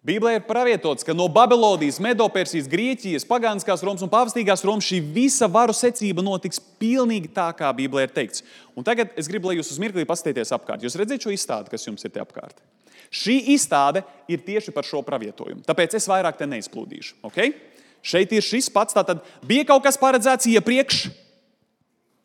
Bībelē 0.05 0.35
ir 0.37 0.43
pravietots, 0.45 1.01
ka 1.01 1.15
no 1.17 1.25
Babilonijas, 1.33 1.97
Medopersijas, 2.03 2.67
Grieķijas, 2.69 3.23
Pagāniskās 3.25 3.81
Romas 3.81 4.03
un 4.05 4.11
Pāvestīgās 4.11 4.61
Romas 4.67 4.85
šī 4.85 4.99
visa 5.15 5.47
varu 5.49 5.73
secība 5.73 6.21
notiks 6.21 6.61
pilnīgi 6.77 7.31
tā, 7.33 7.47
kā 7.57 7.71
Bībelē 7.73 8.03
ir 8.05 8.13
teikts. 8.13 8.43
Un 8.77 8.85
tagad 8.85 9.15
es 9.17 9.25
gribu, 9.31 9.49
lai 9.49 9.57
jūs 9.57 9.71
uz 9.73 9.79
mirkli 9.81 10.05
paskatieties 10.05 10.53
apkārt. 10.53 10.85
Jūs 10.85 10.97
redzat 11.01 11.25
šo 11.25 11.33
izstādi, 11.33 11.73
kas 11.73 11.87
jums 11.87 12.05
ir 12.05 12.13
te 12.13 12.21
apkārt. 12.21 12.61
Šī 13.09 13.39
izstāde 13.55 14.03
ir 14.29 14.45
tieši 14.45 14.75
par 14.75 14.85
šo 14.85 15.01
pravietojumu. 15.05 15.65
Tāpēc 15.65 15.97
es 15.97 16.05
vairāk 16.11 16.37
te 16.37 16.45
neizplūdīšu. 16.53 17.17
Okay? 17.31 17.55
Šeit 18.05 18.37
ir 18.37 18.45
šis 18.45 18.69
pats. 18.69 18.93
Tātad 18.93 19.25
bija 19.41 19.65
kaut 19.71 19.87
kas 19.87 19.97
paredzēts 19.97 20.51
iepriekš, 20.53 21.07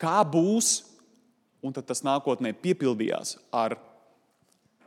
kā 0.01 0.21
būs, 0.21 0.83
un 1.65 1.73
tas 1.73 2.05
nākotnē 2.05 2.53
piepildījās 2.61 3.39
ar 3.49 3.79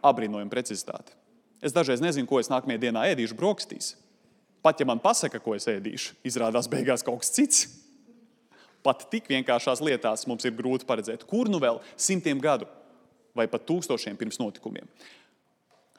abrīnojumu 0.06 0.54
precizitāti. 0.54 1.23
Es 1.64 1.72
dažreiz 1.72 2.02
nezinu, 2.04 2.28
ko 2.28 2.42
es 2.42 2.50
nākamajā 2.52 2.82
dienā 2.82 3.06
ēdīšu 3.14 3.36
brokastīs. 3.38 3.94
Pat 4.64 4.80
ja 4.80 4.86
man 4.88 5.00
pasaka, 5.00 5.40
ko 5.40 5.54
es 5.56 5.66
ēdīšu, 5.68 6.18
izrādās 6.28 6.68
beigās 6.72 7.04
kaut 7.04 7.22
kas 7.22 7.32
cits. 7.32 7.64
Pat 8.84 9.06
tik 9.12 9.30
vienkāršās 9.32 9.80
lietās 9.84 10.26
mums 10.28 10.44
ir 10.44 10.52
grūti 10.56 10.84
paredzēt, 10.88 11.24
kur 11.28 11.48
nu 11.48 11.60
vēl 11.60 11.80
simtiem 11.96 12.40
gadu 12.40 12.68
vai 13.34 13.46
pat 13.50 13.64
tūkstošiem 13.68 14.16
pirms 14.20 14.38
notikumiem. 14.40 14.84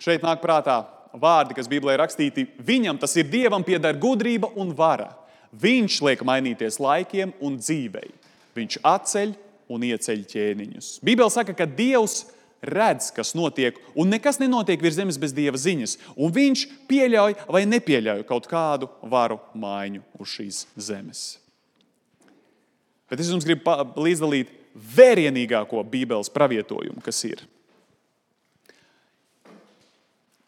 Šeit 0.01 0.23
nāk 0.25 0.41
prātā 0.43 0.83
vārdi, 1.17 1.55
kas 1.57 1.69
Bībelē 1.71 1.97
rakstīti. 1.99 2.45
Viņam 2.61 2.99
tas 3.01 3.15
ir 3.17 3.27
Dievam 3.31 3.63
pieder 3.65 3.97
gudrība 3.97 4.51
un 4.59 4.73
vara. 4.75 5.09
Viņš 5.55 5.97
liek 6.05 6.23
mainīties 6.27 6.79
laikiem 6.83 7.33
un 7.43 7.57
dzīvei. 7.59 8.11
Viņš 8.55 8.79
atceļ 8.85 9.33
un 9.71 9.85
ieceļ 9.87 10.23
ķēniņus. 10.31 10.89
Bībele 11.05 11.31
saka, 11.33 11.55
ka 11.57 11.65
Dievs 11.65 12.23
redz, 12.67 13.11
kas 13.15 13.33
notiek, 13.37 13.77
un 13.95 14.11
nekas 14.11 14.39
nenotiek 14.41 14.81
virs 14.81 14.97
zemes 14.97 15.19
bez 15.21 15.33
dieva 15.35 15.59
ziņas. 15.59 15.97
Un 16.15 16.33
viņš 16.35 16.65
pieļauj 16.89 17.37
vai 17.51 17.63
nepieļauj 17.69 18.25
kaut 18.29 18.49
kādu 18.51 18.89
varu 19.11 19.39
maiņu 19.57 20.03
uz 20.19 20.35
šīs 20.37 20.61
zemes. 20.75 21.25
Bet 23.09 23.21
es 23.21 23.29
jums 23.29 23.45
gribu 23.45 23.75
līdzdalīt 24.01 24.53
vērienīgāko 24.75 25.83
Bībeles 25.87 26.31
pravietojumu, 26.33 27.03
kas 27.05 27.21
ir. 27.27 27.43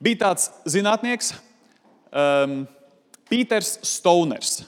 Bija 0.03 0.27
tāds 0.27 0.49
zinātnieks, 0.69 1.32
um, 2.12 2.65
Pīters 3.27 3.77
Stoners. 3.88 4.60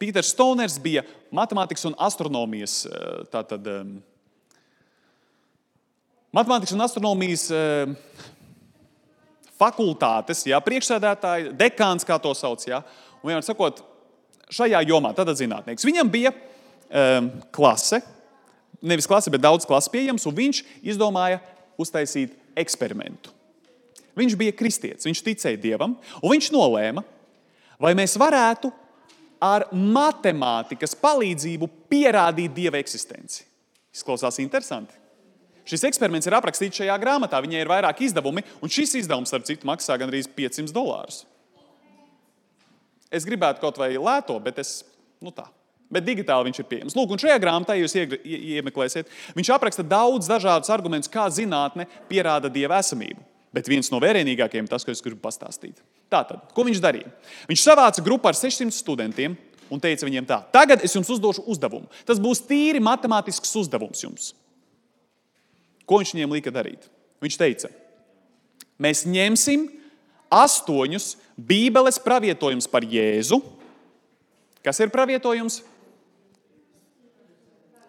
Pīters 0.00 0.30
Stoners 0.34 0.76
bija 0.82 1.02
matemātikas 1.34 1.88
un 1.88 1.96
astronomijas 1.98 2.84
uh, 2.86 3.24
tātad, 3.32 3.66
um, 3.72 3.96
Matemātikas 6.36 6.74
un 6.76 6.84
astronomijas 6.84 7.46
eh, 7.48 7.92
fakultātes, 9.56 10.42
jā, 10.44 10.58
priekšsēdētāji, 10.60 11.54
dekāns, 11.56 12.04
kā 12.04 12.18
to 12.20 12.34
sauc. 12.36 12.60
Jā, 12.68 12.82
un, 13.22 13.30
jā, 13.32 13.38
sakot, 13.46 13.80
šajā 14.52 14.82
jomā 14.84 15.14
tātad 15.16 15.38
zinātnieks. 15.40 15.86
Viņam 15.88 16.10
bija 16.12 16.34
um, 16.36 17.30
klase, 17.56 18.02
nevis 18.84 19.08
klase, 19.08 19.32
bet 19.32 19.40
daudz 19.46 19.64
klases 19.64 19.88
pieejams, 19.94 20.26
un 20.28 20.36
viņš 20.36 20.60
izdomāja 20.92 21.40
uztaisīt 21.80 22.36
eksperimentu. 22.52 23.32
Viņš 24.20 24.36
bija 24.36 24.58
kristietis, 24.60 25.08
viņš 25.08 25.24
ticēja 25.24 25.62
dievam, 25.62 25.96
un 26.20 26.34
viņš 26.34 26.50
nolēma, 26.52 27.06
vai 27.80 27.94
mēs 27.96 28.18
varētu 28.20 28.74
ar 29.40 29.70
matemātikas 29.72 30.92
palīdzību 31.00 31.72
pierādīt 31.88 32.52
dieva 32.60 32.84
eksistenci. 32.84 33.44
Izklausās 33.96 34.36
interesanti. 34.44 35.05
Šis 35.66 35.82
eksperiments 35.88 36.28
ir 36.28 36.36
aprakstīts 36.38 36.78
šajā 36.78 36.94
grāmatā. 37.02 37.40
Viņai 37.42 37.64
ir 37.64 37.70
vairāk 37.70 38.04
izdevumi, 38.06 38.44
un 38.62 38.70
šis 38.70 38.94
izdevums, 39.02 39.32
starp 39.32 39.46
citu, 39.48 39.66
maksā 39.66 39.96
gandrīz 39.98 40.28
500 40.30 40.74
dolārus. 40.74 41.24
Es 43.10 43.26
gribētu 43.26 43.62
kaut 43.62 43.78
vai 43.80 43.92
lēto, 43.94 44.36
bet 44.42 44.60
es, 44.62 44.80
nu 45.22 45.32
tā. 45.34 45.46
Bet 45.90 46.06
digitāli 46.06 46.48
viņš 46.48 46.60
ir 46.60 46.66
pieejams. 46.70 46.94
Lūk, 46.98 47.12
un 47.14 47.20
šajā 47.22 47.36
grāmatā 47.42 47.76
jūs 47.78 47.94
iemeklēsiet, 47.98 49.10
viņš 49.36 49.50
apraksta 49.54 49.84
daudz 49.86 50.26
dažādus 50.30 50.70
argumentus, 50.74 51.10
kā 51.10 51.28
zinātne 51.30 51.86
pierāda 52.10 52.50
dieva 52.50 52.80
esamību. 52.82 53.22
Bet 53.54 53.70
viens 53.70 53.88
no 53.92 54.00
vērienīgākajiem 54.02 54.66
ir 54.66 54.72
tas, 54.72 54.84
ko 54.84 54.92
es 54.92 55.02
gribu 55.02 55.22
pastāstīt. 55.22 55.78
Tātad, 56.12 56.42
ko 56.54 56.64
viņš 56.66 56.82
darīja? 56.82 57.12
Viņš 57.48 57.62
savāca 57.62 58.02
grupu 58.04 58.28
ar 58.28 58.36
600 58.36 58.74
studentiem 58.74 59.36
un 59.72 59.82
teica 59.82 60.06
viņiem 60.06 60.26
tā: 60.28 60.40
Tagad 60.52 60.82
es 60.84 60.94
jums 60.94 61.08
uzdošu 61.14 61.46
uzdevumu. 61.54 61.88
Tas 62.06 62.20
būs 62.22 62.44
tīri 62.50 62.82
matemātisks 62.82 63.54
uzdevums 63.62 64.02
jums. 64.04 64.34
Ko 65.86 66.00
viņš 66.02 66.14
viņiem 66.16 66.34
lika 66.34 66.52
darīt? 66.54 66.88
Viņš 67.22 67.38
teica, 67.40 67.70
mēs 68.82 69.04
ņemsim 69.08 69.68
astoņus 70.32 71.14
Bībeles 71.36 72.00
pravietojumus 72.02 72.68
par 72.70 72.84
Jēzu. 72.84 73.38
Kas 74.64 74.80
ir 74.82 74.92
pravietojums? 74.92 75.60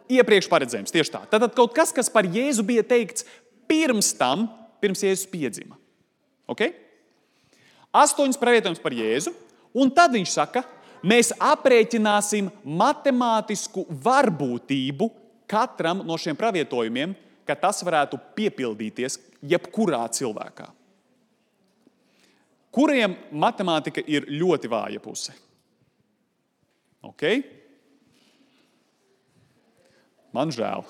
Iepriekš 0.07 0.47
paredzējums, 0.51 0.93
tieši 0.93 1.11
tā. 1.11 1.21
Tad 1.27 1.49
kaut 1.55 1.73
kas, 1.75 1.91
kas 1.95 2.11
par 2.11 2.27
Jēzu 2.27 2.63
bija 2.67 2.85
teikts 2.87 3.25
pirms 3.67 4.13
tam, 4.15 4.45
pirms 4.83 5.03
Jēzus 5.03 5.27
piedzima. 5.31 5.75
Okay? 6.47 6.71
Astoņas 7.95 8.39
pravietojumus 8.39 8.83
par 8.83 8.95
Jēzu, 8.95 9.33
un 9.75 9.91
tad 9.91 10.13
viņš 10.15 10.31
saka, 10.37 10.63
mēs 11.03 11.33
aprēķināsim 11.35 12.49
matemātisku 12.63 13.83
varbūtību 14.03 15.09
katram 15.47 16.03
no 16.07 16.17
šiem 16.19 16.37
pravietojumiem, 16.39 17.15
ka 17.47 17.55
tas 17.59 17.79
varētu 17.85 18.19
piepildīties 18.37 19.19
jebkurā 19.47 20.03
cilvēkā. 20.13 20.67
Kuriem 22.77 23.15
matemātika 23.33 24.03
ir 24.05 24.27
ļoti 24.29 24.69
vāja 24.69 25.01
puse? 25.01 25.33
Okay? 27.07 27.41
Man 30.35 30.51
žēl. 30.53 30.83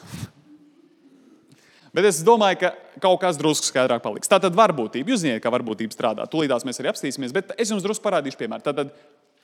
Bet 1.95 2.05
es 2.09 2.19
domāju, 2.25 2.59
ka 2.61 2.73
kaut 3.01 3.21
kas 3.21 3.39
drusku 3.39 3.69
skaidrāk 3.69 4.03
paliks. 4.03 4.29
Tā 4.29 4.37
tad 4.41 4.57
varbūtība. 4.57 5.13
Jūs 5.13 5.23
zināt, 5.23 5.41
kā 5.41 5.49
varbūtība 5.53 5.95
strādā. 5.95 6.27
Tūlītās 6.29 6.65
mēs 6.67 6.81
arī 6.81 6.91
apstīsimies, 6.91 7.33
bet 7.33 7.55
es 7.57 7.71
jums 7.71 7.85
drusku 7.85 8.03
parādīšu 8.05 8.37
piemēru. 8.41 8.65
Tātad 8.65 8.91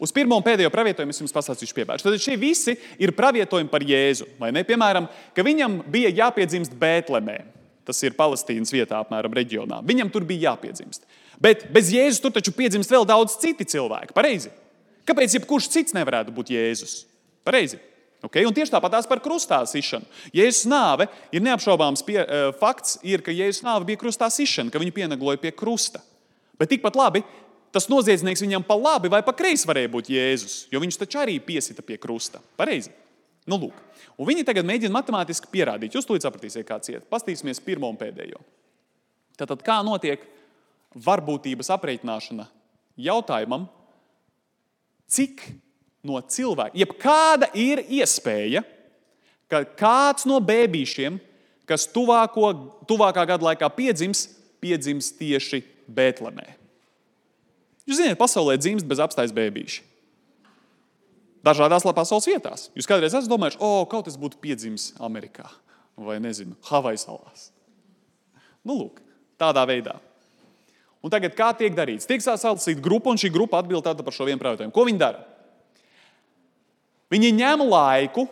uz 0.01 0.13
pirmo 0.15 0.37
un 0.39 0.45
pēdējo 0.45 0.71
pravietojumu 0.73 1.13
es 1.13 1.21
jums 1.21 1.35
pastāstīšu 1.35 1.75
piemēru. 1.77 2.03
Tad 2.03 2.21
šie 2.21 2.37
visi 2.39 2.75
ir 3.01 3.13
pravietojumi 3.17 3.71
par 3.71 3.85
Jēzu. 3.85 4.27
Vai 4.39 4.51
ne? 4.55 4.65
Piemēram, 4.67 5.09
ka 5.35 5.45
viņam 5.45 5.81
bija 5.93 6.11
jāpiedzimst 6.23 6.75
Bēltlemē. 6.79 7.39
Tas 7.83 7.99
ir 8.05 8.15
Palestīnas 8.15 8.71
vietā, 8.71 9.01
apmēram 9.03 9.33
reģionā. 9.35 9.81
Viņam 9.83 10.11
tur 10.11 10.23
bija 10.27 10.51
jāpiedzimst. 10.51 11.03
Bet 11.43 11.65
bez 11.75 11.91
Jēzus 11.91 12.21
tur 12.23 12.31
taču 12.35 12.53
piedzimst 12.55 12.91
vēl 12.91 13.07
daudz 13.07 13.35
citi 13.41 13.67
cilvēki. 13.67 14.15
Pareizi. 14.15 14.53
Kāpēc 15.07 15.35
jebkurš 15.35 15.67
cits 15.73 15.95
nevarētu 15.95 16.31
būt 16.35 16.53
Jēzus? 16.53 17.01
Pareizi. 17.43 17.81
Okay? 18.23 18.47
Un 18.47 18.55
tieši 18.55 18.71
tāpat 18.71 18.95
tās 18.95 19.07
par 19.09 19.19
krustā 19.23 19.59
sišanu. 19.67 20.07
Jēzus 20.35 20.63
nāve 20.71 21.09
ir 21.35 21.43
neapšaubāms 21.43 22.05
pie, 22.07 22.21
uh, 22.23 22.51
fakts, 22.59 22.95
ir, 23.03 23.23
ka 23.25 23.35
Jēzus 23.35 23.65
nāve 23.65 23.89
bija 23.89 23.99
krustā 23.99 24.29
sišana, 24.31 24.71
ka 24.71 24.79
viņu 24.79 24.95
pienagloja 24.95 25.41
pie 25.43 25.51
krusta. 25.51 25.99
Bet 26.59 26.71
tikpat 26.71 26.95
labi, 26.95 27.23
tas 27.74 27.89
noziedznieks 27.89 28.43
viņam 28.43 28.65
pa 28.67 28.78
labi 28.78 29.11
vai 29.11 29.24
pa 29.26 29.34
kreisi 29.36 29.67
varēja 29.69 29.91
būt 29.93 30.11
Jēzus, 30.13 30.57
jo 30.71 30.82
viņš 30.84 30.99
taču 31.01 31.21
arī 31.24 31.39
piesita 31.43 31.86
pie 31.86 31.97
krusta. 32.01 32.41
Pareizi. 32.59 32.93
Nu, 33.49 33.57
lūk. 33.59 33.76
un 34.15 34.30
viņi 34.30 34.45
tagad 34.47 34.67
mēģina 34.67 34.93
matemātiski 34.93 35.49
pierādīt. 35.51 35.97
Jūs 35.97 36.07
tūlīt 36.07 36.24
sapratīsiet, 36.24 36.63
kāds 36.67 36.91
ir. 36.93 37.01
Pastīsimies 37.11 37.59
pirmo 37.63 37.89
un 37.91 37.97
pēdējo. 37.99 38.39
Tātad, 39.39 39.65
kā 39.65 39.82
notiek 39.84 40.21
varbūtības 40.93 41.71
aprēķināšana 41.74 42.45
jautājumam, 43.03 43.65
cik 45.09 45.43
no 46.05 46.21
cilvēka, 46.21 46.78
jeb 46.78 46.95
kāda 47.01 47.49
ir 47.57 47.84
iespēja, 47.84 48.63
ka 49.51 49.63
kāds 49.78 50.28
no 50.30 50.39
bērniem, 50.43 51.19
kas 51.69 51.88
tuvāko, 51.91 52.53
tuvākā 52.88 53.26
gada 53.34 53.49
laikā 53.49 53.69
piedzims, 53.76 54.28
piedzims 54.63 55.11
tieši 55.17 55.63
Bēltlemē. 55.84 56.62
Jūs 57.89 57.99
zināt, 57.99 58.19
pasaulē 58.19 58.55
dzimst 58.59 58.88
bez 58.88 59.01
apstājas 59.03 59.34
bērnīši. 59.36 59.84
Dažādās 61.43 61.84
pasaules 61.84 62.29
vietās. 62.29 62.69
Jūs 62.77 62.88
kādreiz 62.88 63.11
esat 63.11 63.27
domājuši, 63.27 63.59
o, 63.59 63.84
kaut 63.91 64.07
kas 64.07 64.15
būtu 64.19 64.39
piedzimis 64.39 64.93
Amerikā 65.03 65.49
vai, 65.99 66.17
nezinu, 66.23 66.55
Havaju 66.69 67.01
salās. 67.01 67.49
Nu, 68.63 68.77
lūk, 68.79 69.01
tādā 69.41 69.65
veidā. 69.67 69.97
Un 71.03 71.11
tagad 71.11 71.36
kā 71.36 71.49
tiek 71.59 71.75
darīts? 71.75 72.07
Tiek 72.07 72.23
sasaistīta 72.23 72.81
grupa, 72.81 73.11
un 73.11 73.19
šī 73.19 73.27
grupa 73.34 73.59
atbild 73.59 73.84
par 73.84 74.15
šo 74.15 74.23
vienu 74.29 74.39
jautājumu. 74.39 74.71
Ko 74.71 74.88
viņi 74.88 75.01
dara? 75.01 75.25
Viņi 77.11 77.34
ņem 77.36 77.65
laiku, 77.67 78.23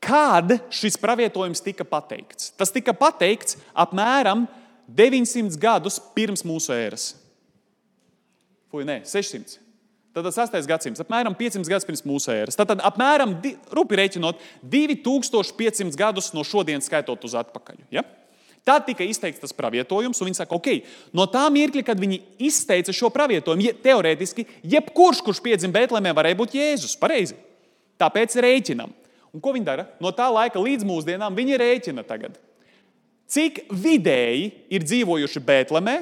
kad 0.00 0.56
šis 0.72 0.96
pravietojums 0.98 1.60
tika 1.62 1.84
pateikts. 1.84 2.54
Tas 2.56 2.72
tika 2.72 2.94
pateikts 2.96 3.58
apmēram 3.76 4.46
900 4.88 5.60
gadus 5.60 6.00
pirms 6.16 6.42
mūsu 6.48 6.72
ēras. 6.72 7.12
Fui, 8.72 8.84
nē, 8.88 9.00
600. 9.08 9.58
Tad 10.16 10.24
tas 10.24 10.38
8. 10.48 10.64
gadsimts, 10.66 11.02
apmēram 11.04 11.34
500 11.36 11.68
gadus 11.70 11.86
pirms 11.86 12.02
mūsu 12.08 12.32
ēras. 12.32 12.56
Tad, 12.58 12.72
tad 12.72 12.80
apmēram, 12.84 13.36
rupi 13.76 13.98
rēķinot, 14.00 14.40
2500 14.66 15.98
gadus 15.98 16.32
no 16.34 16.42
šodienas 16.46 16.88
skaitot 16.88 17.22
uz 17.28 17.36
atpakaļ. 17.38 17.84
Ja? 17.94 18.02
Tad 18.66 18.84
tika 18.88 19.06
izteikts 19.06 19.40
tas 19.40 19.54
pravietojums, 19.56 20.18
un 20.20 20.28
viņi 20.28 20.40
saka, 20.40 20.56
ok, 20.58 20.82
no 21.16 21.28
tā 21.30 21.44
mirkļa, 21.52 21.84
kad 21.86 22.00
viņi 22.00 22.18
izteica 22.48 22.92
šo 22.92 23.12
pravietojumu, 23.14 23.70
teorētiski 23.84 24.44
jebkurš, 24.74 25.22
kurš 25.24 25.40
piedzima 25.44 25.76
Bēltlemē, 25.78 26.12
varēja 26.16 26.40
būt 26.40 26.56
Jēzus. 26.58 26.98
Pareizi. 27.00 27.38
Tāpēc 28.00 28.36
rēķinam. 28.44 28.92
Un 29.32 29.44
ko 29.44 29.54
viņi 29.54 29.68
dara? 29.68 29.86
No 30.02 30.12
tā 30.12 30.26
laika 30.32 30.60
līdz 30.60 30.84
mūsdienām 30.88 31.36
viņi 31.36 31.62
rēķina 31.62 32.04
tagad. 32.08 32.36
Cik 33.28 33.66
vidēji 33.70 34.50
ir 34.72 34.84
dzīvojuši 34.84 35.44
Bēltlemē 35.44 35.98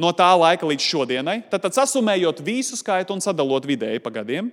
no 0.00 0.10
tā 0.16 0.28
laika 0.38 0.66
līdz 0.68 0.86
šodienai, 0.86 1.36
tad, 1.52 1.62
tad 1.66 1.76
sasumējot 1.76 2.42
visu 2.46 2.78
skaitu 2.78 3.14
un 3.14 3.22
sadalot 3.24 3.68
vidēji 3.68 4.02
pa 4.02 4.12
gadiem, 4.14 4.50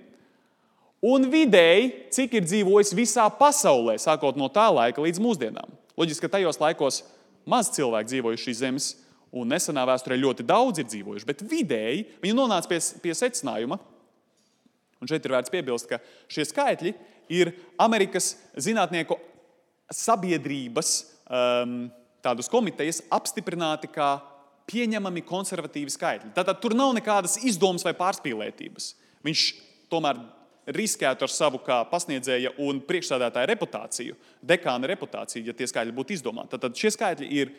un 1.04 1.28
vidēji, 1.32 1.90
cik 2.14 2.38
ir 2.38 2.46
dzīvojis 2.46 2.94
visā 2.98 3.26
pasaulē, 3.40 3.96
sākot 4.02 4.38
no 4.38 4.50
tā 4.52 4.68
laika 4.74 5.02
līdz 5.04 5.22
mūsdienām. 5.22 5.76
Loģiski, 5.98 6.26
ka 6.26 6.36
tajos 6.36 6.60
laikos 6.62 7.02
maz 7.48 7.72
cilvēku 7.74 8.12
dzīvojuši 8.12 8.50
šīs 8.50 8.62
zemes, 8.62 8.88
un 9.34 9.50
nesenā 9.52 9.84
vēsturē 9.88 10.16
ļoti 10.20 10.44
daudz 10.48 10.80
ir 10.80 10.88
dzīvojuši, 10.88 11.28
bet 11.28 11.44
vidēji 11.44 12.04
viņi 12.22 12.36
nonāca 12.36 12.70
pie, 12.70 12.80
pie 13.02 13.16
secinājuma, 13.16 13.80
Un 14.98 15.10
šeit 15.10 15.24
ir 15.24 15.34
vērts 15.34 15.52
piebilst, 15.52 15.86
ka 15.90 16.00
šie 16.30 16.46
skaitļi 16.48 16.92
ir 17.38 17.52
Amerikas 17.80 18.32
zinātnieku 18.58 19.18
sabiedrības 19.94 20.90
um, 21.30 21.86
tādas 22.24 22.50
komitejas 22.50 23.00
apstiprināti 23.14 23.90
kā 23.92 24.16
pieņemami 24.68 25.24
konservatīvi 25.26 25.92
skaitļi. 25.92 26.34
Tātad 26.36 26.60
tur 26.62 26.76
nav 26.76 26.92
nekādas 26.96 27.38
izdomas 27.48 27.86
vai 27.86 27.94
pārspīlētības. 27.96 28.92
Viņš 29.26 29.44
tomēr 29.92 30.20
riskētu 30.76 31.24
ar 31.24 31.32
savu 31.32 31.60
kā 31.64 31.80
pasniedzēja 31.88 32.52
un 32.64 32.82
priekšstādātāja 32.84 33.48
reputāciju, 33.48 34.16
dekāna 34.44 34.90
reputāciju, 34.90 35.46
ja 35.48 35.56
tie 35.56 35.68
skaitļi 35.70 35.96
būtu 35.96 36.16
izdomāti. 36.18 36.60
Tad 36.60 36.76
šie 36.76 36.92
skaitļi 36.92 37.28
ir 37.40 37.54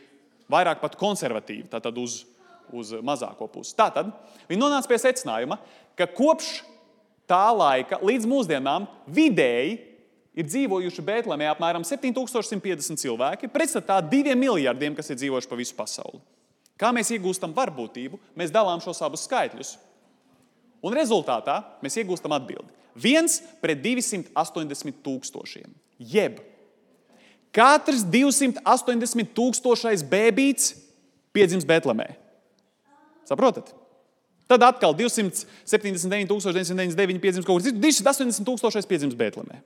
vairāk 0.51 0.82
pat 0.84 0.97
konservatīvi, 0.99 1.68
tātad 1.72 1.97
uz, 2.01 2.22
uz 2.70 2.93
mazāko 3.05 3.49
pusi. 3.49 3.74
Tātad 3.78 4.12
viņi 4.49 4.62
nonāca 4.62 4.91
pie 4.91 5.01
secinājuma, 5.01 5.57
ka 5.97 6.10
kopš 6.14 6.60
tā 7.30 7.47
laika 7.53 7.99
līdz 8.05 8.30
mūsdienām 8.30 8.86
vidēji 9.10 9.78
ir 10.39 10.47
dzīvojuši 10.47 11.05
Bēltlemē 11.05 11.49
apmēram 11.51 11.86
7150 11.86 13.01
cilvēki, 13.01 13.49
pretstatā 13.51 13.99
diviem 14.05 14.39
miljardiem, 14.39 14.95
kas 14.97 15.10
ir 15.10 15.20
dzīvojuši 15.20 15.49
pa 15.49 15.57
visu 15.60 15.76
pasauli. 15.78 16.22
Kā 16.80 16.93
mēs 16.95 17.11
iegūstam 17.11 17.51
varbūtību, 17.55 18.19
mēs 18.39 18.53
dalām 18.55 18.80
šos 18.84 19.01
abus 19.03 19.25
skaitļus. 19.27 19.73
Un 20.86 20.95
rezultātā 20.95 21.57
mēs 21.84 21.97
iegūstam 21.99 22.32
atbildi. 22.38 22.71
Viens 22.99 23.41
pret 23.59 23.82
280 23.84 25.03
tūkstošiem. 25.03 25.67
Jeb 25.99 26.39
katrs 27.55 28.05
280 28.07 29.34
tūkstošais 29.36 30.03
bēbīts 30.07 30.71
piedzims 31.36 31.67
Bēltlemē. 31.67 32.07
Saprotat? 33.27 33.73
Tad 34.49 34.63
atkal 34.65 34.95
279,999 34.97 37.21
piedzims 37.21 37.45
kaut 37.45 37.59
kur 37.59 37.65
citur, 37.65 37.82
280 37.84 38.47
tūkstošais 38.47 38.88
piedzims 38.89 39.13
Bēltlemē. 39.17 39.59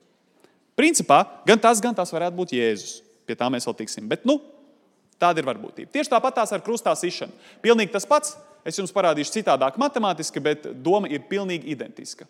Principā 0.76 1.22
gan 1.47 1.59
tas, 1.61 1.80
gan 1.84 1.95
tas 1.95 2.11
varētu 2.11 2.36
būt 2.36 2.49
Jēzus. 2.57 3.01
Pie 3.24 3.36
tā 3.39 3.47
mēs 3.53 3.68
vēl 3.70 3.78
tiksim. 3.80 4.09
Bet 4.11 4.26
nu, 4.28 4.36
tāda 5.24 5.41
ir 5.41 5.47
varbūtība. 5.47 5.91
Tieši 5.95 6.11
tāpat 6.11 6.41
tās 6.41 6.53
ar 6.55 6.63
krustā 6.65 6.93
sišanu. 6.99 7.34
Pilnīgi 7.63 7.95
tas 7.95 8.07
pats. 8.09 8.36
Es 8.63 8.78
jums 8.80 8.93
parādīšu 8.95 9.34
citādāk, 9.34 9.76
matemātiski, 9.82 10.39
bet 10.39 10.69
doma 10.86 11.09
ir 11.11 11.26
pilnīgi 11.28 11.67
identiska. 11.74 12.28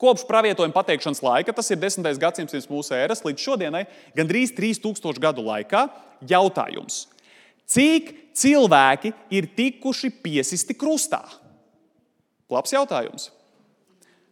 Kopš 0.00 0.24
pravietojuma 0.26 0.72
pateikšanas 0.74 1.20
laika, 1.22 1.52
tas 1.54 1.68
ir 1.70 1.78
10. 1.78 2.06
gadsimts 2.18 2.54
pirms 2.54 2.70
mūsu 2.72 2.94
ēras, 2.96 3.20
līdz 3.22 3.44
šodienai, 3.44 3.84
gandrīz 4.16 4.54
3000 4.56 5.20
gadu 5.20 5.44
laikā, 5.44 5.84
jautājums, 6.30 7.02
cik 7.68 8.08
cilvēki 8.40 9.12
ir 9.36 9.50
tikuši 9.58 10.10
piesisti 10.24 10.74
krustā? 10.74 11.20
Labs 12.50 12.72
jautājums. 12.74 13.28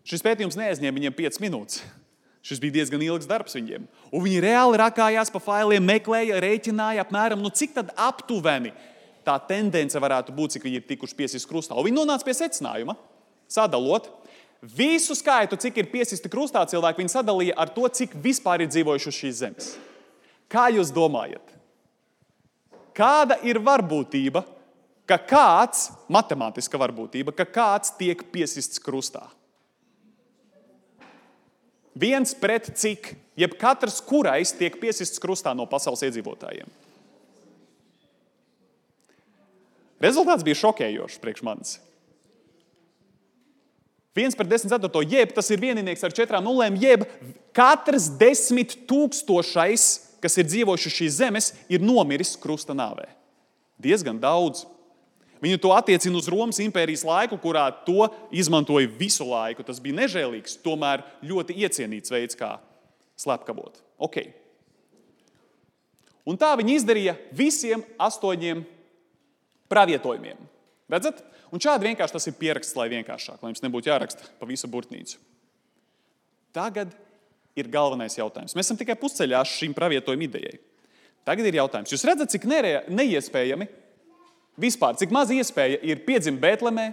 Šis 0.08 0.24
pētījums 0.24 0.56
neaizņēma 0.56 0.98
viņiem 1.02 1.18
5 1.20 1.42
minūtes. 1.44 1.82
Šis 2.48 2.62
bija 2.62 2.78
diezgan 2.78 3.02
ilgs 3.04 3.28
darbs 3.28 3.56
viņiem. 3.58 3.84
Un 4.08 4.24
viņi 4.24 4.40
reāli 4.40 4.78
rakājās 4.80 5.28
pa 5.34 5.42
failiem, 5.42 5.84
meklēja, 5.84 6.38
rēķināja 6.40 7.04
apmēram, 7.04 7.42
nu, 7.44 7.52
cik 7.52 7.76
aptuveni 7.92 8.72
tā 9.26 9.34
tendence 9.50 10.00
varētu 10.00 10.32
būt, 10.32 10.56
cik 10.56 10.64
viņi 10.64 10.80
ir 10.80 10.86
tikuši 10.88 11.18
piesisti 11.18 11.50
krustā. 11.50 11.76
Un 11.76 11.84
viņi 11.84 11.98
nonāca 12.00 12.24
pie 12.24 12.36
secinājuma, 12.38 12.96
sadalot 13.52 14.08
Visu 14.58 15.14
skaitu, 15.14 15.54
cik 15.54 15.76
ir 15.78 15.86
piesisti 15.86 16.30
krustā 16.30 16.64
cilvēki, 16.66 17.04
viņi 17.04 17.12
sadalīja 17.12 17.54
ar 17.62 17.70
to, 17.70 17.86
cik 17.86 18.16
vispār 18.18 18.64
ir 18.64 18.70
dzīvojuši 18.72 19.10
uz 19.10 19.18
šīs 19.20 19.36
zemes. 19.38 19.68
Kā 20.50 20.66
jūs 20.74 20.90
domājat? 20.90 21.54
Kāda 22.96 23.36
ir 23.46 23.60
varbūtība, 23.62 24.42
ka 25.06 25.20
kāds, 25.30 25.92
matemātiska 26.10 26.80
varbūtība, 26.80 27.30
ka 27.36 27.46
kāds 27.46 27.94
tiek 28.00 28.24
piesists 28.32 28.82
krustā? 28.82 29.28
Viens 31.98 32.34
pret 32.38 32.68
cik, 32.78 33.14
jeb 33.38 33.56
katrs, 33.58 33.98
kurais 34.04 34.52
tiek 34.54 34.76
piesists 34.78 35.18
krustā 35.22 35.54
no 35.56 35.66
pasaules 35.66 36.04
iedzīvotājiem. 36.06 36.70
Rezultāts 39.98 40.46
bija 40.46 40.60
šokējošs 40.60 41.18
priekš 41.22 41.44
manis. 41.46 41.76
Viens 44.18 44.34
par 44.34 44.46
desmit 44.50 44.72
ceturto, 44.72 45.02
jeb 45.02 45.30
tas 45.34 45.46
ir 45.54 45.60
vienīgais 45.62 46.02
ar 46.06 46.14
četrām 46.14 46.46
nulēm, 46.46 46.78
jeb 46.82 47.04
katrs 47.54 48.08
desmit 48.18 48.74
tūkstošais, 48.90 49.84
kas 50.22 50.38
ir 50.38 50.48
dzīvojuši 50.48 50.94
šīs 50.94 51.18
zemes, 51.20 51.52
ir 51.70 51.82
nomiris 51.82 52.34
krusta 52.40 52.74
nāvē. 52.74 53.06
Diezgan 53.78 54.18
daudz. 54.22 54.64
Viņi 55.42 55.60
to 55.62 55.70
attiecina 55.74 56.18
uz 56.18 56.26
Romas 56.30 56.58
impērijas 56.62 57.04
laiku, 57.06 57.38
kurā 57.40 57.68
to 57.86 58.08
izmantoja 58.34 58.90
visu 58.98 59.26
laiku. 59.28 59.62
Tas 59.66 59.78
bija 59.82 60.00
nežēlīgs, 60.00 60.58
tomēr 60.64 61.04
ļoti 61.22 61.56
iecienīts 61.62 62.12
veids, 62.12 62.38
kā 62.38 62.56
slepkavot. 63.18 63.78
Okay. 64.08 64.32
Un 66.28 66.36
tā 66.40 66.50
viņi 66.58 66.76
izdarīja 66.80 67.16
visiem 67.34 67.84
astoņiem 68.02 68.64
pravietojumiem. 69.70 70.40
Redzat? 70.92 71.22
Un 71.48 71.62
šādi 71.62 71.88
vienkārši 71.88 72.16
tas 72.16 72.28
ir 72.28 72.36
pieraksts, 72.36 72.76
lai 72.76 72.90
vienkāršāk, 72.92 73.40
lai 73.40 73.52
jums 73.52 73.64
nebūtu 73.64 73.88
jāraksta 73.88 74.26
pa 74.40 74.48
visu 74.48 74.68
burtnīcu. 74.68 75.16
Tagad 76.56 76.92
ir 77.56 77.70
galvenais 77.72 78.16
jautājums. 78.18 78.54
Mēs 78.56 78.68
esam 78.68 78.78
tikai 78.80 78.98
pusceļā 79.00 79.40
šīm 79.48 79.74
pravietojuma 79.76 80.26
idejai. 80.28 80.58
Tagad 81.28 81.48
ir 81.48 81.58
jautājums, 81.58 81.92
jūs 81.92 82.04
redzat, 82.08 82.32
cik 82.32 82.46
neiespējami, 82.48 83.68
vispār, 84.60 84.96
cik 84.98 85.12
maz 85.14 85.30
iespēja 85.34 85.80
ir 85.86 86.02
piedzimt 86.06 86.40
Bēltlemē, 86.42 86.90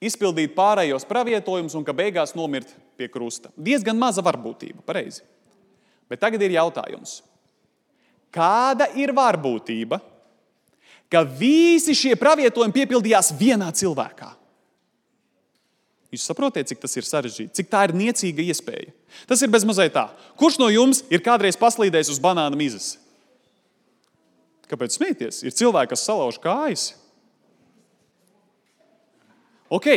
izpildīt 0.00 0.54
pārējos 0.56 1.04
pravietojumus 1.08 1.76
un 1.76 1.84
ka 1.84 1.94
beigās 1.96 2.32
nomirt 2.36 2.72
pie 2.98 3.10
krusta. 3.12 3.52
Diezgan 3.56 3.98
maza 4.00 4.24
varbūtība, 4.24 4.82
pareizi. 4.86 5.22
Bet 6.10 6.22
tagad 6.24 6.42
ir 6.42 6.56
jautājums, 6.56 7.20
kāda 8.34 8.88
ir 8.98 9.12
varbūtība, 9.14 10.00
ka 11.10 11.22
visi 11.22 11.94
šie 11.94 12.16
pravietojumi 12.18 12.74
piepildījās 12.74 13.32
vienā 13.38 13.70
cilvēkā. 13.76 14.32
Jūs 16.10 16.24
saprotat, 16.26 16.66
cik 16.66 16.80
tas 16.82 16.96
ir 16.98 17.06
sarežģīti, 17.06 17.54
cik 17.54 17.68
tā 17.70 17.84
ir 17.86 17.94
niecīga 17.94 18.42
iespēja. 18.50 18.90
Tas 19.30 19.42
ir 19.44 19.50
bezmazliet 19.52 19.94
tā. 19.94 20.08
Kurš 20.38 20.58
no 20.58 20.66
jums 20.72 21.04
ir 21.10 21.22
kādreiz 21.22 21.58
paslīdējis 21.58 22.10
uz 22.16 22.18
banāna 22.22 22.58
mizas? 22.58 22.96
Kāpēc 24.70 24.94
smieties? 24.94 25.42
Ir 25.42 25.54
cilvēki, 25.56 25.92
kas 25.92 26.06
salauž 26.06 26.38
kājas. 26.42 26.92
Ok. 29.70 29.88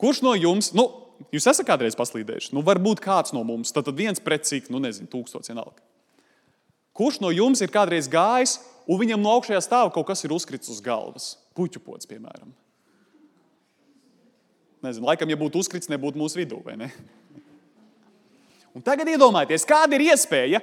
Kurš 0.00 0.22
no 0.24 0.34
jums, 0.36 0.70
nu, 0.76 0.86
jūs 1.34 1.48
esat 1.50 1.66
kādreiz 1.68 1.96
paslīdējuši? 1.98 2.52
Nu, 2.56 2.62
varbūt 2.66 3.02
kāds 3.04 3.34
no 3.36 3.42
mums, 3.46 3.72
tad 3.74 3.88
viens 3.96 4.20
pret 4.22 4.46
cik, 4.48 4.68
nu, 4.72 4.80
nezinu, 4.84 5.08
tūkstots 5.10 5.50
vienalga. 5.50 5.80
Kurš 6.98 7.20
no 7.22 7.32
jums 7.34 7.62
ir 7.62 7.72
kādreiz 7.72 8.08
gājis 8.10 8.58
un 8.88 9.00
viņam 9.00 9.22
no 9.22 9.36
augšējā 9.36 9.60
stāva 9.64 9.92
kaut 9.94 10.08
kas 10.08 10.24
ir 10.26 10.34
uzkritis 10.34 10.72
uz 10.72 10.80
galvas. 10.84 11.32
Puķu 11.56 11.82
pods, 11.82 12.08
piemēram. 12.10 12.50
Nezinu, 14.84 15.08
laikam, 15.08 15.30
ja 15.30 15.38
būtu 15.38 15.62
uzkritis, 15.62 15.90
nebūtu 15.90 16.20
mūsu 16.20 16.38
vidū. 16.38 16.60
Ne? 16.78 16.90
Un 18.76 18.84
tagad 18.86 19.08
iedomājieties, 19.10 19.66
kāda 19.66 19.98
ir 19.98 20.06
iespēja, 20.12 20.60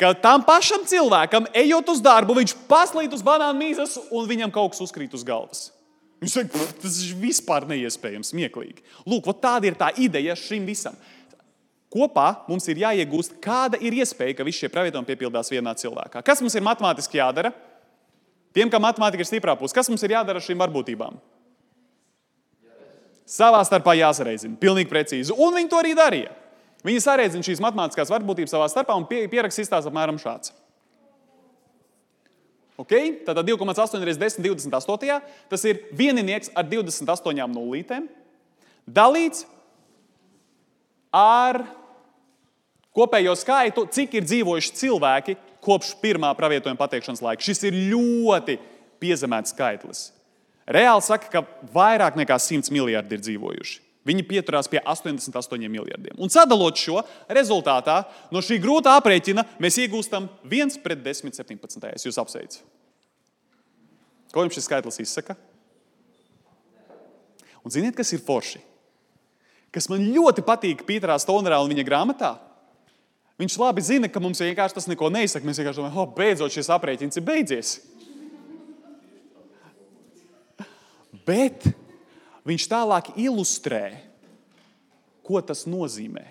ka 0.00 0.12
tam 0.20 0.44
pašam 0.46 0.84
cilvēkam, 0.88 1.48
ejot 1.56 1.94
uz 1.94 2.02
darbu, 2.04 2.36
viņš 2.38 2.54
paslīd 2.68 3.14
uz 3.16 3.24
banāna 3.24 3.56
mīzes 3.56 3.98
un 4.10 4.28
viņam 4.28 4.52
kaut 4.54 4.74
kas 4.74 4.84
uzkrīt 4.84 5.16
uz 5.16 5.24
galvas. 5.26 5.70
Viņš 6.22 6.32
saka, 6.32 6.64
tas 6.80 6.96
ir 7.04 7.18
vispār 7.20 7.66
neiespējams, 7.68 8.32
smieklīgi. 8.32 8.84
Lūk, 9.08 9.28
tāda 9.40 9.68
ir 9.68 9.76
tā 9.76 9.90
ideja 10.00 10.36
šim 10.38 10.64
visam. 10.68 10.96
Kopā 11.92 12.42
mums 12.48 12.66
ir 12.72 12.80
jāiegūst, 12.82 13.36
kāda 13.44 13.78
ir 13.84 13.94
iespēja, 14.00 14.34
ka 14.36 14.44
visi 14.46 14.64
šie 14.64 14.72
pravietojumi 14.72 15.08
piepildās 15.08 15.52
vienā 15.52 15.76
cilvēkā. 15.78 16.24
Kas 16.24 16.42
mums 16.42 16.56
ir 16.56 16.64
matemātiski 16.66 17.20
jādara? 17.20 17.52
Tiem, 18.56 18.72
kam 18.72 18.82
matemātika 18.84 19.22
ir 19.22 19.28
stiprā 19.28 19.54
puse, 19.60 19.76
kas 19.76 19.88
mums 19.92 20.02
ir 20.04 20.16
jādara 20.16 20.40
ar 20.40 20.44
šīm 20.44 20.60
varbūtībām? 20.64 21.20
Savā 23.28 23.60
starpā 23.66 23.94
jāsareizina. 23.98 24.56
Pilnīgi 24.60 24.90
precīzi. 24.90 25.34
Un 25.34 25.54
viņi 25.58 25.70
to 25.70 25.80
arī 25.82 25.94
darīja. 25.98 26.32
Viņi 26.86 27.02
sareizina 27.02 27.42
šīs 27.42 27.62
matemātiskās 27.64 28.12
varbūtības 28.12 28.52
savā 28.54 28.68
starpā 28.70 28.94
un 28.94 29.06
pie, 29.08 29.24
pieraksta 29.30 29.64
izstāsta 29.64 29.90
apmēram 29.90 30.20
šāds. 30.22 30.52
Okay? 32.78 33.16
Tātad 33.26 33.48
2,8 33.48 34.04
reizes 34.04 34.20
10, 34.20 34.44
28. 34.44 35.18
Tas 35.50 35.64
ir 35.66 35.82
vieninieks 35.96 36.52
ar 36.54 36.68
28 36.68 37.50
nulītēm 37.50 38.06
dalīts 38.86 39.46
ar 41.10 41.64
kopējo 42.96 43.34
skaitu, 43.36 43.86
cik 43.92 44.14
ir 44.20 44.28
dzīvojuši 44.28 44.76
cilvēki 44.78 45.36
kopš 45.64 45.96
pirmā 46.00 46.30
pravietojuma 46.38 46.78
pateikšanas 46.78 47.24
laika. 47.24 47.44
Šis 47.44 47.66
ir 47.66 47.80
ļoti 47.90 48.60
piezemēts 49.02 49.52
skaitlis. 49.56 50.04
Reāli 50.66 51.04
saka, 51.04 51.30
ka 51.30 51.42
vairāk 51.74 52.16
nekā 52.18 52.38
100 52.42 52.72
miljardi 52.74 53.18
ir 53.18 53.24
dzīvojuši. 53.26 53.85
Viņi 54.06 54.22
pieturās 54.28 54.70
pie 54.70 54.78
88 54.78 55.66
miljardiem. 55.66 56.14
Un 56.22 56.30
sadalot 56.30 56.78
šo 56.78 57.00
rezultātā, 57.32 58.04
no 58.30 58.42
šī 58.44 58.60
grūtā 58.62 58.94
aprēķina 59.00 59.44
mēs 59.62 59.80
iegūstam 59.82 60.30
1 60.46 60.78
pret 60.84 61.02
10, 61.02 61.34
17. 61.34 61.90
Es 61.90 62.06
jūs 62.06 62.20
apsveicu. 62.22 62.62
Ko 64.30 64.46
jums 64.46 64.54
šis 64.54 64.68
skaitlis 64.68 65.02
izsaka? 65.02 65.34
Un 67.66 67.74
ziniet, 67.74 67.96
kas 67.98 68.14
ir 68.14 68.22
forši? 68.22 68.62
kas 69.76 69.90
man 69.92 70.08
ļoti 70.08 70.44
patīk 70.46 70.86
Pīterā 70.88 71.18
Stonerā 71.20 71.60
un 71.60 71.72
viņa 71.72 71.84
grāmatā. 71.84 72.36
Viņš 73.36 73.58
labi 73.60 73.82
zina, 73.84 74.08
ka 74.08 74.22
mums 74.24 74.40
vienkārši 74.40 74.78
tas 74.78 74.88
neko 74.88 75.10
neizsaka. 75.12 75.44
Mēs 75.44 75.60
vienkārši 75.60 75.82
domājam, 75.82 75.98
oh, 76.00 76.12
beidzot 76.16 76.54
šis 76.54 76.72
aprēķins 76.72 77.20
ir 77.20 77.26
beidzies. 77.26 77.74
Bet 81.26 81.66
viņš 82.46 82.68
tālāk 82.70 83.12
ilustrē, 83.18 83.98
ko 85.26 85.42
tas 85.42 85.64
nozīmē. 85.66 86.24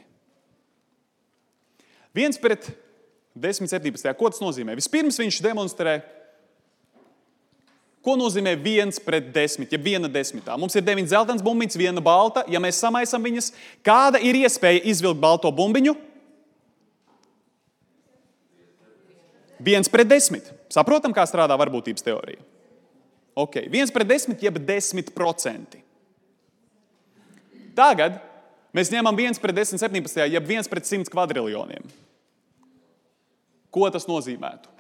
Viens 2.16 2.40
pret 2.40 2.70
10, 3.36 3.68
17. 3.68 4.14
Ko 4.16 4.32
tas 4.32 4.40
nozīmē? 4.40 4.78
Vispirms 4.80 5.20
viņš 5.20 5.42
demonstrē 5.44 6.00
Ko 8.06 8.14
nozīmē 8.14 8.52
viens 8.62 9.00
pret 9.02 9.32
desmit, 9.34 9.72
ja 9.74 9.80
viena 9.82 10.06
desmitā? 10.12 10.54
Mums 10.62 10.76
ir 10.78 10.84
deviņas 10.86 11.10
zeltainas 11.10 11.42
bumbiņas, 11.42 11.78
viena 11.82 12.04
balta. 12.06 12.44
Ja 12.54 12.60
mēs 12.62 12.78
samaisām 12.78 13.24
viņas, 13.26 13.48
kāda 13.82 14.22
ir 14.22 14.38
iespēja 14.44 14.84
izvilkt 14.92 15.18
balto 15.24 15.50
bumbiņu? 15.50 15.96
Viens 19.66 19.90
pret 19.90 20.12
desmit. 20.12 20.52
Saprotam, 20.70 21.16
kā 21.18 21.26
strādā 21.26 21.58
varbūtības 21.58 22.06
teorija. 22.06 22.46
Ok, 23.34 23.58
viens 23.74 23.90
pret 23.92 24.12
desmit, 24.14 24.46
jeb 24.46 24.62
desmit 24.62 25.10
procenti. 25.16 25.82
Tagad 27.76 28.20
mēs 28.76 28.92
ņemam 28.94 29.18
viens 29.18 29.42
pret 29.42 29.56
desmit, 29.58 29.82
septiņpadsmitajā, 29.82 30.30
jeb 30.36 30.48
viens 30.48 30.70
pret 30.72 30.88
simts 30.88 31.12
kvadriljoniem. 31.12 31.84
Ko 33.74 33.90
tas 33.92 34.08
nozīmētu? 34.08 34.72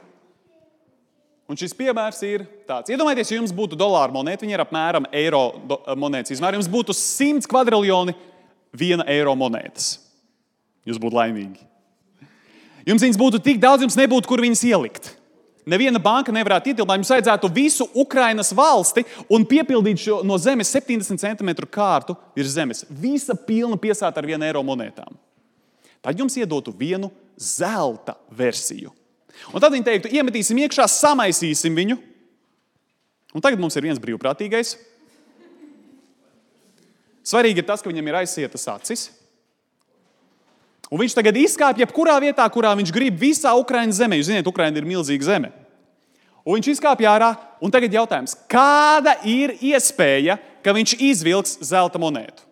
Un 1.46 1.60
šis 1.60 1.76
piemērs 1.78 2.24
ir 2.26 2.46
tāds. 2.66 2.90
Iedomājieties, 2.90 3.32
ja 3.34 3.38
jums 3.38 3.54
būtu 3.54 3.78
dolāra 3.78 4.14
monēta, 4.14 4.42
viņa 4.46 4.56
ir 4.56 4.64
apmēram 4.64 5.06
eiro 5.14 5.44
monētas 6.00 6.34
izmēra. 6.34 6.58
Jums 6.58 6.72
būtu 6.72 6.96
100 6.98 7.46
kvadriljoni 7.52 8.16
viena 8.74 9.06
eiro 9.12 9.36
monētas. 9.38 10.00
Jūs 10.90 10.98
būtu 11.02 11.20
laimīgi. 11.20 11.62
Jums 12.86 13.06
viņas 13.06 13.20
būtu 13.22 13.42
tik 13.46 13.62
daudz, 13.62 13.86
jums 13.86 13.98
nebūtu 13.98 14.30
kur 14.30 14.42
viņas 14.42 14.64
ielikt. 14.70 15.12
Neviena 15.66 16.00
banka 16.02 16.34
nevarētu 16.36 16.72
ietilpināt. 16.72 17.02
Jums 17.02 17.14
vajadzētu 17.16 17.50
visu 17.54 17.88
Ukrainas 17.98 18.52
valsti 18.54 19.06
un 19.34 19.48
piepildīt 19.50 20.04
šo 20.04 20.20
no 20.28 20.38
zemes 20.38 20.70
70 20.76 21.18
cm 21.22 21.56
kārtu 21.66 22.18
virs 22.38 22.54
zemes. 22.54 22.84
Visa 22.90 23.34
pilna 23.34 23.80
piesāta 23.82 24.22
ar 24.22 24.30
vienu 24.30 24.46
eiro 24.46 24.62
monētām. 24.66 25.18
Tad 26.06 26.22
jums 26.22 26.38
iedotu 26.38 26.76
vienu 26.78 27.10
zelta 27.42 28.14
versiju 28.30 28.94
Un 29.54 29.62
tad 29.62 29.74
viņi 29.74 29.86
teiktu, 29.86 30.12
iemetīsim 30.16 30.60
iekšā, 30.66 30.88
samaisīsim 30.90 31.76
viņu. 31.78 31.98
Un 33.36 33.44
tagad 33.44 33.60
mums 33.60 33.76
ir 33.76 33.86
viens 33.86 34.00
brīvprātīgais. 34.02 34.76
Svarīgi 37.26 37.62
ir 37.62 37.68
tas, 37.68 37.82
ka 37.84 37.90
viņam 37.90 38.10
ir 38.10 38.20
aizsietas 38.22 38.68
acis. 38.72 39.08
Un 40.92 41.02
viņš 41.02 41.16
tagad 41.18 41.38
izkāpj 41.42 41.82
jebkurā 41.82 42.16
vietā, 42.22 42.46
kurā 42.54 42.76
viņš 42.78 42.92
grib, 42.94 43.18
visā 43.20 43.54
Ukraiņas 43.58 44.02
zemē. 44.04 44.20
Jūs 44.20 44.30
zināt, 44.30 44.50
Ukraiņa 44.50 44.82
ir 44.82 44.90
milzīga 44.90 45.30
zeme. 45.32 45.54
Un 46.46 46.60
viņš 46.60 46.76
izkāpj 46.76 47.08
ārā, 47.10 47.32
un 47.64 47.74
tagad 47.74 47.96
jautājums, 47.98 48.36
kāda 48.52 49.16
ir 49.26 49.56
iespēja, 49.66 50.38
ka 50.62 50.76
viņš 50.78 51.00
izvilks 51.02 51.58
zelta 51.66 52.02
monētu? 52.02 52.46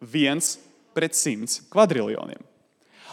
viens 0.00 0.56
pret 0.96 1.14
simts 1.14 1.60
kvadriljoniem. 1.70 2.40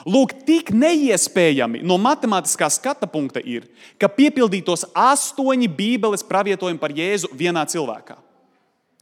Lūk, 0.07 0.35
tik 0.47 0.69
neiespējami 0.71 1.81
no 1.85 1.97
matemātiskā 1.99 2.69
skata 2.71 3.09
punkta 3.09 3.41
ir, 3.41 3.65
ka 3.99 4.07
piepildītos 4.07 4.85
astoņi 4.95 5.67
Bībeles 5.73 6.23
pravietojumi 6.27 6.79
par 6.79 6.93
Jēzu 6.95 7.31
vienā 7.35 7.65
cilvēkā. 7.67 8.15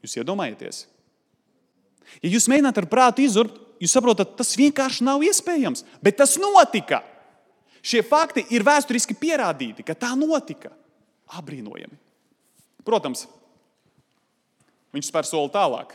Jūs 0.01 0.15
iedomājaties? 0.21 0.85
Ja 2.23 2.31
jūs 2.31 2.47
mēģināt 2.49 2.79
ar 2.79 2.87
prātu 2.89 3.25
izurbt, 3.25 3.59
jūs 3.81 3.95
saprotat, 3.95 4.35
tas 4.39 4.55
vienkārši 4.59 5.05
nav 5.07 5.23
iespējams, 5.25 5.85
bet 6.03 6.17
tas 6.21 6.37
notika. 6.41 7.01
Šie 7.85 8.01
fakti 8.05 8.41
ir 8.55 8.65
vēsturiski 8.65 9.13
pierādīti, 9.19 9.85
ka 9.85 9.93
tā 9.93 10.15
notika. 10.17 10.71
Abrīnojami. 11.37 11.97
Protams, 12.85 13.25
viņš 14.93 15.09
spēr 15.09 15.27
soli 15.29 15.51
tālāk. 15.53 15.93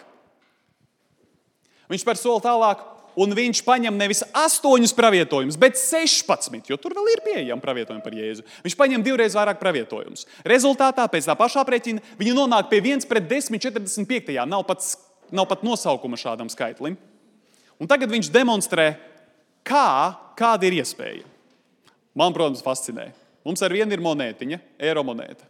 Viņš 1.91 2.05
spēr 2.05 2.18
soli 2.18 2.43
tālāk, 2.45 2.83
un 3.18 3.35
viņš 3.35 3.62
paņem 3.66 3.99
nevis 3.99 4.22
astoņus 4.37 4.95
pravietojumus, 4.95 5.59
bet 5.59 5.78
16, 5.78 6.70
jo 6.70 6.78
tur 6.78 6.95
vēl 6.95 7.11
ir 7.14 7.22
pieejami 7.24 7.62
pravietojumi 7.62 8.05
par 8.05 8.14
Jēzu. 8.14 8.47
Viņš 8.66 8.76
paņem 8.78 9.05
divreiz 9.07 9.35
vairāk 9.39 9.59
pravietojumus. 9.62 10.26
Rezultātā, 10.47 11.07
pēc 11.11 11.26
tā 11.26 11.35
pašā 11.39 11.64
aprēķina, 11.64 12.05
viņi 12.20 12.37
nonāk 12.39 12.70
pie 12.70 12.83
1 12.85 13.07
pret 13.11 13.26
10, 13.31 13.59
45. 13.66 14.39
Nav 14.51 14.66
pat, 14.68 14.87
nav 15.35 15.51
pat 15.51 15.66
nosaukuma 15.66 16.18
šādam 16.20 16.51
skaitlim. 16.53 16.99
Un 17.81 17.89
tagad 17.89 18.12
viņš 18.12 18.28
demonstrē, 18.33 18.93
kā, 19.64 20.12
kāda 20.37 20.68
ir 20.68 20.81
iespēja. 20.83 21.24
Man, 22.16 22.35
protams, 22.37 22.62
fascinē. 22.64 23.11
Mums 23.47 23.62
ar 23.64 23.72
vienu 23.72 23.97
ir 23.97 24.03
monētiņa, 24.05 24.61
eiro 24.85 25.05
monēta. 25.07 25.47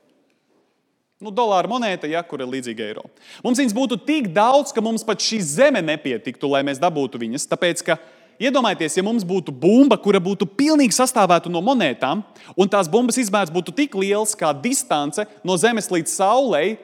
Nu, 1.21 1.33
dolāra 1.35 1.69
monēta, 1.69 2.09
ja, 2.09 2.23
kur 2.25 2.41
ir 2.41 2.49
līdzīga 2.49 2.87
eiro. 2.87 3.03
Mums 3.45 3.59
viņas 3.61 3.75
būtu 3.77 3.99
tik 4.07 4.31
daudz, 4.33 4.73
ka 4.73 4.81
mums 4.81 5.05
pat 5.05 5.21
šī 5.21 5.41
zeme 5.45 5.83
nepietiktu, 5.85 6.49
lai 6.49 6.63
mēs 6.65 6.81
dabūtu 6.81 7.21
viņas. 7.21 7.45
Tāpēc, 7.51 7.83
ka 7.85 7.99
iedomājieties, 8.41 8.97
ja 8.97 9.05
mums 9.05 9.27
būtu 9.29 9.53
bumba, 9.53 9.99
kura 10.01 10.23
būtu 10.23 10.49
pilnīgi 10.49 10.97
sastāvēta 10.97 11.53
no 11.53 11.61
monētām, 11.65 12.23
un 12.57 12.73
tās 12.73 12.89
bumbas 12.89 13.21
izmērs 13.21 13.53
būtu 13.53 13.75
tik 13.83 13.99
liels 14.01 14.33
kā 14.39 14.55
distance 14.57 15.27
no 15.45 15.59
Zemes 15.61 15.91
līdz 15.93 16.15
Saulei, 16.15 16.79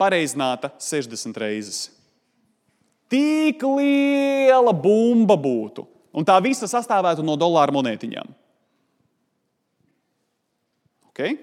pareizināta 0.00 0.72
60 0.80 1.42
reizes. 1.42 1.88
Tik 3.10 3.64
liela 3.66 4.72
bumba 4.76 5.34
būtu, 5.34 5.82
un 6.14 6.26
tā 6.26 6.36
visa 6.44 6.68
sastāvētu 6.70 7.24
no 7.26 7.34
dolāra 7.38 7.74
monētiņām. 7.74 8.28
Okay? 11.10 11.40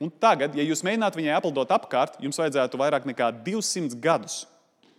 Un 0.00 0.08
tagad, 0.08 0.56
ja 0.56 0.64
jūs 0.64 0.80
mēģinātu 0.86 1.20
viņai 1.20 1.34
aplidot 1.36 1.72
apkārt, 1.76 2.16
jums 2.24 2.40
vajadzētu 2.40 2.78
vairāk 2.80 3.04
nekā 3.10 3.28
200 3.44 3.98
gadus. 4.00 4.46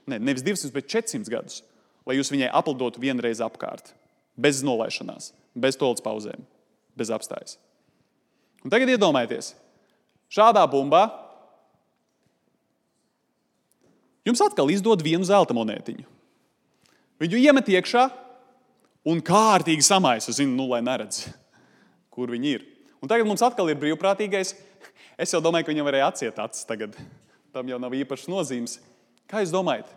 Ne, 0.05 0.19
nevis 0.21 0.45
200, 0.45 0.69
bet 0.75 0.89
400 0.93 1.33
gadus, 1.33 1.63
lai 2.05 2.19
jūs 2.19 2.29
viņai 2.33 2.51
aplidotu 2.61 3.01
vienreiz 3.01 3.41
apkārt. 3.41 3.95
Bez 4.37 4.61
nolaišanās, 4.65 5.31
bez 5.57 5.77
tolas 5.77 6.05
pauzēm, 6.05 6.45
bez 6.97 7.09
apstājas. 7.13 7.57
Un 8.61 8.69
tagad 8.69 8.93
iedomājieties, 8.93 9.55
šādā 10.29 10.63
bumbā 10.69 11.07
jums 14.31 14.41
atkal 14.47 14.71
izdod 14.73 15.03
vienu 15.05 15.27
zelta 15.27 15.55
monētiņu. 15.57 16.07
Viņu 17.21 17.43
iemet 17.43 17.69
iekšā 17.69 18.07
un 19.11 19.21
kārtīgi 19.21 19.85
samaisa, 19.85 20.33
zinu, 20.33 20.55
nu, 20.57 20.65
lai 20.71 20.81
neredz, 20.85 21.27
kur 22.13 22.31
viņi 22.33 22.55
ir. 22.57 22.67
Un 23.01 23.09
tagad 23.09 23.29
mums 23.29 23.43
atkal 23.45 23.69
ir 23.69 23.79
brīvprātīgais 23.81 24.55
Es 25.21 25.33
jau 25.35 25.41
domāju, 25.43 25.67
ka 25.67 25.73
viņam 25.73 25.85
varēja 25.85 26.07
atsiet 26.09 26.39
acis 26.41 26.65
tagad. 26.65 26.95
Tam 27.53 27.67
jau 27.69 27.77
nav 27.81 27.93
īpašas 27.93 28.29
nozīmes. 28.31 28.79
Kā 29.29 29.43
jūs 29.43 29.53
domājat? 29.53 29.89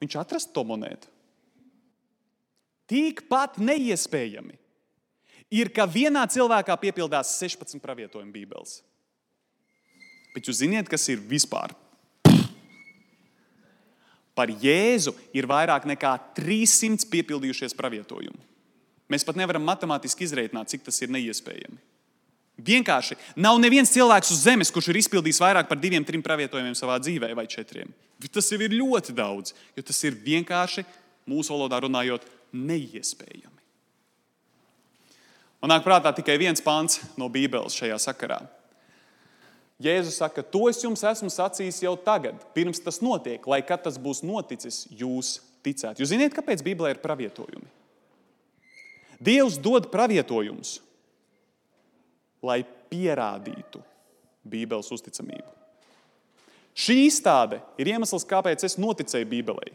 Viņš 0.00 0.18
atrastu 0.20 0.54
to 0.56 0.62
monētu. 0.64 1.10
Tikpat 2.88 3.58
neiespējami 3.58 4.54
ir, 5.50 5.70
ka 5.74 5.84
vienā 5.90 6.22
cilvēkā 6.30 6.76
piepildās 6.80 7.34
16 7.40 7.82
pravietojumi 7.82 8.32
Bībeles. 8.32 8.78
Bet 10.32 10.48
jūs 10.48 10.60
zināt, 10.62 10.88
kas 10.88 11.04
ir 11.12 11.20
vispār? 11.20 11.74
Par 14.36 14.52
Jēzu 14.52 15.14
ir 15.36 15.48
vairāk 15.48 15.86
nekā 15.88 16.12
300 16.36 17.08
piepildījušies 17.12 17.74
pravietojumi. 17.76 18.42
Mēs 19.12 19.24
pat 19.24 19.38
nevaram 19.38 19.64
matemātiski 19.64 20.26
izreikināt, 20.26 20.68
cik 20.72 20.84
tas 20.84 20.98
ir 21.00 21.12
neiespējami. 21.14 21.78
Vienkārši 22.66 23.18
nav 23.36 23.58
neviens 23.60 23.92
cilvēks 23.92 24.32
uz 24.32 24.44
zemes, 24.46 24.70
kurš 24.72 24.88
ir 24.90 25.00
izpildījis 25.02 25.42
vairāk 25.44 25.68
par 25.68 25.80
diviem, 25.80 26.04
trim 26.04 26.22
pravietojumiem 26.24 26.76
savā 26.76 26.96
dzīvē, 27.02 27.34
vai 27.36 27.44
četriem. 27.52 27.92
Tas 28.32 28.48
jau 28.52 28.60
ir 28.64 28.72
ļoti 28.72 29.12
daudz, 29.16 29.52
jo 29.76 29.84
tas 29.84 30.00
ir 30.08 30.16
vienkārši 30.24 30.86
mūsu 31.28 31.52
valodā 31.52 31.82
runājot, 31.84 32.24
neiespējami. 32.56 33.52
Man 35.60 35.72
nāk 35.72 35.84
prātā 35.84 36.12
tikai 36.16 36.38
viens 36.40 36.62
pāns 36.64 37.00
no 37.20 37.28
Bībeles 37.32 37.76
šajā 37.76 37.96
sakarā. 38.00 38.40
Jēzus 39.82 40.16
saka, 40.16 40.40
to 40.40 40.70
es 40.70 40.80
jums 40.80 41.02
esmu 41.04 41.28
sacījis 41.32 41.82
jau 41.84 41.92
tagad, 42.00 42.40
pirms 42.56 42.80
tas 42.80 43.02
notiek, 43.04 43.44
lai 43.44 43.60
kad 43.66 43.82
tas 43.84 43.98
būs 44.00 44.22
noticis, 44.24 44.86
jūs 44.88 45.36
ticētu. 45.66 46.00
Jūs 46.00 46.14
zināt, 46.14 46.32
kāpēc 46.36 46.64
Bībelē 46.64 46.94
ir 46.94 47.02
pravietojumi? 47.02 47.68
Dievs 49.20 49.58
dod 49.60 49.90
pravietojumus 49.92 50.78
lai 52.46 52.62
pierādītu 52.90 53.82
Bībeles 54.46 54.90
uzticamību. 54.94 55.48
Šī 56.76 57.06
izstāde 57.06 57.62
ir 57.80 57.90
iemesls, 57.94 58.26
kāpēc 58.28 58.66
es 58.68 58.76
noticēju 58.78 59.28
Bībelei. 59.30 59.72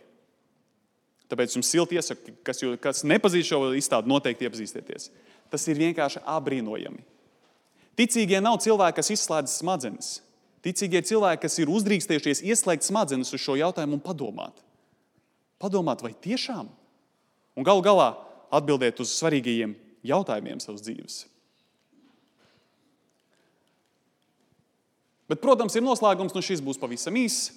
Tāpēc 1.32 1.56
jums 1.56 1.72
silti 1.72 1.98
iesaku, 1.98 2.36
kas, 2.46 2.60
kas 2.84 3.06
nepazīst 3.08 3.50
šo 3.50 3.62
izstādi, 3.80 4.12
noteikti 4.12 4.46
iepazīstieties. 4.48 5.10
Tas 5.52 5.66
ir 5.72 5.80
vienkārši 5.80 6.22
apbrīnojami. 6.30 7.04
Ticīgie 8.00 8.40
nav 8.44 8.60
cilvēki, 8.64 8.98
kas 9.00 9.12
izslēdz 9.14 9.58
smadzenes. 9.62 10.12
Ticīgie 10.66 11.02
cilvēki, 11.06 11.42
kas 11.44 11.58
ir 11.60 11.72
uzdrīkstējušies 11.74 12.44
ieslēgt 12.46 12.86
smadzenes 12.86 13.34
uz 13.34 13.42
šo 13.42 13.58
jautājumu 13.60 13.98
un 13.98 14.04
padomāt. 14.04 14.62
Padomāt, 15.62 16.04
vai 16.06 16.14
tiešām? 16.14 16.70
Un 17.58 17.68
galu 17.68 17.84
galā 17.86 18.14
atbildēt 18.54 19.02
uz 19.04 19.14
svarīgajiem 19.18 19.76
jautājumiem 20.08 20.62
savas 20.64 20.84
dzīves. 20.86 21.18
Bet, 25.32 25.40
protams, 25.40 25.76
ir 25.78 25.86
noslēgums, 25.86 26.34
nu 26.36 26.44
šis 26.44 26.64
būs 26.64 26.80
pavisam 26.80 27.16
īss. 27.16 27.54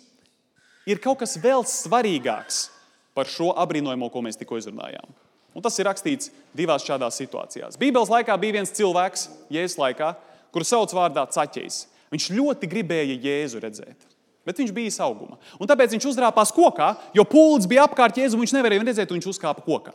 Ir 0.86 1.00
kaut 1.02 1.18
kas 1.22 1.34
vēl 1.40 1.64
svarīgāks 1.66 2.68
par 3.16 3.30
šo 3.30 3.50
apbrīnojumu, 3.58 4.10
ko 4.12 4.22
mēs 4.22 4.38
tikko 4.38 4.60
izrunājām. 4.60 5.08
Un 5.54 5.62
tas 5.62 5.76
ir 5.78 5.86
rakstīts 5.86 6.32
divās 6.56 6.82
šādās 6.86 7.18
situācijās. 7.20 7.78
Bībeles 7.78 8.10
laikā 8.10 8.34
bija 8.42 8.58
viens 8.58 8.72
cilvēks, 8.74 9.28
Jēzus 9.54 9.78
laikā, 9.78 10.14
kuru 10.54 10.66
sauc 10.66 10.94
vārdā 10.96 11.22
Caķis. 11.30 11.84
Viņš 12.14 12.26
ļoti 12.34 12.70
gribēja 12.70 13.14
Jēzu 13.22 13.62
redzēt. 13.62 14.10
Bet 14.44 14.58
viņš 14.60 14.72
bija 14.76 15.06
auguma. 15.06 15.38
Un 15.56 15.70
tāpēc 15.70 15.94
viņš 15.94 16.08
uzrāpās 16.10 16.52
kokā, 16.52 16.90
jo 17.16 17.24
pūlis 17.24 17.68
bija 17.70 17.86
apkārt 17.88 18.18
Jēzu. 18.20 18.38
Viņš 18.40 18.52
nevarēja 18.58 18.84
redzēt, 18.84 19.10
un 19.10 19.18
viņš 19.20 19.30
uzkāpa 19.30 19.64
kokā. 19.64 19.94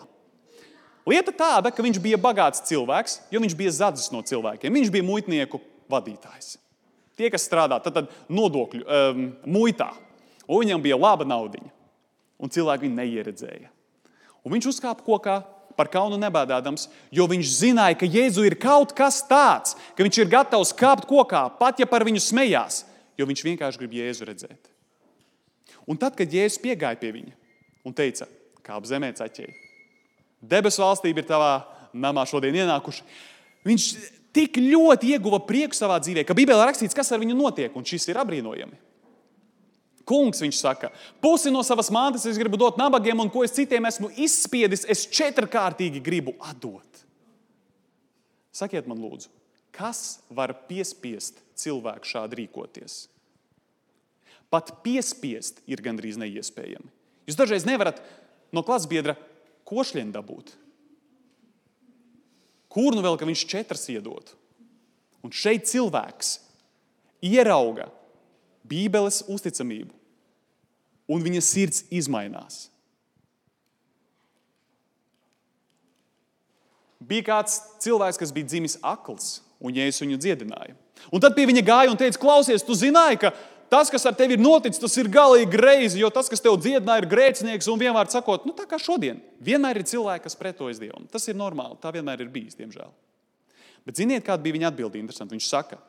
Lieta 1.09 1.33
tāda, 1.33 1.71
ka 1.73 1.83
viņš 1.83 1.99
bija 2.01 2.19
bagāts 2.21 2.63
cilvēks, 2.69 3.19
jo 3.33 3.41
viņš 3.41 3.55
bija 3.57 3.75
zadzis 3.75 4.11
no 4.13 4.23
cilvēkiem. 4.25 4.73
Viņš 4.73 4.91
bija 4.93 5.05
muitnieku 5.05 5.61
vadītājs. 5.89 6.57
Tie, 7.19 7.27
kas 7.31 7.45
strādā 7.47 7.79
tad, 7.83 7.95
tad 7.97 8.31
nodokļu 8.31 8.85
um, 8.85 9.25
muitā, 9.49 9.89
un 10.47 10.63
viņam 10.63 10.83
bija 10.83 10.99
laba 10.99 11.27
naudiņa, 11.27 11.71
un 12.39 12.53
cilvēki 12.53 12.87
viņu 12.87 12.99
neieredzēja. 13.01 13.71
Un 14.45 14.55
viņš 14.55 14.69
uzkāpa 14.71 15.05
kokā 15.05 15.37
par 15.79 15.87
kaunu 15.91 16.17
nebēdādams, 16.19 16.89
jo 17.15 17.25
viņš 17.31 17.53
zināja, 17.61 17.95
ka 17.99 18.07
Jēzu 18.09 18.43
ir 18.47 18.57
kaut 18.59 18.91
kas 18.97 19.21
tāds, 19.27 19.77
ka 19.95 20.03
viņš 20.03 20.19
ir 20.19 20.31
gatavs 20.31 20.73
kāpt 20.75 21.07
kokā, 21.07 21.45
pat 21.59 21.79
ja 21.79 21.87
par 21.87 22.03
viņu 22.07 22.19
smējās, 22.23 22.83
jo 23.19 23.27
viņš 23.29 23.45
vienkārši 23.47 23.79
grib 23.79 23.95
Jēzu 23.95 24.27
redzēt. 24.27 24.71
Un 25.87 25.99
tad, 25.99 26.17
kad 26.19 26.27
Jēzus 26.27 26.59
piegāja 26.61 26.99
pie 26.99 27.13
viņa 27.15 27.35
un 27.87 27.95
teica, 27.95 28.27
kāp 28.65 28.87
zemē 28.89 29.13
ceļķēji, 29.15 29.55
debesu 30.51 30.83
valstība 30.83 31.23
ir 31.23 31.29
tavā 31.29 31.53
namā 31.95 32.25
šodien 32.27 32.59
ienākuši, 32.59 33.07
viņš 33.67 33.87
tik 34.35 34.59
ļoti 34.61 35.15
ieguva 35.15 35.39
prieku 35.47 35.77
savā 35.77 35.97
dzīvē, 36.03 36.25
ka 36.27 36.35
Bībelē 36.37 36.67
rakstīts, 36.69 36.97
kas 36.97 37.09
ar 37.15 37.23
viņu 37.23 37.39
notiek, 37.39 37.73
un 37.75 37.87
šis 37.87 38.11
ir 38.11 38.19
apbrīnojami. 38.21 38.88
Kungs, 40.09 40.41
viņš 40.41 40.57
saka, 40.57 40.89
pusi 41.21 41.51
no 41.53 41.61
savas 41.65 41.91
mantas 41.93 42.25
es 42.25 42.39
gribu 42.41 42.57
dot 42.57 42.79
nabagiem, 42.81 43.19
un 43.21 43.29
ko 43.29 43.43
es 43.45 43.53
citiem 43.53 43.85
esmu 43.85 44.09
izspiedis, 44.17 44.87
es 44.89 45.05
četrkārtīgi 45.05 46.01
gribu 46.01 46.33
atdot. 46.41 47.03
Sakiet 48.49 48.89
man, 48.89 48.97
lūdzu, 48.97 49.29
kas 49.75 50.19
var 50.33 50.55
piespiest 50.67 51.43
cilvēku 51.59 52.09
šādi 52.09 52.41
rīkoties? 52.41 53.03
Pat 54.49 54.73
piespiest 54.81 55.61
ir 55.69 55.83
gandrīz 55.85 56.17
neiespējami. 56.17 56.89
Jūs 57.29 57.37
dažreiz 57.37 57.67
nevarat 57.69 58.01
no 58.49 58.63
klases 58.65 58.89
biedra 58.89 59.13
košļienu 59.69 60.15
dabūt. 60.15 60.55
Kur 62.73 62.97
nu 62.97 63.05
vēl, 63.05 63.17
ka 63.17 63.29
viņš 63.29 63.45
četras 63.49 63.85
iedod? 63.93 64.33
Un 65.21 65.33
šeit 65.35 65.69
cilvēks 65.69 66.39
ierauga 67.25 67.89
Bībeles 68.69 69.23
uzticamību, 69.29 69.93
un 71.09 71.23
viņa 71.25 71.41
sirds 71.43 71.83
izmainās. 71.89 72.67
Bija 77.09 77.25
kāds 77.31 77.57
cilvēks, 77.81 78.19
kas 78.21 78.33
bija 78.35 78.51
dzimis 78.51 78.77
akls, 78.85 79.39
un 79.63 79.73
Jēzus 79.73 80.03
viņu 80.03 80.19
dziedināja. 80.21 80.75
Un 81.15 81.23
tad 81.23 81.33
pie 81.33 81.47
viņa 81.49 81.63
gāja 81.65 81.89
un 81.93 81.97
teica, 81.97 82.19
klausies, 82.21 82.65
tu 82.65 82.75
zināji, 82.77 83.21
ka 83.23 83.31
tas, 83.71 83.89
kas 83.89 84.05
ar 84.05 84.17
tevi 84.17 84.35
ir 84.35 84.43
noticis, 84.43 84.81
tas 84.81 84.97
ir 84.99 85.09
galīgi 85.09 85.49
greizi, 85.53 86.01
jo 86.03 86.11
tas, 86.13 86.29
kas 86.29 86.43
tev 86.43 86.59
dziedināja, 86.61 87.05
ir 87.05 87.09
grēcinieks. 87.09 87.69
Un 87.71 87.81
vienmēr 87.81 88.11
sakot, 88.13 88.45
nu, 88.45 88.53
tā 88.57 88.67
kā 88.69 88.77
šodien, 88.81 89.23
vienmēr 89.41 89.79
ir 89.79 89.87
cilvēki, 89.89 90.27
kas 90.27 90.37
pretojas 90.37 90.81
Dievam. 90.81 91.07
Tas 91.09 91.25
ir 91.31 91.39
normāli, 91.39 91.79
tā 91.81 91.93
vienmēr 91.95 92.25
ir 92.25 92.33
bijis, 92.33 92.59
diemžēl. 92.59 92.91
Bet 93.87 93.97
ziniet, 93.97 94.25
kāda 94.27 94.43
bija 94.43 94.59
viņa 94.59 94.69
atbilde? 94.69 94.99
Interesanti. 94.99 95.37
Viņš 95.37 95.47
saka, 95.49 95.79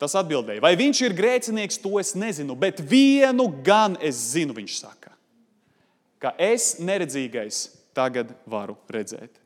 tas 0.00 0.16
atbildēja, 0.18 0.62
vai 0.64 0.74
viņš 0.78 1.02
ir 1.06 1.16
grēcinieks, 1.16 1.80
to 1.82 1.96
es 2.00 2.14
nezinu, 2.18 2.56
bet 2.58 2.82
vienu 2.84 3.48
gan 3.64 3.96
es 4.04 4.18
zinu, 4.34 4.56
viņš 4.56 4.78
saka, 4.82 5.14
ka 6.20 6.34
es 6.40 6.76
neredzīgais 6.84 7.66
tagad 7.96 8.34
varu 8.48 8.76
redzēt. 8.92 9.40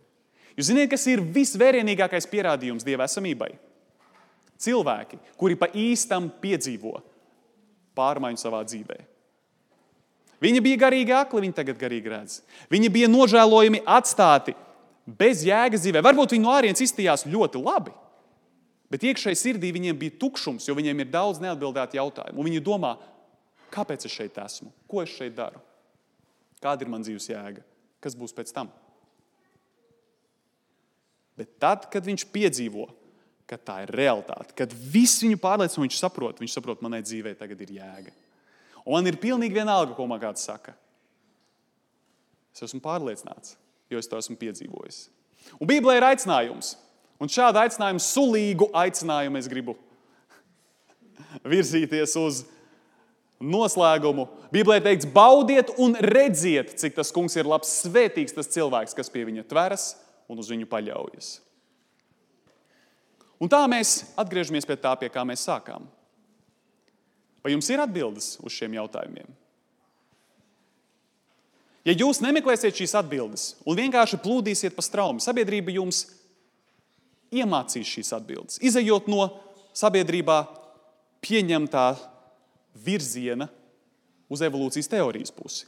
Jūs 0.58 0.72
zināt, 0.72 0.90
kas 0.92 1.06
ir 1.08 1.22
visvērienīgākais 1.22 2.26
pierādījums 2.28 2.84
Dieva 2.84 3.06
esamībai? 3.06 3.52
Cilvēki, 4.60 5.16
kuri 5.40 5.56
pa 5.56 5.70
īstam 5.72 6.26
piedzīvo 6.42 6.98
pārmaiņu 7.96 8.42
savā 8.42 8.60
dzīvē. 8.66 8.98
Viņi 10.40 10.60
bija 10.64 10.80
garīgi 10.86 11.14
akli, 11.16 11.44
viņi 11.46 11.56
tagad 11.56 11.78
garīgi 11.80 12.12
redz. 12.12 12.40
Viņi 12.72 12.90
bija 12.92 13.08
nožēlojami 13.12 13.82
atstāti 13.88 14.54
bez 15.04 15.44
jēgas 15.44 15.84
dzīvē. 15.84 16.02
Varbūt 16.04 16.34
viņi 16.34 16.44
no 16.44 16.52
ārienes 16.54 16.80
izstījās 16.84 17.26
ļoti 17.28 17.60
labi, 17.60 17.92
bet 18.90 19.06
iekšēji 19.06 19.38
sirdī 19.38 19.70
viņiem 19.74 19.98
bija 19.98 20.18
tukšums, 20.20 20.66
jo 20.68 20.76
viņiem 20.78 21.04
ir 21.04 21.10
daudz 21.12 21.40
neatbildētu 21.42 21.98
jautājumu. 22.00 22.40
Un 22.40 22.50
viņi 22.50 22.62
domā, 22.66 22.96
kāpēc 23.74 24.06
es 24.06 24.14
šeit 24.14 24.38
esmu, 24.42 24.72
ko 24.90 25.04
es 25.04 25.12
šeit 25.14 25.36
daru, 25.38 25.62
kāda 26.62 26.84
ir 26.84 26.92
mana 26.92 27.06
dzīves 27.06 27.30
jēga, 27.30 27.64
kas 28.02 28.18
būs 28.18 28.34
pēc 28.36 28.52
tam. 28.56 28.72
Bet 31.38 31.54
tad, 31.62 31.86
kad 31.92 32.04
viņš 32.04 32.26
piedzīvo, 32.34 32.90
ka 33.48 33.56
tā 33.56 33.80
ir 33.86 33.94
realitāte, 33.96 34.52
kad 34.58 34.74
viss 34.74 35.22
viņu 35.24 35.38
pārliecina, 35.40 35.86
viņš 35.86 35.96
saprot, 35.98 36.42
viņš 36.42 36.58
saprot, 36.58 36.82
manai 36.84 37.00
dzīvei 37.02 37.32
tagad 37.38 37.62
ir 37.64 37.72
jēga. 37.80 38.12
Un 38.84 38.96
man 38.96 39.08
ir 39.08 39.18
pilnīgi 39.20 39.56
vienalga, 39.56 39.94
ko 39.96 40.06
man 40.08 40.20
kāds 40.22 40.44
saka. 40.46 40.74
Es 42.54 42.62
esmu 42.66 42.82
pārliecināts, 42.84 43.56
jo 43.90 44.00
es 44.00 44.08
to 44.10 44.18
esmu 44.20 44.36
piedzīvojis. 44.40 45.00
Un 45.58 45.68
Bībelē 45.70 45.96
ir 45.98 46.06
aicinājums. 46.10 46.74
Un 47.20 47.28
šādu 47.28 47.60
aicinājumu, 47.60 48.00
sulīgu 48.00 48.70
aicinājumu, 48.80 49.40
es 49.40 49.48
gribu 49.50 49.76
virzīties 51.52 52.16
uz 52.20 52.44
noslēgumu. 53.40 54.26
Bībelē 54.52 54.80
teikts, 54.84 55.08
baudiet 55.08 55.72
un 55.80 55.96
redziet, 56.00 56.74
cik 56.80 56.96
tas 56.96 57.12
kungs 57.12 57.36
ir 57.36 57.48
labs, 57.48 57.72
svētīgs 57.84 58.36
tas 58.36 58.48
cilvēks, 58.52 58.96
kas 58.96 59.12
pie 59.12 59.26
viņa 59.28 59.46
tveras 59.48 59.92
un 60.30 60.40
uz 60.40 60.50
viņu 60.52 60.68
paļaujas. 60.70 61.38
Un 63.40 63.48
tā 63.48 63.60
mēs 63.72 64.12
atgriežamies 64.20 64.68
pie 64.68 64.76
tā, 64.76 64.92
pie 65.00 65.08
kā 65.12 65.24
mēs 65.24 65.46
sākām. 65.48 65.86
Vai 67.40 67.54
jums 67.54 67.68
ir 67.72 67.80
atbildes 67.80 68.34
uz 68.44 68.52
šiem 68.52 68.76
jautājumiem? 68.76 69.28
Ja 71.88 71.94
jūs 71.96 72.20
nemeklēsiet 72.20 72.76
šīs 72.76 72.92
atbildes 73.00 73.44
un 73.64 73.78
vienkārši 73.78 74.20
plūdīsiet 74.20 74.74
pa 74.76 74.84
straumi, 74.84 75.24
sabiedrība 75.24 75.72
jums 75.72 76.02
iemācīs 77.34 77.88
šīs 77.88 78.12
atbildes. 78.16 78.58
Izejot 78.62 79.08
no 79.10 79.26
sabiedrībā 79.76 80.42
pieņemtā 81.24 81.86
virziena 82.84 83.48
uz 84.30 84.42
evolūcijas 84.46 84.90
teorijas 84.90 85.34
pusi. 85.34 85.66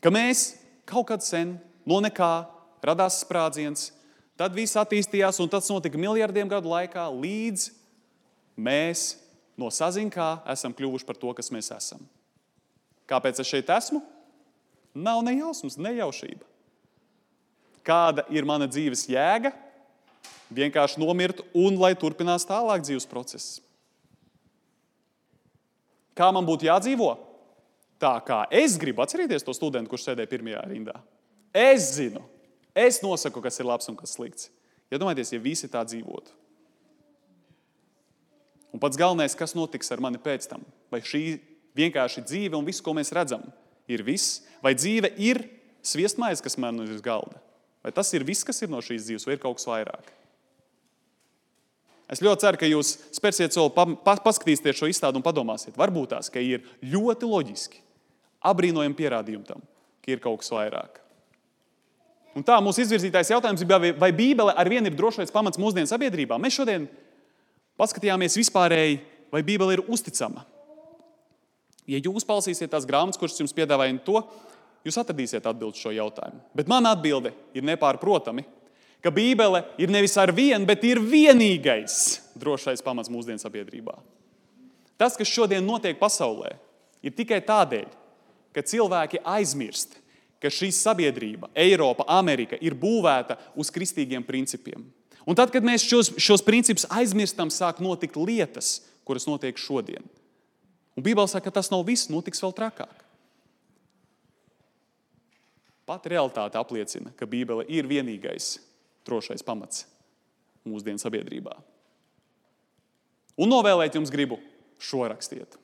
Ka 0.00 0.12
mēs 0.14 0.54
kaut 0.88 1.08
kad 1.10 1.24
sen 1.24 1.56
no 1.88 2.00
nekā 2.02 2.32
radās 2.84 3.20
sprādziens, 3.24 3.90
tad 4.40 4.54
viss 4.56 4.78
attīstījās, 4.80 5.40
un 5.42 5.50
tas 5.52 5.68
notika 5.70 6.00
miljardiem 6.00 6.48
gadu 6.48 6.70
laikā, 6.72 7.04
līdz 7.12 7.68
mēs 8.56 9.12
no 9.60 9.68
saziņā 9.72 10.30
esam 10.54 10.74
kļuvuši 10.76 11.06
par 11.06 11.18
to, 11.20 11.34
kas 11.36 11.52
mēs 11.52 11.70
esam. 11.76 12.02
Kāpēc 13.10 13.42
es 13.42 13.50
šeit 13.50 13.70
esmu? 13.74 14.00
Nav 14.94 15.20
ne 15.26 15.36
jausmas, 15.36 15.76
nejaušība. 15.78 16.46
Kāda 17.86 18.24
ir 18.32 18.46
mana 18.46 18.68
dzīves 18.70 19.06
jēga? 19.10 19.52
Vienkārši 20.50 20.98
nomirt 20.98 21.42
un 21.54 21.76
lai 21.78 21.92
turpinās 21.98 22.46
tālāk 22.48 22.82
dzīves 22.82 23.06
process. 23.10 23.60
Kā 26.18 26.30
man 26.34 26.46
būtu 26.48 26.66
jādzīvo? 26.66 27.12
Tā 28.00 28.16
kā 28.24 28.42
es 28.50 28.78
gribu 28.80 29.04
atcerieties 29.04 29.44
to 29.46 29.54
studentu, 29.54 29.92
kurš 29.92 30.08
sēdēja 30.08 30.30
pirmajā 30.30 30.64
rindā. 30.66 30.96
Es 31.54 31.92
zinu, 31.98 32.22
es 32.74 33.00
nosaku, 33.04 33.42
kas 33.44 33.60
ir 33.60 33.68
labs 33.68 33.90
un 33.90 33.98
kas 33.98 34.16
slikts. 34.16 34.48
Iedomājieties, 34.90 35.34
ja, 35.34 35.38
ja 35.38 35.44
visi 35.44 35.70
tā 35.70 35.84
dzīvotu. 35.86 36.32
Un 38.74 38.82
pats 38.82 38.98
galvenais, 38.98 39.34
kas 39.38 39.54
notiks 39.58 39.90
ar 39.90 40.02
mani 40.02 40.18
pēc 40.22 40.46
tam? 40.50 40.64
Vai 40.90 41.02
šī 41.04 41.40
vienkārši 41.78 42.24
dzīve 42.26 42.58
un 42.58 42.66
viss, 42.66 42.82
ko 42.82 42.94
mēs 42.96 43.12
redzam, 43.14 43.42
ir 43.90 44.02
viss, 44.06 44.40
vai 44.62 44.74
dzīve 44.78 45.12
ir 45.18 45.42
sviestmaize, 45.82 46.42
kas 46.42 46.58
man 46.60 46.82
ir 46.84 46.94
uz 46.94 47.02
galda? 47.04 47.42
Vai 47.84 47.92
tas 47.96 48.10
ir 48.12 48.24
viss, 48.28 48.44
kas 48.44 48.60
ir 48.60 48.70
no 48.72 48.82
šīs 48.84 49.06
dzīves, 49.06 49.26
vai 49.28 49.36
ir 49.36 49.42
kaut 49.42 49.58
kas 49.58 49.68
vairāk? 49.68 50.10
Es 52.10 52.22
ļoti 52.24 52.42
ceru, 52.42 52.58
ka 52.58 52.68
jūs 52.68 52.96
spērsiet 53.14 53.54
soli, 53.54 53.70
pa, 53.74 53.84
pa, 54.04 54.16
paskatīsieties 54.24 54.80
šo 54.80 54.88
izstādi 54.90 55.20
un 55.20 55.24
padomāsiet. 55.24 55.76
Varbūt 55.78 56.10
tās, 56.16 56.30
ir 56.42 56.66
ļoti 56.82 57.28
loģiski, 57.30 57.84
apbrīnojami 58.50 58.98
pierādījumi 58.98 59.46
tam, 59.46 59.62
ka 60.02 60.10
ir 60.10 60.22
kaut 60.24 60.42
kas 60.42 60.50
vairāk. 60.52 60.98
Un 62.34 62.46
tā 62.46 62.58
mūsu 62.62 62.82
izvirzītais 62.84 63.30
jautājums 63.32 63.62
ir, 63.62 63.94
vai 63.98 64.10
Bībele 64.14 64.54
ar 64.58 64.68
vienu 64.70 64.90
ir 64.90 64.98
drošais 64.98 65.32
pamats 65.34 65.58
mūsdienu 65.58 65.90
sabiedrībā? 65.90 66.38
Mēs 66.38 66.58
šodien 66.58 66.86
paskatījāmies 67.78 68.38
vispārēji, 68.38 69.00
vai 69.34 69.42
Bībele 69.46 69.78
ir 69.78 69.86
uzticama. 69.90 70.44
Ja 71.90 71.98
jūs 71.98 72.26
palasīsiet 72.26 72.70
tās 72.70 72.86
grāmatas, 72.86 73.18
kuras 73.18 73.38
jums 73.38 73.54
piedāvāja 73.54 73.96
to, 74.06 74.22
jūs 74.86 74.98
atradīsiet 75.00 75.46
atbildi 75.46 75.80
šo 75.80 75.92
jautājumu. 75.94 76.40
Bet 76.56 76.70
mana 76.70 76.94
atbilde 76.94 77.32
ir 77.56 77.66
nepārprotami, 77.66 78.44
ka 79.00 79.12
Bībele 79.12 79.64
ir 79.80 79.92
nevis 79.92 80.16
ar 80.20 80.32
vienu, 80.34 80.66
bet 80.68 80.84
ir 80.84 81.00
vienīgais 81.00 82.20
drošais 82.40 82.84
pamats 82.84 83.12
mūsdienu 83.12 83.40
sabiedrībā. 83.40 83.96
Tas, 85.00 85.16
kas 85.16 85.30
šodien 85.32 85.64
notiek 85.64 85.96
pasaulē, 86.00 86.52
ir 87.00 87.16
tikai 87.16 87.40
tādēļ, 87.44 87.88
ka 88.52 88.64
cilvēki 88.66 89.22
aizmirst, 89.24 89.96
ka 90.40 90.52
šī 90.52 90.70
sabiedrība, 90.72 91.50
Eiropa, 91.56 92.06
Amerika 92.08 92.56
ir 92.60 92.76
būvēta 92.76 93.36
uz 93.60 93.72
kristīgiem 93.72 94.24
principiem. 94.24 94.84
Un 95.28 95.36
tad, 95.36 95.52
kad 95.52 95.64
mēs 95.64 95.84
šos, 95.84 96.14
šos 96.20 96.44
principus 96.44 96.86
aizmirstam, 96.88 97.52
sāk 97.52 97.80
notikt 97.84 98.16
lietas, 98.16 98.80
kuras 99.04 99.28
notiek 99.28 99.56
šodien. 99.60 100.04
Un 100.96 101.04
Bībelē 101.04 101.28
saka, 101.28 101.48
ka 101.48 101.60
tas 101.60 101.70
nav 101.72 101.84
viss, 101.88 102.08
notiks 102.12 102.40
vēl 102.42 102.54
trakāk. 102.56 102.99
Pat 105.90 106.04
realitāte 106.06 106.54
apliecina, 106.54 107.10
ka 107.18 107.26
Bībele 107.26 107.64
ir 107.66 107.88
vienīgais 107.90 108.60
drošais 109.08 109.42
pamats 109.42 109.88
mūsdienu 110.62 111.02
sabiedrībā. 111.02 111.56
Un 113.40 113.50
novēlēt 113.50 113.96
jums 113.98 114.12
gribu 114.12 114.38
šo 114.78 115.02
rakstiet. 115.10 115.56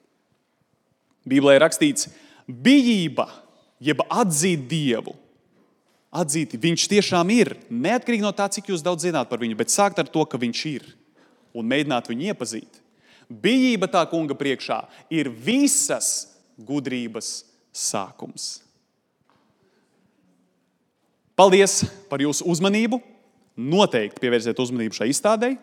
Bībelē 1.31 1.55
ir 1.55 1.63
rakstīts, 1.63 2.09
bijība, 2.49 3.29
jeb 3.79 4.03
atzīt 4.11 4.67
Dievu. 4.67 5.15
Atzīt, 6.17 6.59
viņš 6.59 6.89
tiešām 6.91 7.31
ir. 7.31 7.53
Neatkarīgi 7.71 8.27
no 8.27 8.35
tā, 8.35 8.49
cik 8.51 8.73
jūs 8.73 8.83
daudz 8.83 9.07
zināt 9.07 9.31
par 9.31 9.39
viņu, 9.43 9.59
bet 9.63 9.71
sākt 9.71 10.03
ar 10.03 10.11
to, 10.11 10.27
ka 10.27 10.43
viņš 10.43 10.67
ir 10.75 10.91
un 11.55 11.71
mēģināt 11.71 12.11
viņu 12.11 12.33
iepazīt. 12.33 12.83
Bijība 13.31 13.87
tā 13.95 14.03
kunga 14.11 14.35
priekšā 14.39 14.83
ir 15.15 15.31
visas 15.31 16.33
gudrības 16.59 17.45
sākums. 17.71 18.66
Paldies 21.37 21.83
par 22.09 22.23
jūsu 22.25 22.47
uzmanību! 22.49 22.97
Noteikti 23.57 24.21
pievērsiet 24.21 24.59
uzmanību 24.61 24.97
šai 24.97 25.11
izstādei, 25.13 25.55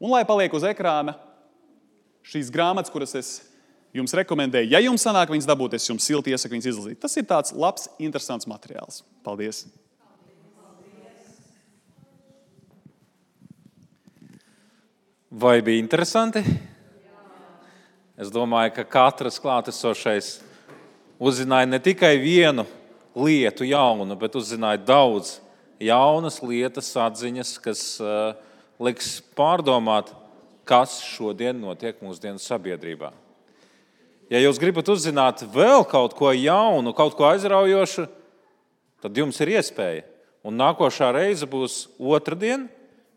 un 0.00 0.12
lai 0.12 0.22
paliek 0.28 0.52
uz 0.56 0.64
ekrāna 0.64 1.16
šīs 2.26 2.48
grāmatas, 2.52 2.92
kuras 2.92 3.12
es 3.16 3.30
jums 3.96 4.12
rekomendēju. 4.16 4.70
Ja 4.72 4.80
jums 4.84 5.04
sanāk 5.04 5.32
viņas 5.32 5.48
dabūt, 5.48 5.76
es 5.76 5.88
jums 5.88 6.04
silti 6.04 6.32
iesaku 6.32 6.56
viņas 6.56 6.68
izlasīt. 6.72 7.00
Tas 7.00 7.16
ir 7.16 7.26
tāds 7.28 7.56
labs, 7.56 7.88
interesants 7.96 8.48
materiāls. 8.48 9.00
Paldies! 9.24 9.64
Vai 15.32 15.58
bija 15.64 15.80
interesanti? 15.80 16.44
Es 18.16 18.28
domāju, 18.32 18.72
ka 18.78 18.84
katrs 18.88 19.40
klātesošais 19.40 20.38
uzzināja 21.20 21.68
ne 21.68 21.80
tikai 21.80 22.16
vienu 22.20 22.64
lietu 23.16 23.64
jaunu, 23.64 24.16
bet 24.18 24.36
uzzināja 24.36 24.82
daudz 24.84 25.38
jaunas 25.80 26.40
lietas, 26.44 26.90
atziņas, 27.00 27.56
kas 27.64 27.82
uh, 28.02 28.36
liks 28.82 29.18
pārdomāt, 29.36 30.12
kas 30.68 30.98
šodien 31.04 31.58
notiek 31.62 31.98
mūsdienu 32.04 32.42
sabiedrībā. 32.42 33.12
Ja 34.32 34.40
jūs 34.42 34.58
gribat 34.58 34.88
uzzināt 34.90 35.44
vēl 35.54 35.84
kaut 35.86 36.16
ko 36.18 36.32
jaunu, 36.34 36.92
kaut 36.96 37.14
ko 37.16 37.28
aizraujošu, 37.30 38.08
tad 39.04 39.16
jums 39.16 39.38
ir 39.40 39.54
iespēja. 39.54 40.06
Un 40.46 40.58
nākošā 40.58 41.12
reize 41.14 41.46
būs 41.50 41.86
otrdien, 41.98 42.66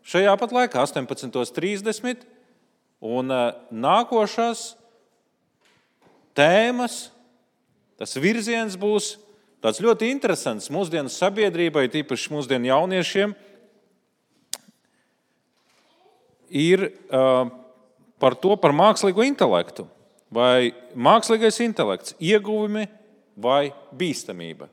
šajā 0.06 0.34
pat 0.38 0.54
laikā, 0.54 0.84
18.30. 0.86 2.22
Un 3.00 3.32
uh, 3.32 3.50
nākošās 3.72 4.74
tēmas, 6.36 7.08
tas 8.00 8.16
virziens 8.20 8.76
būs 8.80 9.14
tāds 9.64 9.80
ļoti 9.82 10.10
interesants 10.10 10.70
mūsdienu 10.72 11.12
sabiedrībai, 11.12 11.88
tīpaši 11.92 12.34
mūsdienu 12.34 12.70
jauniešiem. 12.70 13.34
Ir 16.50 16.88
uh, 16.90 17.46
par 18.20 18.36
to, 18.36 18.56
par 18.60 18.74
mākslīgo 18.76 19.24
intelektu. 19.26 19.86
Vai 20.30 20.70
mākslīgais 20.94 21.58
intelekts, 21.64 22.14
ieguvumi 22.22 22.84
vai 23.40 23.72
bīstamība? 23.96 24.68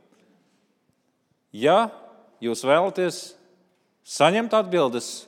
Ja 1.56 1.88
jūs 2.44 2.62
vēlaties 2.68 3.22
saņemt 4.06 4.54
atbildes 4.54 5.26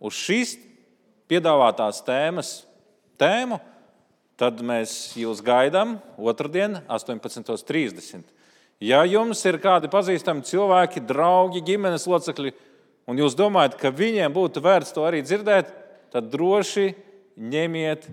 uz 0.00 0.16
šīs 0.16 0.54
piedāvātās 1.28 2.00
tēmas 2.06 2.52
tēmu, 3.20 3.58
tad 4.38 4.62
mēs 4.64 4.94
jūs 5.18 5.42
gaidām 5.44 5.98
otrdien, 6.16 6.78
18.30. 6.88 8.37
Ja 8.78 9.02
jums 9.02 9.40
ir 9.48 9.58
kādi 9.58 9.90
pazīstami 9.90 10.44
cilvēki, 10.46 11.02
draugi, 11.06 11.64
ģimenes 11.66 12.06
locekļi, 12.06 12.52
un 13.10 13.18
jūs 13.18 13.34
domājat, 13.38 13.74
ka 13.80 13.90
viņiem 13.90 14.30
būtu 14.34 14.62
vērts 14.62 14.94
to 14.94 15.02
arī 15.06 15.24
dzirdēt, 15.26 15.72
tad 16.14 16.28
droši 16.30 16.92
ņemiet 17.38 18.06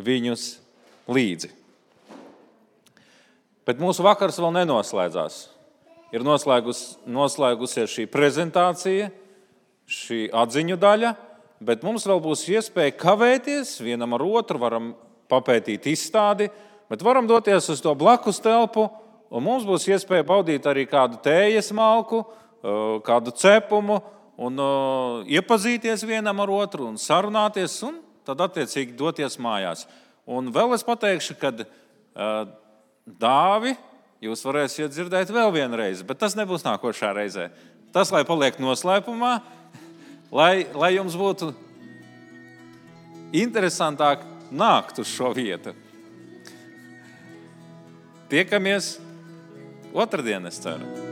viņus 0.00 0.48
līdzi. 1.12 1.52
Bet 3.68 3.80
mūsu 3.82 4.00
vakars 4.06 4.38
vēl 4.40 4.54
nenoslēdzās. 4.62 5.42
Ir 6.16 6.24
noslēgus, 6.24 6.96
noslēgusies 7.04 7.92
šī 7.92 8.06
prezentācija, 8.08 9.10
šī 9.84 10.22
atziņu 10.32 10.78
daļa, 10.80 11.10
bet 11.60 11.84
mums 11.84 12.06
vēl 12.08 12.22
būs 12.24 12.46
iespēja 12.48 12.96
kavēties 12.96 13.74
vienam 13.84 14.16
ar 14.16 14.24
otru, 14.24 14.56
varam 14.62 14.94
papētīt 15.28 15.90
izstādi, 15.92 16.48
bet 16.88 17.04
varam 17.04 17.28
doties 17.28 17.68
uz 17.68 17.84
to 17.84 17.92
blakus 17.92 18.40
telpu, 18.40 18.86
un 19.30 19.44
mums 19.44 19.66
būs 19.68 19.88
iespēja 19.90 20.26
baudīt 20.26 20.66
arī 20.68 20.86
kādu 20.88 21.20
tējas 21.24 21.70
malku, 21.76 22.22
kādu 23.06 23.34
cepumu, 23.38 24.00
un 24.38 24.62
iepazīties 25.28 26.06
vienam 26.06 26.40
ar 26.44 26.52
otru, 26.54 26.88
un 26.88 26.98
sarunāties, 27.00 27.76
un 27.86 28.00
tad 28.26 28.40
attiecīgi 28.48 28.96
doties 28.98 29.38
mājās. 29.40 29.86
Un 30.28 30.50
vēl 30.52 30.74
es 30.76 30.84
pateikšu, 30.86 31.38
ka 31.40 31.52
dāvi 33.18 33.74
jūs 34.24 34.42
varēsiet 34.44 34.92
dzirdēt 34.92 35.32
vēl 35.32 35.52
vienu 35.54 35.78
reizi, 35.78 36.04
bet 36.06 36.20
tas 36.20 36.36
nebūs 36.38 36.66
nākošā 36.66 37.14
reizē. 37.16 37.48
Tas, 37.94 38.10
lai 38.12 38.24
paliek 38.28 38.58
noslēpumā, 38.60 39.38
lai, 40.38 40.66
lai 40.74 40.92
jums 40.96 41.16
būtu 41.18 41.52
interesantāk 43.36 44.24
nākt 44.50 45.00
uz 45.00 45.08
šo 45.12 45.32
vietu. 45.36 45.74
Tiekamies 48.28 48.98
otrdien, 49.92 50.46
es 50.46 50.60
ceru. 50.60 51.07